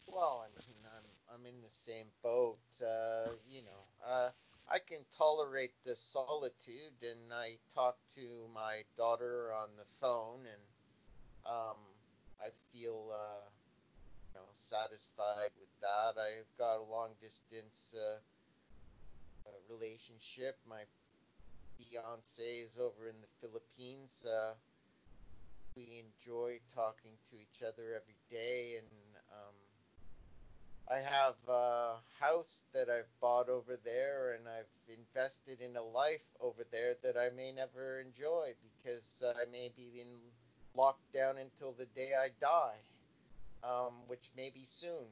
Well, 0.08 0.46
I 0.46 0.48
mean, 0.68 0.78
I'm 0.86 1.36
I'm 1.36 1.46
in 1.46 1.62
the 1.62 1.70
same 1.70 2.08
boat. 2.24 2.64
Uh, 2.82 3.36
you 3.46 3.62
know, 3.64 3.84
uh, 4.06 4.32
I 4.70 4.80
can 4.80 5.06
tolerate 5.18 5.76
the 5.86 5.96
solitude, 5.96 7.04
and 7.04 7.34
I 7.34 7.60
talk 7.76 7.98
to 8.16 8.48
my 8.54 8.84
daughter 8.98 9.54
on 9.54 9.76
the 9.78 9.88
phone, 10.02 10.48
and 10.48 10.64
um, 11.46 11.78
I 12.40 12.50
feel 12.72 13.12
uh, 13.14 13.50
you 14.28 14.34
know 14.36 14.48
satisfied 14.70 15.52
with 15.60 15.74
that. 15.82 16.20
I've 16.20 16.52
got 16.58 16.80
a 16.80 16.84
long 16.92 17.16
distance 17.22 17.94
uh, 17.96 18.20
relationship. 19.70 20.60
My 20.68 20.84
fiance 21.78 22.42
is 22.42 22.78
over 22.80 23.08
in 23.10 23.22
the 23.22 23.32
Philippines. 23.42 24.26
Uh, 24.26 24.56
we 25.76 26.00
enjoy 26.06 26.60
talking 26.74 27.18
to 27.30 27.36
each 27.38 27.62
other 27.66 27.94
every 27.96 28.18
day, 28.30 28.78
and 28.80 28.88
I 30.92 31.00
have 31.00 31.36
a 31.48 31.96
house 32.20 32.64
that 32.74 32.90
I've 32.90 33.10
bought 33.22 33.48
over 33.48 33.80
there, 33.86 34.36
and 34.36 34.44
I've 34.48 34.68
invested 34.92 35.62
in 35.64 35.78
a 35.78 35.82
life 35.82 36.28
over 36.42 36.68
there 36.72 36.96
that 37.04 37.16
I 37.16 37.34
may 37.36 37.54
never 37.54 38.02
enjoy 38.02 38.52
because 38.60 39.24
I 39.24 39.50
may 39.50 39.72
be 39.76 40.02
in 40.02 40.20
lockdown 40.76 41.40
until 41.40 41.72
the 41.72 41.88
day 41.96 42.12
I 42.12 42.36
die, 42.42 42.84
um, 43.64 43.94
which 44.08 44.28
may 44.36 44.50
be 44.54 44.66
soon 44.68 45.08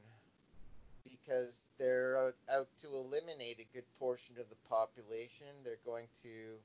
because 1.08 1.56
they're 1.78 2.34
out 2.52 2.68
to 2.82 2.88
eliminate 2.88 3.58
a 3.58 3.74
good 3.74 3.88
portion 3.98 4.36
of 4.38 4.48
the 4.50 4.60
population. 4.68 5.64
They're 5.64 5.82
going 5.86 6.06
to 6.22 6.60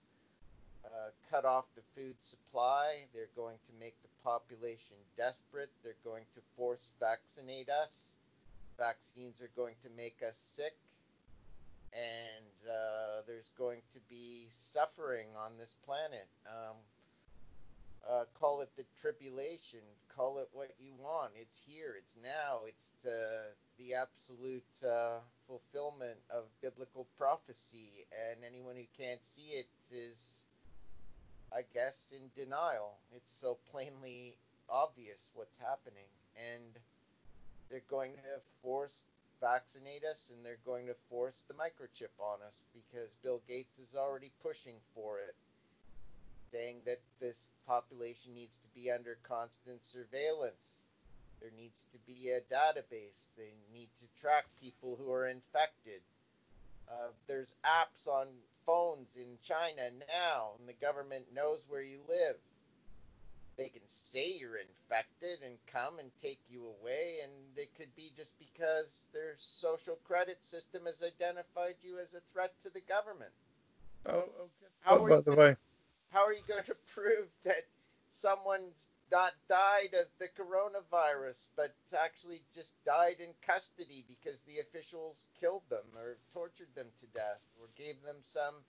uh, 0.83 1.09
cut 1.31 1.45
off 1.45 1.65
the 1.75 1.87
food 1.95 2.15
supply. 2.19 3.07
They're 3.13 3.33
going 3.35 3.57
to 3.67 3.73
make 3.79 3.95
the 4.03 4.11
population 4.21 4.99
desperate. 5.15 5.71
They're 5.81 6.03
going 6.03 6.25
to 6.35 6.41
force 6.57 6.89
vaccinate 6.99 7.69
us. 7.69 8.16
Vaccines 8.77 9.41
are 9.41 9.51
going 9.55 9.75
to 9.83 9.89
make 9.97 10.21
us 10.21 10.37
sick. 10.55 10.73
And 11.93 12.53
uh, 12.67 13.25
there's 13.25 13.49
going 13.57 13.81
to 13.93 13.99
be 14.09 14.47
suffering 14.73 15.33
on 15.33 15.57
this 15.57 15.73
planet. 15.85 16.29
Um, 16.45 16.77
uh, 18.05 18.23
call 18.39 18.61
it 18.61 18.69
the 18.77 18.85
tribulation. 19.01 19.83
Call 20.13 20.39
it 20.39 20.49
what 20.53 20.69
you 20.79 20.93
want. 21.01 21.33
It's 21.35 21.59
here. 21.65 21.97
It's 21.97 22.15
now. 22.21 22.63
It's 22.67 22.87
the 23.03 23.55
the 23.77 23.93
absolute 23.93 24.73
uh, 24.81 25.21
fulfillment 25.45 26.17
of 26.29 26.45
biblical 26.61 27.07
prophecy. 27.17 28.05
And 28.13 28.43
anyone 28.45 28.75
who 28.75 28.87
can't 28.97 29.21
see 29.35 29.57
it 29.57 29.69
is 29.91 30.17
I 31.51 31.63
guess, 31.73 31.95
in 32.11 32.27
denial. 32.35 32.99
It's 33.15 33.31
so 33.39 33.57
plainly 33.71 34.35
obvious 34.69 35.31
what's 35.33 35.57
happening. 35.59 36.11
And 36.35 36.75
they're 37.69 37.87
going 37.89 38.13
to 38.13 38.41
force 38.61 39.05
vaccinate 39.39 40.01
us 40.01 40.29
and 40.33 40.41
they're 40.41 40.61
going 40.65 40.87
to 40.87 40.97
force 41.09 41.45
the 41.47 41.53
microchip 41.53 42.13
on 42.17 42.41
us 42.41 42.57
because 42.73 43.13
Bill 43.21 43.41
Gates 43.47 43.77
is 43.77 43.93
already 43.93 44.31
pushing 44.41 44.81
for 44.95 45.19
it, 45.21 45.37
saying 46.51 46.81
that 46.85 47.01
this 47.21 47.37
population 47.67 48.33
needs 48.33 48.57
to 48.65 48.69
be 48.73 48.89
under 48.89 49.17
constant 49.21 49.81
surveillance. 49.85 50.81
There 51.41 51.53
needs 51.53 51.85
to 51.93 51.99
be 52.09 52.33
a 52.33 52.41
database. 52.49 53.29
They 53.37 53.53
need 53.69 53.93
to 54.01 54.07
track 54.21 54.49
people 54.57 54.97
who 54.97 55.11
are 55.13 55.29
infected. 55.29 56.01
Uh, 56.89 57.13
there's 57.27 57.53
apps 57.61 58.09
on 58.09 58.25
phones 58.65 59.13
in 59.15 59.37
China 59.45 59.93
now, 60.09 60.57
and 60.57 60.67
the 60.67 60.77
government 60.81 61.29
knows 61.35 61.61
where 61.69 61.83
you 61.83 62.01
live. 62.09 62.41
They 63.57 63.69
can 63.69 63.85
say 63.89 64.37
you're 64.37 64.61
infected 64.61 65.41
and 65.41 65.57
come 65.65 65.97
and 65.97 66.11
take 66.21 66.39
you 66.47 66.69
away, 66.77 67.25
and 67.25 67.33
it 67.57 67.73
could 67.75 67.89
be 67.95 68.13
just 68.15 68.37
because 68.37 69.09
their 69.13 69.33
social 69.35 69.97
credit 70.05 70.37
system 70.45 70.85
has 70.85 71.01
identified 71.01 71.81
you 71.81 71.97
as 71.97 72.13
a 72.13 72.21
threat 72.31 72.53
to 72.61 72.69
the 72.69 72.85
government. 72.85 73.33
Oh, 74.05 74.29
okay. 74.45 74.69
How 74.85 75.01
oh, 75.01 75.09
by 75.09 75.21
the 75.21 75.35
way, 75.35 75.55
how 76.13 76.21
are 76.21 76.33
you 76.33 76.45
going 76.47 76.63
to 76.69 76.77
prove 76.93 77.27
that 77.45 77.65
someone's 78.13 78.93
not 79.11 79.33
died 79.47 79.95
of 79.95 80.05
the 80.19 80.27
coronavirus, 80.35 81.47
but 81.55 81.73
actually 81.95 82.43
just 82.53 82.75
died 82.85 83.23
in 83.23 83.31
custody 83.41 84.03
because 84.05 84.37
the 84.45 84.59
officials 84.59 85.25
killed 85.39 85.63
them 85.69 85.87
or 85.95 86.17
tortured 86.33 86.69
them 86.75 86.91
to 86.99 87.07
death 87.15 87.41
or 87.57 87.71
gave 87.77 87.95
them 88.03 88.19
some 88.21 88.61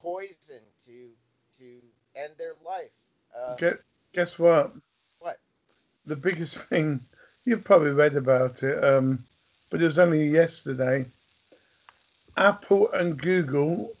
poison 0.00 0.62
to 0.86 1.10
to 1.58 1.80
end 2.14 2.32
their 2.38 2.54
life. 2.64 2.92
Uh, 3.36 3.56
guess, 3.56 3.74
guess 4.12 4.38
what? 4.38 4.72
What? 5.18 5.38
The 6.06 6.16
biggest 6.16 6.58
thing 6.68 7.00
you've 7.44 7.64
probably 7.64 7.90
read 7.90 8.16
about 8.16 8.62
it, 8.62 8.82
um, 8.82 9.18
but 9.70 9.80
it 9.80 9.84
was 9.84 9.98
only 9.98 10.28
yesterday. 10.28 11.06
Apple 12.36 12.90
and 12.92 13.18
Google. 13.18 13.92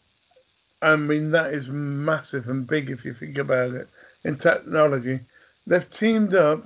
I 0.80 0.96
mean, 0.96 1.30
that 1.30 1.54
is 1.54 1.68
massive 1.68 2.48
and 2.48 2.66
big 2.66 2.90
if 2.90 3.04
you 3.04 3.14
think 3.14 3.38
about 3.38 3.70
it 3.72 3.88
in 4.24 4.36
technology, 4.36 5.20
they've 5.66 5.90
teamed 5.90 6.34
up 6.34 6.64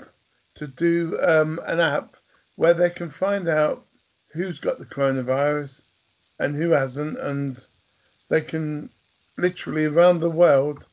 to 0.54 0.66
do 0.66 1.18
um, 1.20 1.60
an 1.66 1.80
app 1.80 2.16
where 2.56 2.74
they 2.74 2.90
can 2.90 3.10
find 3.10 3.48
out 3.48 3.84
who's 4.32 4.58
got 4.58 4.78
the 4.78 4.84
coronavirus 4.84 5.82
and 6.38 6.56
who 6.56 6.70
hasn't, 6.70 7.18
and 7.18 7.64
they 8.28 8.40
can 8.40 8.90
literally 9.38 9.84
around 9.84 10.20
the 10.20 10.30
world 10.30 10.86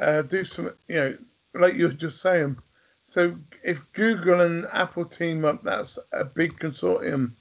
uh, 0.00 0.22
do 0.22 0.44
some, 0.44 0.70
you 0.88 0.94
know, 0.96 1.18
like 1.54 1.74
you 1.74 1.86
were 1.86 1.92
just 1.92 2.20
saying. 2.20 2.56
So 3.06 3.36
if 3.62 3.92
Google 3.92 4.40
and 4.40 4.66
Apple 4.72 5.04
team 5.04 5.44
up, 5.44 5.62
that's 5.62 5.98
a 6.12 6.24
big 6.24 6.58
consortium 6.58 7.32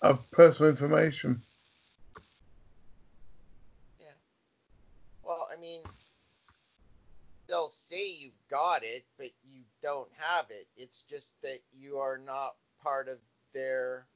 of 0.00 0.30
personal 0.30 0.70
information. 0.70 1.42
Yeah. 4.00 4.06
Well, 5.22 5.48
I 5.54 5.60
mean, 5.60 5.82
they'll 7.48 7.68
say 7.68 8.08
you've 8.08 8.32
got 8.50 8.82
it, 8.82 9.04
but 9.18 9.30
you 9.44 9.60
don't 9.82 10.10
have 10.16 10.46
it. 10.50 10.66
It's 10.76 11.04
just 11.08 11.32
that 11.42 11.58
you 11.72 11.98
are 11.98 12.18
not 12.18 12.56
part 12.82 13.08
of 13.08 13.18
their 13.52 14.06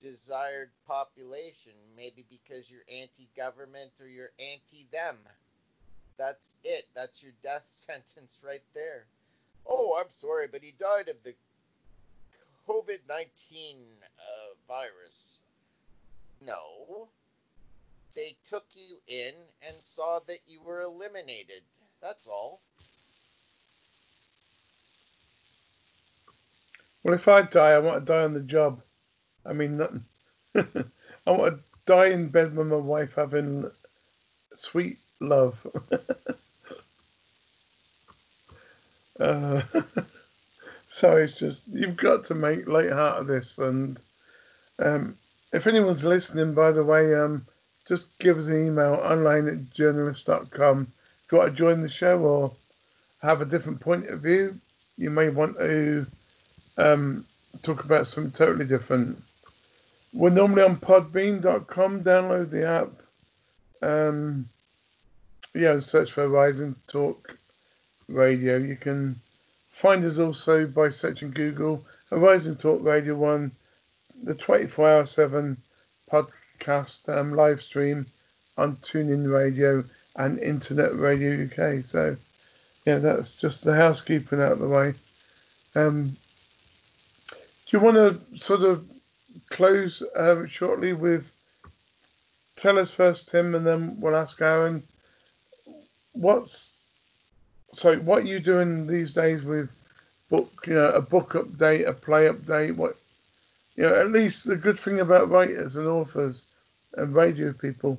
desired 0.00 0.70
population, 0.86 1.72
maybe 1.96 2.24
because 2.30 2.70
you're 2.70 2.86
anti 2.88 3.28
government 3.36 3.92
or 4.00 4.06
you're 4.06 4.32
anti 4.38 4.86
them. 4.92 5.16
That's 6.18 6.54
it. 6.64 6.86
That's 6.94 7.22
your 7.22 7.32
death 7.42 7.64
sentence 7.70 8.38
right 8.44 8.62
there. 8.74 9.06
Oh, 9.66 9.98
I'm 10.00 10.10
sorry, 10.10 10.48
but 10.50 10.62
he 10.62 10.72
died 10.78 11.08
of 11.08 11.16
the 11.24 11.34
COVID 12.68 12.98
19 13.08 13.76
uh, 14.02 14.54
virus. 14.66 15.40
No. 16.44 17.08
They 18.14 18.36
took 18.48 18.64
you 18.74 18.96
in 19.06 19.34
and 19.66 19.76
saw 19.80 20.20
that 20.26 20.38
you 20.48 20.60
were 20.64 20.82
eliminated. 20.82 21.62
That's 22.02 22.26
all. 22.26 22.60
Well, 27.04 27.14
if 27.14 27.28
I 27.28 27.42
die, 27.42 27.70
I 27.70 27.78
want 27.78 28.00
to 28.00 28.12
die 28.12 28.24
on 28.24 28.34
the 28.34 28.40
job. 28.40 28.82
I 29.46 29.52
mean, 29.52 29.76
nothing. 29.76 30.04
I 31.26 31.30
want 31.30 31.54
to 31.54 31.60
die 31.86 32.06
in 32.06 32.28
bed 32.28 32.56
with 32.56 32.66
my 32.66 32.76
wife 32.76 33.14
having 33.14 33.70
sweet 34.52 34.98
love. 35.20 35.66
uh, 39.20 39.62
so 40.88 41.16
it's 41.16 41.38
just, 41.38 41.62
you've 41.72 41.96
got 41.96 42.24
to 42.26 42.34
make 42.34 42.68
light 42.68 42.92
heart 42.92 43.18
of 43.20 43.26
this. 43.26 43.58
And 43.58 43.98
um, 44.78 45.16
if 45.52 45.66
anyone's 45.66 46.04
listening, 46.04 46.54
by 46.54 46.70
the 46.72 46.84
way, 46.84 47.14
um, 47.14 47.46
just 47.86 48.18
give 48.18 48.38
us 48.38 48.46
an 48.46 48.66
email 48.66 48.94
online 48.94 49.48
at 49.48 49.70
journalist.com. 49.70 50.86
If 51.24 51.32
you 51.32 51.38
want 51.38 51.50
to 51.50 51.56
join 51.56 51.80
the 51.80 51.88
show 51.88 52.18
or 52.20 52.52
have 53.22 53.42
a 53.42 53.46
different 53.46 53.80
point 53.80 54.08
of 54.08 54.20
view, 54.20 54.54
you 54.96 55.10
may 55.10 55.28
want 55.28 55.56
to 55.58 56.06
um, 56.76 57.24
talk 57.62 57.84
about 57.84 58.06
something 58.06 58.32
totally 58.32 58.66
different. 58.66 59.22
We're 60.12 60.30
normally 60.30 60.62
on 60.62 60.76
podbean.com. 60.76 62.02
Download 62.02 62.50
the 62.50 62.66
app. 62.66 62.90
Um, 63.82 64.48
yeah, 65.58 65.80
search 65.80 66.12
for 66.12 66.22
Horizon 66.28 66.76
Talk 66.86 67.36
Radio. 68.06 68.58
You 68.58 68.76
can 68.76 69.16
find 69.70 70.04
us 70.04 70.20
also 70.20 70.66
by 70.66 70.90
searching 70.90 71.32
Google 71.32 71.84
Horizon 72.10 72.54
Talk 72.54 72.80
Radio 72.84 73.16
1, 73.16 73.50
the 74.22 74.34
24 74.36 74.88
hour 74.88 75.04
7 75.04 75.56
podcast 76.08 77.08
um, 77.08 77.34
live 77.34 77.60
stream 77.60 78.06
on 78.56 78.76
TuneIn 78.76 79.28
Radio 79.28 79.82
and 80.14 80.38
Internet 80.38 80.94
Radio 80.94 81.46
UK. 81.46 81.84
So, 81.84 82.16
yeah, 82.86 82.98
that's 82.98 83.34
just 83.34 83.64
the 83.64 83.74
housekeeping 83.74 84.40
out 84.40 84.52
of 84.52 84.60
the 84.60 84.68
way. 84.68 84.94
Um, 85.74 86.16
do 87.66 87.76
you 87.76 87.80
want 87.80 87.96
to 87.96 88.38
sort 88.38 88.62
of 88.62 88.86
close 89.50 90.02
uh, 90.14 90.46
shortly 90.46 90.92
with 90.92 91.32
tell 92.54 92.78
us 92.78 92.94
first, 92.94 93.28
Tim, 93.28 93.56
and 93.56 93.66
then 93.66 94.00
we'll 94.00 94.14
ask 94.14 94.40
Aaron. 94.40 94.84
What's 96.18 96.82
so? 97.72 97.96
What 97.98 98.24
are 98.24 98.26
you 98.26 98.40
doing 98.40 98.86
these 98.86 99.12
days 99.14 99.44
with 99.44 99.70
book? 100.28 100.50
You 100.66 100.74
know, 100.74 100.90
a 100.90 101.00
book 101.00 101.30
update, 101.34 101.86
a 101.86 101.92
play 101.92 102.26
update. 102.28 102.76
What 102.76 102.96
you 103.76 103.84
know? 103.84 103.94
At 103.94 104.10
least 104.10 104.46
the 104.46 104.56
good 104.56 104.78
thing 104.78 105.00
about 105.00 105.30
writers 105.30 105.76
and 105.76 105.86
authors 105.86 106.46
and 106.94 107.14
radio 107.14 107.52
people, 107.52 107.98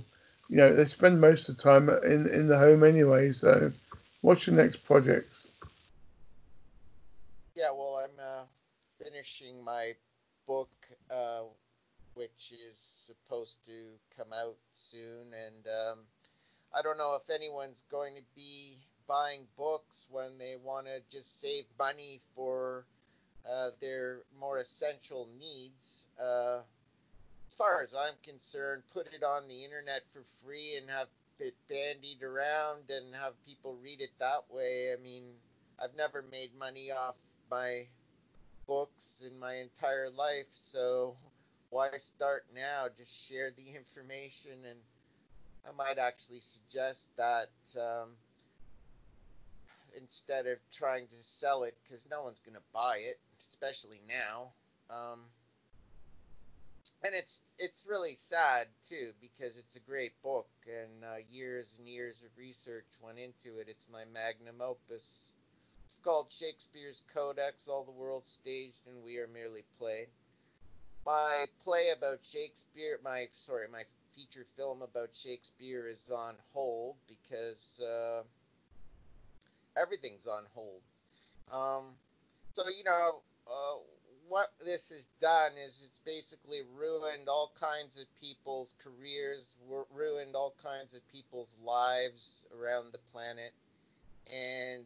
you 0.49 0.57
know, 0.57 0.73
they 0.73 0.85
spend 0.85 1.21
most 1.21 1.49
of 1.49 1.57
the 1.57 1.63
time 1.63 1.89
in 1.89 2.27
in 2.29 2.47
the 2.47 2.57
home 2.59 2.83
anyway. 2.83 3.31
So, 3.31 3.71
what's 4.21 4.47
your 4.47 4.55
next 4.55 4.83
projects? 4.85 5.51
Yeah, 7.55 7.71
well, 7.71 8.03
I'm 8.03 8.19
uh, 8.19 8.45
finishing 8.97 9.63
my 9.63 9.95
book, 10.47 10.69
uh, 11.09 11.43
which 12.13 12.51
is 12.51 12.77
supposed 13.07 13.65
to 13.65 13.99
come 14.15 14.33
out 14.33 14.57
soon. 14.71 15.33
And 15.33 15.67
um, 15.67 15.99
I 16.75 16.81
don't 16.81 16.97
know 16.97 17.17
if 17.21 17.29
anyone's 17.33 17.83
going 17.91 18.15
to 18.15 18.23
be 18.35 18.77
buying 19.07 19.47
books 19.57 20.05
when 20.11 20.37
they 20.37 20.55
want 20.63 20.85
to 20.85 21.01
just 21.11 21.41
save 21.41 21.65
money 21.77 22.21
for 22.35 22.85
uh, 23.49 23.69
their 23.81 24.19
more 24.39 24.59
essential 24.59 25.27
needs. 25.39 26.05
Uh, 26.19 26.59
as 27.47 27.55
far 27.57 27.81
as 27.81 27.93
I'm 27.97 28.13
concerned, 28.23 28.83
put 28.93 29.07
it 29.07 29.23
on 29.23 29.47
the 29.47 29.65
internet 29.65 30.03
for 30.13 30.21
free 30.45 30.77
and 30.77 30.89
have 30.89 31.07
it 31.39 31.55
bandied 31.67 32.21
around 32.21 32.89
and 32.89 33.15
have 33.15 33.33
people 33.45 33.77
read 33.81 34.01
it 34.01 34.11
that 34.19 34.45
way. 34.51 34.93
I 34.93 35.01
mean, 35.01 35.23
I've 35.81 35.95
never 35.97 36.23
made 36.29 36.51
money 36.59 36.91
off 36.91 37.15
my 37.49 37.87
books 38.67 39.23
in 39.25 39.39
my 39.39 39.55
entire 39.55 40.09
life, 40.11 40.51
so 40.71 41.15
why 41.69 41.89
start 42.15 42.45
now? 42.53 42.85
Just 42.95 43.11
share 43.27 43.51
the 43.55 43.75
information, 43.77 44.65
and 44.69 44.79
I 45.67 45.75
might 45.75 45.97
actually 45.97 46.41
suggest 46.41 47.07
that 47.17 47.51
um, 47.75 48.15
instead 49.95 50.47
of 50.47 50.57
trying 50.73 51.07
to 51.07 51.19
sell 51.39 51.63
it, 51.63 51.75
because 51.83 52.05
no 52.09 52.23
one's 52.23 52.39
going 52.45 52.55
to 52.55 52.67
buy 52.73 52.97
it, 52.99 53.19
especially 53.51 53.99
now. 54.07 54.51
Um, 54.89 55.25
and 57.03 57.15
it's 57.15 57.39
it's 57.57 57.87
really 57.87 58.17
sad 58.27 58.67
too 58.89 59.11
because 59.21 59.55
it's 59.55 59.77
a 59.77 59.83
great 59.87 60.11
book 60.21 60.49
and 60.67 61.05
uh, 61.05 61.23
years 61.31 61.71
and 61.77 61.87
years 61.87 62.21
of 62.25 62.31
research 62.37 62.87
went 62.99 63.17
into 63.17 63.59
it. 63.59 63.67
It's 63.69 63.87
my 63.87 64.03
magnum 64.11 64.59
opus 64.59 65.31
it's 65.99 66.07
called 66.07 66.31
Shakespeare's 66.31 67.01
Codex, 67.13 67.67
All 67.67 67.83
the 67.83 67.91
World 67.91 68.23
Staged 68.23 68.87
and 68.87 69.03
We 69.03 69.17
Are 69.17 69.27
Merely 69.27 69.65
Played. 69.77 70.07
My 71.05 71.45
play 71.61 71.89
about 71.89 72.19
Shakespeare, 72.31 72.99
my, 73.03 73.27
sorry, 73.45 73.67
my 73.67 73.83
feature 74.19 74.45
film 74.57 74.81
about 74.81 75.09
Shakespeare 75.23 75.87
is 75.87 76.11
on 76.13 76.35
hold 76.51 76.95
because 77.07 77.79
uh, 77.79 78.21
everything's 79.79 80.27
on 80.27 80.43
hold. 80.53 80.81
Um, 81.51 81.95
so, 82.53 82.63
you 82.67 82.83
know, 82.83 83.23
uh, 83.47 83.79
what 84.27 84.49
this 84.59 84.83
has 84.91 85.05
done 85.21 85.53
is 85.53 85.83
it's 85.87 86.01
basically 86.05 86.61
ruined 86.77 87.29
all 87.29 87.51
kinds 87.59 87.95
of 87.95 88.07
people's 88.19 88.73
careers, 88.83 89.55
ruined 89.95 90.35
all 90.35 90.53
kinds 90.61 90.93
of 90.93 90.99
people's 91.11 91.55
lives 91.63 92.43
around 92.51 92.91
the 92.91 92.99
planet. 93.13 93.53
And 94.27 94.83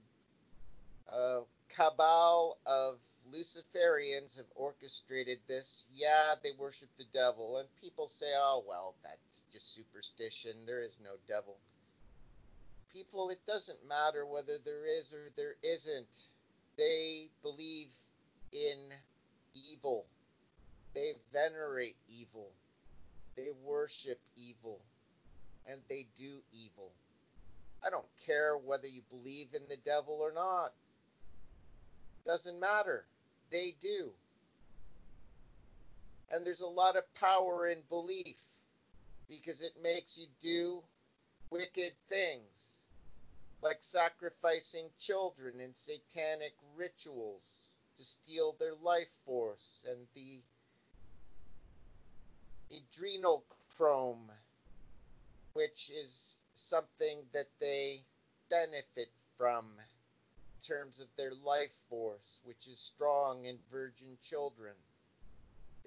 a 1.10 1.42
cabal 1.76 2.58
of 2.66 3.02
Luciferians 3.34 4.38
have 4.38 4.46
orchestrated 4.56 5.40
this. 5.48 5.86
Yeah, 5.92 6.36
they 6.44 6.52
worship 6.58 6.90
the 6.98 7.10
devil, 7.12 7.58
and 7.58 7.68
people 7.82 8.08
say, 8.08 8.30
oh, 8.38 8.64
well, 8.68 8.94
that's 9.02 9.42
just 9.52 9.74
superstition. 9.74 10.66
There 10.68 10.84
is 10.84 10.98
no 11.04 11.16
devil. 11.28 11.58
People, 12.94 13.32
it 13.32 13.40
doesn't 13.48 13.88
matter 13.90 14.24
whether 14.26 14.62
there 14.64 14.86
is 14.86 15.12
or 15.12 15.34
there 15.36 15.56
isn't. 15.64 16.14
They 16.78 17.30
believe 17.42 17.88
in 18.52 18.78
evil, 19.56 20.06
they 20.94 21.14
venerate 21.32 21.96
evil, 22.08 22.50
they 23.36 23.50
worship 23.66 24.20
evil, 24.38 24.80
and 25.68 25.80
they 25.90 26.06
do 26.18 26.38
evil. 26.54 26.92
I 27.86 27.90
don't 27.90 28.06
care 28.26 28.56
whether 28.58 28.88
you 28.88 29.02
believe 29.10 29.48
in 29.56 29.64
the 29.68 29.78
devil 29.84 30.20
or 30.22 30.32
not. 30.32 30.74
Doesn't 32.26 32.60
matter. 32.60 33.06
They 33.52 33.76
do. 33.82 34.12
And 36.32 36.46
there's 36.46 36.62
a 36.62 36.68
lot 36.68 36.96
of 36.96 37.04
power 37.16 37.68
in 37.68 37.80
belief 37.90 38.38
because 39.30 39.62
it 39.62 39.74
makes 39.82 40.18
you 40.18 40.28
do 40.42 40.82
wicked 41.50 41.94
things 42.10 42.74
like 43.62 43.78
sacrificing 43.82 44.90
children 45.00 45.62
in 45.62 45.72
satanic 45.76 46.54
rituals 46.76 47.70
to 47.98 48.04
steal 48.04 48.56
their 48.60 48.76
life 48.84 49.08
force 49.26 49.86
and 49.90 50.00
the 50.16 50.42
adrenal 52.76 53.44
chrome, 53.78 54.32
which 55.54 55.90
is 55.90 56.38
something 56.56 57.20
that 57.34 57.48
they 57.60 58.00
benefit 58.50 59.10
from 59.38 59.66
terms 60.68 61.00
of 61.00 61.08
their 61.18 61.34
life 61.34 61.74
force, 61.90 62.40
which 62.44 62.68
is 62.68 62.80
strong 62.80 63.46
in 63.46 63.58
virgin 63.72 64.18
children. 64.28 64.74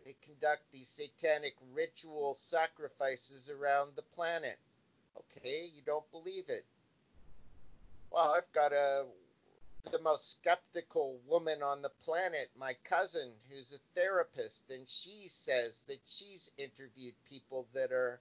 They 0.05 0.15
conduct 0.25 0.71
these 0.73 0.89
satanic 0.89 1.55
ritual 1.75 2.37
sacrifices 2.39 3.51
around 3.51 3.97
the 3.97 4.03
planet. 4.15 4.59
Okay, 5.17 5.67
you 5.75 5.83
don't 5.85 6.11
believe 6.13 6.49
it. 6.49 6.65
Well, 8.11 8.35
I've 8.37 8.53
got 8.53 8.73
a 8.73 9.07
the 9.93 10.01
most 10.01 10.33
skeptical 10.33 11.21
woman 11.27 11.63
on 11.63 11.81
the 11.81 11.93
planet, 12.05 12.51
my 12.59 12.75
cousin, 12.85 13.33
who's 13.49 13.73
a 13.73 13.79
therapist, 13.95 14.63
and 14.69 14.89
she 14.89 15.29
says 15.29 15.83
that 15.87 16.01
she's 16.07 16.51
interviewed 16.59 17.15
people 17.29 17.69
that 17.73 17.93
are 17.93 18.21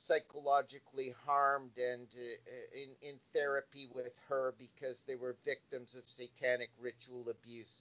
psychologically 0.00 1.14
harmed 1.26 1.76
and 1.76 2.06
uh, 2.16 2.78
in, 2.78 3.10
in 3.10 3.16
therapy 3.32 3.88
with 3.94 4.12
her 4.28 4.54
because 4.58 5.02
they 5.06 5.14
were 5.14 5.36
victims 5.44 5.94
of 5.94 6.02
satanic 6.06 6.70
ritual 6.80 7.28
abuse. 7.28 7.80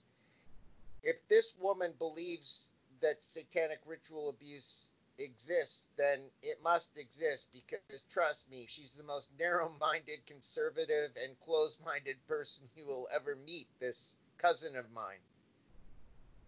If 1.01 1.15
this 1.29 1.53
woman 1.59 1.93
believes 1.97 2.67
that 3.01 3.23
satanic 3.23 3.79
ritual 3.85 4.29
abuse 4.29 4.87
exists, 5.17 5.85
then 5.97 6.19
it 6.43 6.59
must 6.63 6.97
exist 6.97 7.47
because 7.53 8.03
trust 8.11 8.49
me, 8.51 8.67
she's 8.67 8.93
the 8.97 9.03
most 9.03 9.29
narrow 9.39 9.71
minded, 9.79 10.19
conservative, 10.27 11.11
and 11.23 11.39
closed 11.39 11.79
minded 11.85 12.15
person 12.27 12.63
you 12.75 12.85
will 12.85 13.07
ever 13.15 13.37
meet, 13.45 13.67
this 13.79 14.15
cousin 14.37 14.75
of 14.75 14.91
mine. 14.91 15.23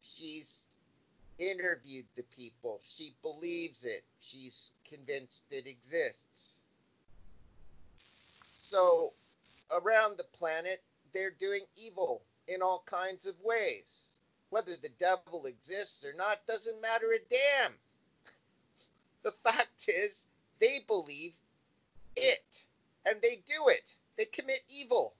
She's 0.04 0.60
interviewed 1.42 2.06
the 2.16 2.24
people. 2.36 2.80
She 2.88 3.14
believes 3.22 3.84
it. 3.84 4.04
She's 4.22 4.72
convinced 4.88 5.44
it 5.50 5.66
exists. 5.66 6.60
So, 8.60 9.14
around 9.72 10.18
the 10.18 10.26
planet, 10.38 10.84
they're 11.14 11.34
doing 11.40 11.66
evil 11.76 12.22
in 12.48 12.62
all 12.62 12.84
kinds 12.86 13.26
of 13.26 13.36
ways. 13.44 14.12
Whether 14.50 14.74
the 14.82 14.92
devil 15.00 15.46
exists 15.46 16.06
or 16.06 16.14
not 16.16 16.46
doesn't 16.48 16.82
matter 16.82 17.14
a 17.14 17.20
damn. 17.30 17.74
The 19.24 19.34
fact 19.44 19.88
is, 19.88 20.26
they 20.60 20.84
believe 20.88 21.34
it, 22.16 22.44
and 23.06 23.18
they 23.22 23.44
do 23.48 23.68
it. 23.68 23.84
They 24.18 24.26
commit 24.26 24.62
evil. 24.68 25.14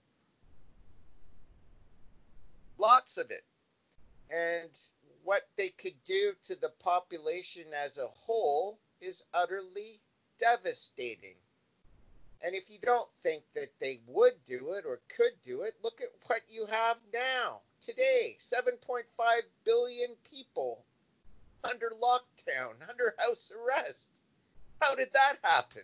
Lots 2.78 3.16
of 3.16 3.30
it. 3.30 3.44
And 4.28 4.70
what 5.24 5.48
they 5.56 5.70
could 5.70 5.94
do 6.04 6.32
to 6.46 6.54
the 6.56 6.72
population 6.82 7.64
as 7.72 7.98
a 7.98 8.08
whole 8.08 8.78
is 9.00 9.24
utterly 9.34 10.00
devastating. 10.38 11.36
And 12.44 12.54
if 12.54 12.64
you 12.68 12.78
don't 12.82 13.08
think 13.22 13.44
that 13.54 13.72
they 13.80 14.00
would 14.06 14.34
do 14.46 14.72
it 14.72 14.84
or 14.84 15.00
could 15.16 15.34
do 15.44 15.62
it, 15.62 15.74
look 15.82 16.00
at 16.00 16.08
what 16.26 16.40
you 16.48 16.66
have 16.66 16.96
now, 17.12 17.60
today 17.80 18.36
7.5 18.52 19.04
billion 19.64 20.10
people 20.28 20.84
under 21.62 21.92
lockdown, 22.02 22.88
under 22.88 23.14
house 23.18 23.52
arrest. 23.52 24.08
How 24.80 24.96
did 24.96 25.08
that 25.14 25.36
happen? 25.42 25.82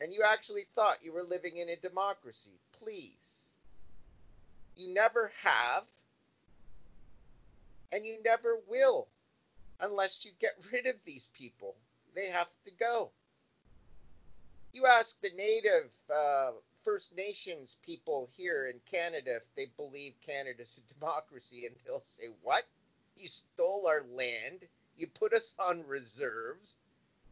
And 0.00 0.12
you 0.12 0.22
actually 0.24 0.66
thought 0.74 1.02
you 1.02 1.12
were 1.12 1.24
living 1.24 1.56
in 1.56 1.68
a 1.68 1.76
democracy. 1.76 2.60
Please. 2.72 3.16
You 4.76 4.94
never 4.94 5.32
have 5.42 5.84
and 7.92 8.06
you 8.06 8.16
never 8.24 8.58
will 8.66 9.06
unless 9.80 10.24
you 10.24 10.32
get 10.40 10.56
rid 10.72 10.86
of 10.86 10.96
these 11.04 11.28
people. 11.36 11.76
They 12.14 12.28
have 12.30 12.48
to 12.64 12.70
go. 12.70 13.10
You 14.72 14.86
ask 14.86 15.20
the 15.20 15.30
native 15.36 15.90
uh, 16.12 16.52
First 16.84 17.14
Nations 17.14 17.78
people 17.84 18.28
here 18.34 18.66
in 18.66 18.80
Canada 18.90 19.36
if 19.36 19.42
they 19.54 19.66
believe 19.76 20.14
Canada's 20.24 20.80
a 20.80 20.94
democracy, 20.94 21.66
and 21.66 21.76
they'll 21.84 22.02
say, 22.18 22.28
What? 22.42 22.64
You 23.14 23.28
stole 23.28 23.86
our 23.86 24.02
land, 24.14 24.60
you 24.96 25.06
put 25.14 25.34
us 25.34 25.54
on 25.58 25.86
reserves, 25.86 26.76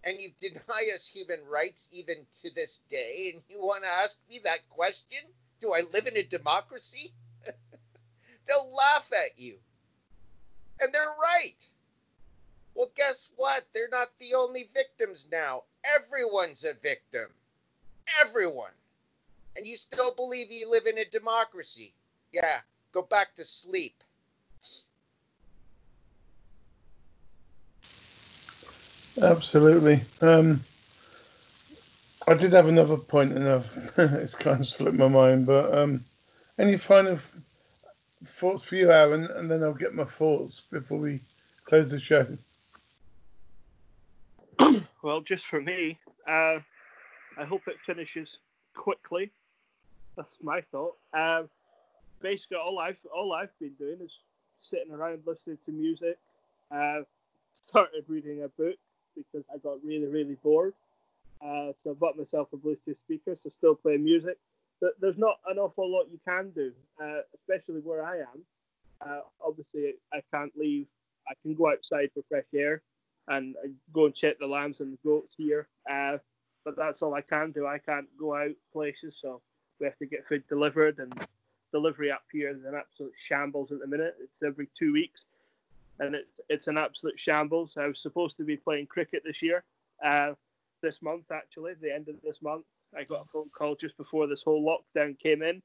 and 0.04 0.20
you 0.20 0.30
deny 0.40 0.90
us 0.94 1.06
human 1.06 1.40
rights 1.46 1.88
even 1.90 2.26
to 2.42 2.50
this 2.54 2.82
day, 2.90 3.32
and 3.32 3.42
you 3.48 3.60
want 3.60 3.84
to 3.84 3.88
ask 3.88 4.18
me 4.28 4.40
that 4.44 4.68
question? 4.68 5.18
Do 5.60 5.72
I 5.72 5.82
live 5.92 6.06
in 6.06 6.16
a 6.16 6.22
democracy? 6.22 7.12
they'll 8.46 8.74
laugh 8.74 9.06
at 9.12 9.38
you. 9.38 9.58
And 10.80 10.92
they're 10.92 11.14
right. 11.22 11.56
Well, 12.74 12.90
guess 12.96 13.28
what? 13.36 13.64
They're 13.74 13.88
not 13.90 14.10
the 14.18 14.34
only 14.34 14.70
victims 14.74 15.28
now. 15.30 15.64
Everyone's 15.96 16.64
a 16.64 16.74
victim. 16.82 17.26
Everyone. 18.20 18.72
And 19.56 19.66
you 19.66 19.76
still 19.76 20.14
believe 20.14 20.50
you 20.50 20.70
live 20.70 20.86
in 20.86 20.98
a 20.98 21.04
democracy. 21.04 21.92
Yeah, 22.32 22.60
go 22.92 23.02
back 23.02 23.34
to 23.36 23.44
sleep. 23.44 24.02
Absolutely. 29.20 30.02
Um, 30.20 30.60
I 32.28 32.34
did 32.34 32.52
have 32.52 32.68
another 32.68 32.96
point, 32.96 33.32
and 33.32 33.48
I've, 33.48 33.92
it's 33.98 34.34
kind 34.34 34.60
of 34.60 34.66
slipped 34.66 34.96
my 34.96 35.08
mind. 35.08 35.46
But 35.46 35.76
um, 35.76 36.04
any 36.58 36.78
final 36.78 37.18
thoughts 38.24 38.64
for 38.64 38.76
you, 38.76 38.90
Aaron, 38.90 39.24
and 39.24 39.50
then 39.50 39.62
I'll 39.62 39.74
get 39.74 39.94
my 39.94 40.04
thoughts 40.04 40.60
before 40.60 40.98
we 40.98 41.20
close 41.64 41.90
the 41.90 41.98
show. 41.98 42.26
well, 45.02 45.20
just 45.20 45.46
for 45.46 45.60
me, 45.60 45.98
uh, 46.28 46.58
I 47.38 47.44
hope 47.44 47.62
it 47.66 47.80
finishes 47.80 48.38
quickly. 48.74 49.30
That's 50.16 50.38
my 50.42 50.60
thought. 50.60 50.96
Uh, 51.14 51.44
basically, 52.20 52.58
all 52.58 52.78
I've 52.78 52.98
all 53.14 53.32
I've 53.32 53.56
been 53.58 53.72
doing 53.78 53.98
is 54.02 54.12
sitting 54.58 54.92
around 54.92 55.22
listening 55.26 55.58
to 55.64 55.72
music. 55.72 56.18
Uh, 56.70 57.02
started 57.52 58.04
reading 58.06 58.42
a 58.42 58.48
book 58.48 58.76
because 59.16 59.44
I 59.52 59.58
got 59.58 59.82
really 59.82 60.06
really 60.06 60.36
bored. 60.42 60.74
Uh, 61.42 61.72
so 61.82 61.90
I 61.90 61.94
bought 61.94 62.18
myself 62.18 62.48
a 62.52 62.56
Bluetooth 62.56 62.98
speaker, 62.98 63.34
so 63.42 63.48
still 63.48 63.74
playing 63.74 64.04
music 64.04 64.36
there's 65.00 65.18
not 65.18 65.38
an 65.46 65.58
awful 65.58 65.90
lot 65.90 66.06
you 66.10 66.18
can 66.26 66.50
do, 66.50 66.72
uh, 67.02 67.20
especially 67.34 67.80
where 67.80 68.04
I 68.04 68.18
am. 68.18 68.44
Uh, 69.00 69.20
obviously, 69.44 69.94
I 70.12 70.22
can't 70.32 70.52
leave. 70.56 70.86
I 71.28 71.34
can 71.42 71.54
go 71.54 71.70
outside 71.70 72.10
for 72.14 72.22
fresh 72.28 72.44
air 72.54 72.82
and 73.28 73.54
go 73.92 74.06
and 74.06 74.14
check 74.14 74.38
the 74.38 74.46
lambs 74.46 74.80
and 74.80 74.92
the 74.92 74.98
goats 75.08 75.34
here. 75.36 75.68
Uh, 75.90 76.18
but 76.64 76.76
that's 76.76 77.02
all 77.02 77.14
I 77.14 77.20
can 77.20 77.52
do. 77.52 77.66
I 77.66 77.78
can't 77.78 78.06
go 78.18 78.34
out 78.34 78.54
places, 78.72 79.16
so 79.20 79.40
we 79.78 79.86
have 79.86 79.96
to 79.98 80.06
get 80.06 80.26
food 80.26 80.44
delivered. 80.48 80.98
And 80.98 81.12
delivery 81.72 82.10
up 82.10 82.24
here 82.32 82.50
is 82.50 82.64
an 82.64 82.74
absolute 82.74 83.14
shambles 83.16 83.72
at 83.72 83.80
the 83.80 83.86
minute. 83.86 84.16
It's 84.22 84.42
every 84.42 84.68
two 84.76 84.92
weeks, 84.92 85.24
and 85.98 86.14
it's 86.14 86.40
it's 86.48 86.66
an 86.68 86.78
absolute 86.78 87.18
shambles. 87.18 87.76
I 87.76 87.86
was 87.86 88.00
supposed 88.00 88.36
to 88.38 88.44
be 88.44 88.56
playing 88.56 88.86
cricket 88.86 89.22
this 89.24 89.40
year, 89.42 89.62
uh, 90.04 90.32
this 90.82 91.02
month 91.02 91.30
actually, 91.32 91.74
the 91.80 91.94
end 91.94 92.08
of 92.08 92.16
this 92.22 92.42
month, 92.42 92.64
I 92.96 93.04
got 93.04 93.22
a 93.22 93.28
phone 93.28 93.50
call 93.52 93.74
just 93.74 93.96
before 93.96 94.26
this 94.26 94.42
whole 94.42 94.64
lockdown 94.64 95.18
came 95.18 95.42
in, 95.42 95.62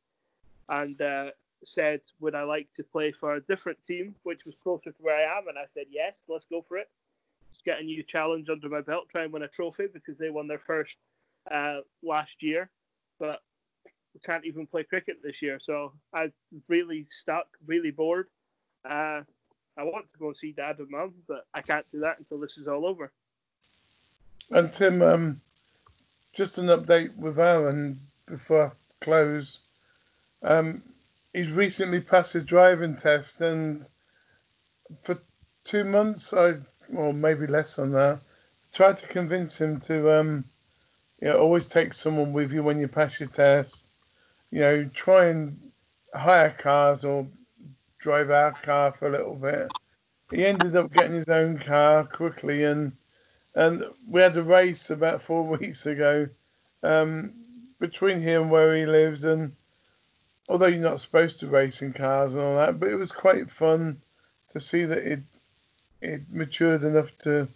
and 0.69 0.99
uh, 1.01 1.31
said, 1.63 2.01
"Would 2.19 2.35
I 2.35 2.43
like 2.43 2.67
to 2.75 2.83
play 2.83 3.11
for 3.11 3.35
a 3.35 3.41
different 3.41 3.79
team, 3.85 4.15
which 4.23 4.45
was 4.45 4.55
closer 4.61 4.91
to 4.91 4.97
where 4.99 5.15
I 5.17 5.37
am?" 5.37 5.47
And 5.47 5.57
I 5.57 5.65
said, 5.73 5.85
"Yes, 5.89 6.21
let's 6.27 6.45
go 6.45 6.61
for 6.67 6.77
it. 6.77 6.89
Just 7.53 7.65
get 7.65 7.79
a 7.79 7.83
new 7.83 8.03
challenge 8.03 8.49
under 8.49 8.69
my 8.69 8.81
belt, 8.81 9.09
try 9.09 9.23
and 9.23 9.33
win 9.33 9.43
a 9.43 9.47
trophy 9.47 9.87
because 9.91 10.17
they 10.17 10.29
won 10.29 10.47
their 10.47 10.59
first 10.59 10.97
uh, 11.51 11.79
last 12.03 12.43
year, 12.43 12.69
but 13.19 13.41
we 14.13 14.19
can't 14.21 14.45
even 14.45 14.67
play 14.67 14.83
cricket 14.83 15.17
this 15.23 15.41
year. 15.41 15.59
So 15.61 15.93
I'm 16.13 16.33
really 16.67 17.07
stuck, 17.09 17.47
really 17.65 17.91
bored. 17.91 18.27
Uh, 18.83 19.21
I 19.77 19.83
want 19.83 20.11
to 20.13 20.19
go 20.19 20.31
see 20.33 20.51
dad 20.51 20.79
and 20.79 20.89
mum, 20.89 21.15
but 21.27 21.45
I 21.53 21.61
can't 21.61 21.85
do 21.91 21.99
that 22.01 22.19
until 22.19 22.39
this 22.39 22.57
is 22.57 22.67
all 22.67 22.85
over." 22.85 23.11
And 24.51 24.71
Tim, 24.71 25.01
um, 25.01 25.41
just 26.35 26.57
an 26.57 26.65
update 26.67 27.15
with 27.15 27.39
Aaron 27.39 27.97
before 28.25 28.65
I 28.65 28.71
close. 29.03 29.59
Um, 30.43 30.83
he's 31.33 31.49
recently 31.49 32.01
passed 32.01 32.33
his 32.33 32.43
driving 32.43 32.97
test, 32.97 33.39
and 33.41 33.87
for 35.01 35.17
two 35.63 35.85
months, 35.85 36.33
I 36.33 36.55
or 36.93 37.13
maybe 37.13 37.47
less 37.47 37.77
than 37.77 37.91
that, 37.93 38.19
tried 38.73 38.97
to 38.97 39.07
convince 39.07 39.59
him 39.59 39.79
to, 39.79 40.19
um, 40.19 40.45
you 41.21 41.29
know, 41.29 41.39
always 41.39 41.65
take 41.65 41.93
someone 41.93 42.33
with 42.33 42.53
you 42.53 42.61
when 42.61 42.79
you 42.79 42.87
pass 42.87 43.19
your 43.19 43.29
test. 43.29 43.81
You 44.51 44.59
know, 44.59 44.89
try 44.93 45.25
and 45.25 45.57
hire 46.13 46.51
cars 46.51 47.03
or 47.03 47.27
drive 47.97 48.29
our 48.29 48.51
car 48.51 48.91
for 48.91 49.07
a 49.07 49.11
little 49.11 49.35
bit. 49.35 49.71
He 50.31 50.45
ended 50.45 50.75
up 50.75 50.93
getting 50.93 51.15
his 51.15 51.29
own 51.29 51.57
car 51.57 52.03
quickly 52.03 52.65
and 52.65 52.91
and 53.55 53.85
we 54.09 54.21
had 54.21 54.35
a 54.37 54.43
race 54.43 54.89
about 54.89 55.21
four 55.21 55.43
weeks 55.57 55.85
ago 55.85 56.27
um, 56.83 57.33
between 57.79 58.21
here 58.21 58.41
and 58.41 58.51
where 58.51 58.75
he 58.75 58.85
lives. 58.85 59.23
And 59.23 59.53
although 60.49 60.67
you're 60.67 60.79
not 60.79 61.01
supposed 61.01 61.39
to 61.39 61.47
race 61.47 61.81
in 61.81 61.93
cars 61.93 62.35
and 62.35 62.43
all 62.43 62.57
that, 62.57 62.79
but 62.79 62.89
it 62.89 62.95
was 62.95 63.11
quite 63.11 63.49
fun 63.49 63.97
to 64.51 64.59
see 64.59 64.85
that 64.85 64.99
it 64.99 65.19
it 66.01 66.21
matured 66.31 66.83
enough 66.83 67.17
to 67.19 67.47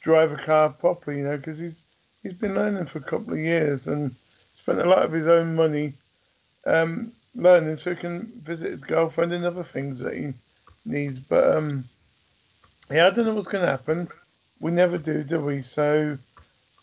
drive 0.00 0.30
a 0.30 0.36
car 0.36 0.68
properly, 0.68 1.18
you 1.18 1.24
know, 1.24 1.36
because 1.36 1.58
he's 1.58 1.82
he's 2.22 2.34
been 2.34 2.54
learning 2.54 2.86
for 2.86 2.98
a 2.98 3.02
couple 3.02 3.32
of 3.32 3.38
years 3.38 3.88
and 3.88 4.14
spent 4.54 4.80
a 4.80 4.88
lot 4.88 5.04
of 5.04 5.12
his 5.12 5.26
own 5.26 5.56
money 5.56 5.94
um, 6.66 7.10
learning 7.34 7.76
so 7.76 7.90
he 7.90 7.96
can 7.96 8.26
visit 8.42 8.70
his 8.70 8.80
girlfriend 8.80 9.32
and 9.32 9.44
other 9.44 9.62
things 9.62 10.00
that 10.00 10.14
he 10.14 10.32
needs. 10.84 11.18
But 11.18 11.56
um, 11.56 11.84
yeah, 12.90 13.06
I 13.06 13.10
don't 13.10 13.24
know 13.24 13.34
what's 13.34 13.48
going 13.48 13.64
to 13.64 13.70
happen 13.70 14.08
we 14.60 14.70
never 14.70 14.98
do, 14.98 15.22
do 15.22 15.40
we? 15.40 15.62
So 15.62 16.18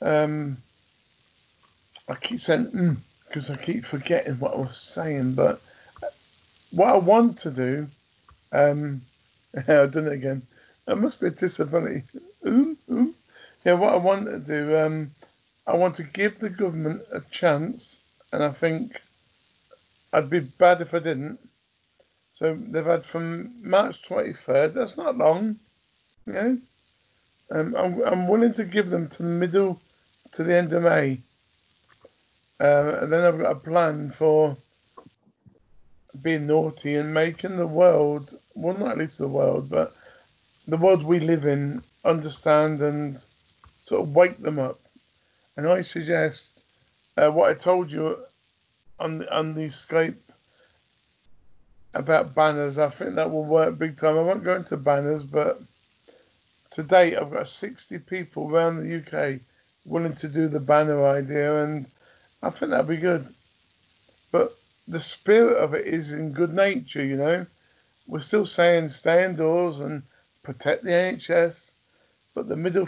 um, 0.01 0.57
I 2.07 2.15
keep 2.15 2.39
saying 2.39 2.97
because 3.27 3.49
mm, 3.49 3.53
I 3.53 3.61
keep 3.61 3.85
forgetting 3.85 4.39
what 4.39 4.53
I 4.53 4.57
was 4.57 4.77
saying. 4.77 5.33
But 5.33 5.61
what 6.71 6.89
I 6.89 6.97
want 6.97 7.37
to 7.39 7.51
do, 7.51 7.87
um, 8.51 9.01
I've 9.55 9.91
done 9.91 10.07
it 10.07 10.13
again. 10.13 10.41
That 10.85 10.97
must 10.97 11.19
be 11.21 11.27
a 11.27 11.31
disability. 11.31 12.03
Yeah, 13.63 13.73
what 13.73 13.93
I 13.93 13.97
want 13.97 14.25
to 14.25 14.39
do, 14.39 14.75
um, 14.75 15.11
I 15.67 15.75
want 15.75 15.95
to 15.97 16.03
give 16.03 16.39
the 16.39 16.49
government 16.49 17.03
a 17.11 17.21
chance, 17.29 18.01
and 18.33 18.43
I 18.43 18.49
think 18.49 18.99
I'd 20.11 20.31
be 20.31 20.39
bad 20.39 20.81
if 20.81 20.95
I 20.95 20.99
didn't. 20.99 21.39
So 22.33 22.55
they've 22.55 22.83
had 22.83 23.05
from 23.05 23.53
March 23.61 24.01
23rd, 24.09 24.73
that's 24.73 24.97
not 24.97 25.15
long, 25.15 25.57
you 26.25 26.33
know. 26.33 26.57
Um, 27.51 27.75
I'm, 27.75 28.01
I'm 28.03 28.27
willing 28.27 28.53
to 28.53 28.63
give 28.63 28.89
them 28.89 29.07
to 29.09 29.23
the 29.23 29.29
middle, 29.29 29.81
to 30.33 30.43
the 30.43 30.57
end 30.57 30.71
of 30.71 30.83
May. 30.83 31.19
Uh, 32.59 32.99
and 33.01 33.11
then 33.11 33.21
I've 33.21 33.39
got 33.39 33.51
a 33.51 33.55
plan 33.55 34.11
for 34.11 34.55
being 36.21 36.47
naughty 36.47 36.95
and 36.95 37.13
making 37.13 37.57
the 37.57 37.67
world, 37.67 38.37
well, 38.55 38.77
not 38.77 38.91
at 38.91 38.97
least 38.97 39.17
the 39.17 39.27
world, 39.27 39.69
but 39.69 39.93
the 40.67 40.77
world 40.77 41.03
we 41.03 41.19
live 41.19 41.45
in, 41.45 41.81
understand 42.05 42.81
and 42.81 43.23
sort 43.79 44.01
of 44.01 44.15
wake 44.15 44.37
them 44.37 44.59
up. 44.59 44.79
And 45.57 45.67
I 45.67 45.81
suggest 45.81 46.61
uh, 47.17 47.29
what 47.31 47.49
I 47.49 47.53
told 47.53 47.91
you 47.91 48.17
on 48.99 49.19
the, 49.19 49.35
on 49.35 49.55
the 49.55 49.67
Skype 49.67 50.15
about 51.93 52.33
banners. 52.33 52.79
I 52.79 52.89
think 52.89 53.15
that 53.15 53.29
will 53.29 53.43
work 53.43 53.77
big 53.77 53.97
time. 53.97 54.17
I 54.17 54.21
won't 54.21 54.43
go 54.43 54.55
into 54.55 54.77
banners, 54.77 55.25
but 55.25 55.59
to 56.71 56.83
date, 56.83 57.17
I've 57.17 57.31
got 57.31 57.47
60 57.47 57.99
people 57.99 58.49
around 58.49 58.77
the 58.77 58.97
UK 58.97 59.41
willing 59.85 60.15
to 60.15 60.27
do 60.27 60.47
the 60.47 60.59
banner 60.59 61.05
idea, 61.05 61.63
and 61.63 61.85
I 62.41 62.49
think 62.49 62.71
that'd 62.71 62.87
be 62.87 62.97
good. 62.97 63.27
But 64.31 64.53
the 64.87 64.99
spirit 64.99 65.57
of 65.57 65.73
it 65.73 65.85
is 65.85 66.13
in 66.13 66.31
good 66.31 66.53
nature, 66.53 67.03
you 67.03 67.17
know. 67.17 67.45
We're 68.07 68.19
still 68.19 68.45
saying 68.45 68.89
stay 68.89 69.25
indoors 69.25 69.79
and 69.79 70.03
protect 70.43 70.83
the 70.83 70.91
NHS, 70.91 71.73
but 72.33 72.47
the 72.47 72.55
middle 72.55 72.87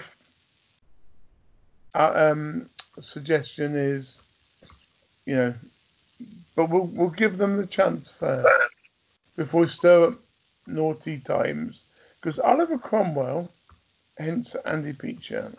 uh, 1.94 2.12
um, 2.16 2.70
suggestion 3.00 3.76
is, 3.76 4.24
you 5.26 5.36
know, 5.36 5.54
but 6.56 6.70
we'll 6.70 6.90
we'll 6.94 7.10
give 7.10 7.38
them 7.38 7.58
the 7.58 7.68
chance 7.68 8.10
first 8.10 8.48
before 9.36 9.62
we 9.62 9.68
stir 9.68 10.08
up 10.08 10.14
naughty 10.68 11.20
times. 11.20 11.86
Because 12.20 12.40
Oliver 12.40 12.78
Cromwell, 12.78 13.52
hence 14.18 14.56
Andy 14.66 14.94
Peacher, 14.94 15.56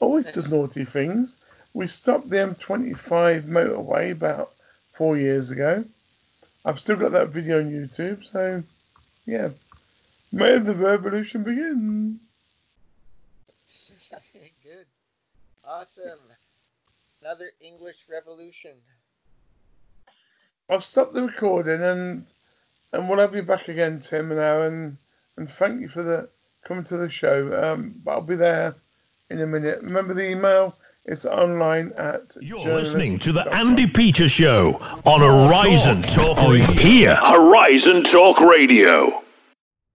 always 0.00 0.26
does 0.32 0.48
naughty 0.48 0.84
things. 0.84 1.38
We 1.74 1.86
stopped 1.86 2.28
the 2.28 2.36
M25 2.36 3.42
motorway 3.42 4.12
about 4.12 4.50
four 4.92 5.16
years 5.16 5.50
ago. 5.50 5.84
I've 6.64 6.78
still 6.78 6.96
got 6.96 7.12
that 7.12 7.28
video 7.28 7.58
on 7.58 7.70
YouTube, 7.70 8.24
so 8.24 8.62
yeah. 9.26 9.50
May 10.32 10.58
the 10.58 10.74
revolution 10.74 11.42
begin. 11.42 12.18
Good. 14.62 14.86
Awesome. 15.64 16.18
Another 17.20 17.50
English 17.60 17.96
revolution. 18.10 18.72
I'll 20.68 20.80
stop 20.80 21.12
the 21.12 21.22
recording 21.22 21.82
and 21.82 22.26
and 22.92 23.08
we'll 23.08 23.18
have 23.18 23.34
you 23.34 23.42
back 23.42 23.68
again, 23.68 24.00
Tim 24.00 24.30
and 24.30 24.40
Aaron. 24.40 24.98
And 25.36 25.48
thank 25.48 25.80
you 25.80 25.88
for 25.88 26.02
the 26.02 26.28
coming 26.66 26.84
to 26.84 26.96
the 26.96 27.08
show. 27.08 27.56
Um, 27.62 27.94
but 28.04 28.12
I'll 28.12 28.20
be 28.22 28.36
there 28.36 28.74
in 29.30 29.40
a 29.40 29.46
minute. 29.46 29.82
Remember 29.82 30.14
the 30.14 30.28
email? 30.30 30.76
It's 31.04 31.24
online 31.24 31.92
at. 31.96 32.22
You're 32.40 32.74
listening 32.74 33.18
to 33.20 33.32
the 33.32 33.48
Andy 33.54 33.86
Peter 33.86 34.28
Show 34.28 34.80
on 35.04 35.20
Horizon 35.20 36.02
Talk, 36.02 36.36
Talk 36.36 36.50
Radio. 36.50 36.74
Here, 36.74 37.14
Horizon 37.14 38.02
Talk 38.02 38.40
Radio. 38.40 39.22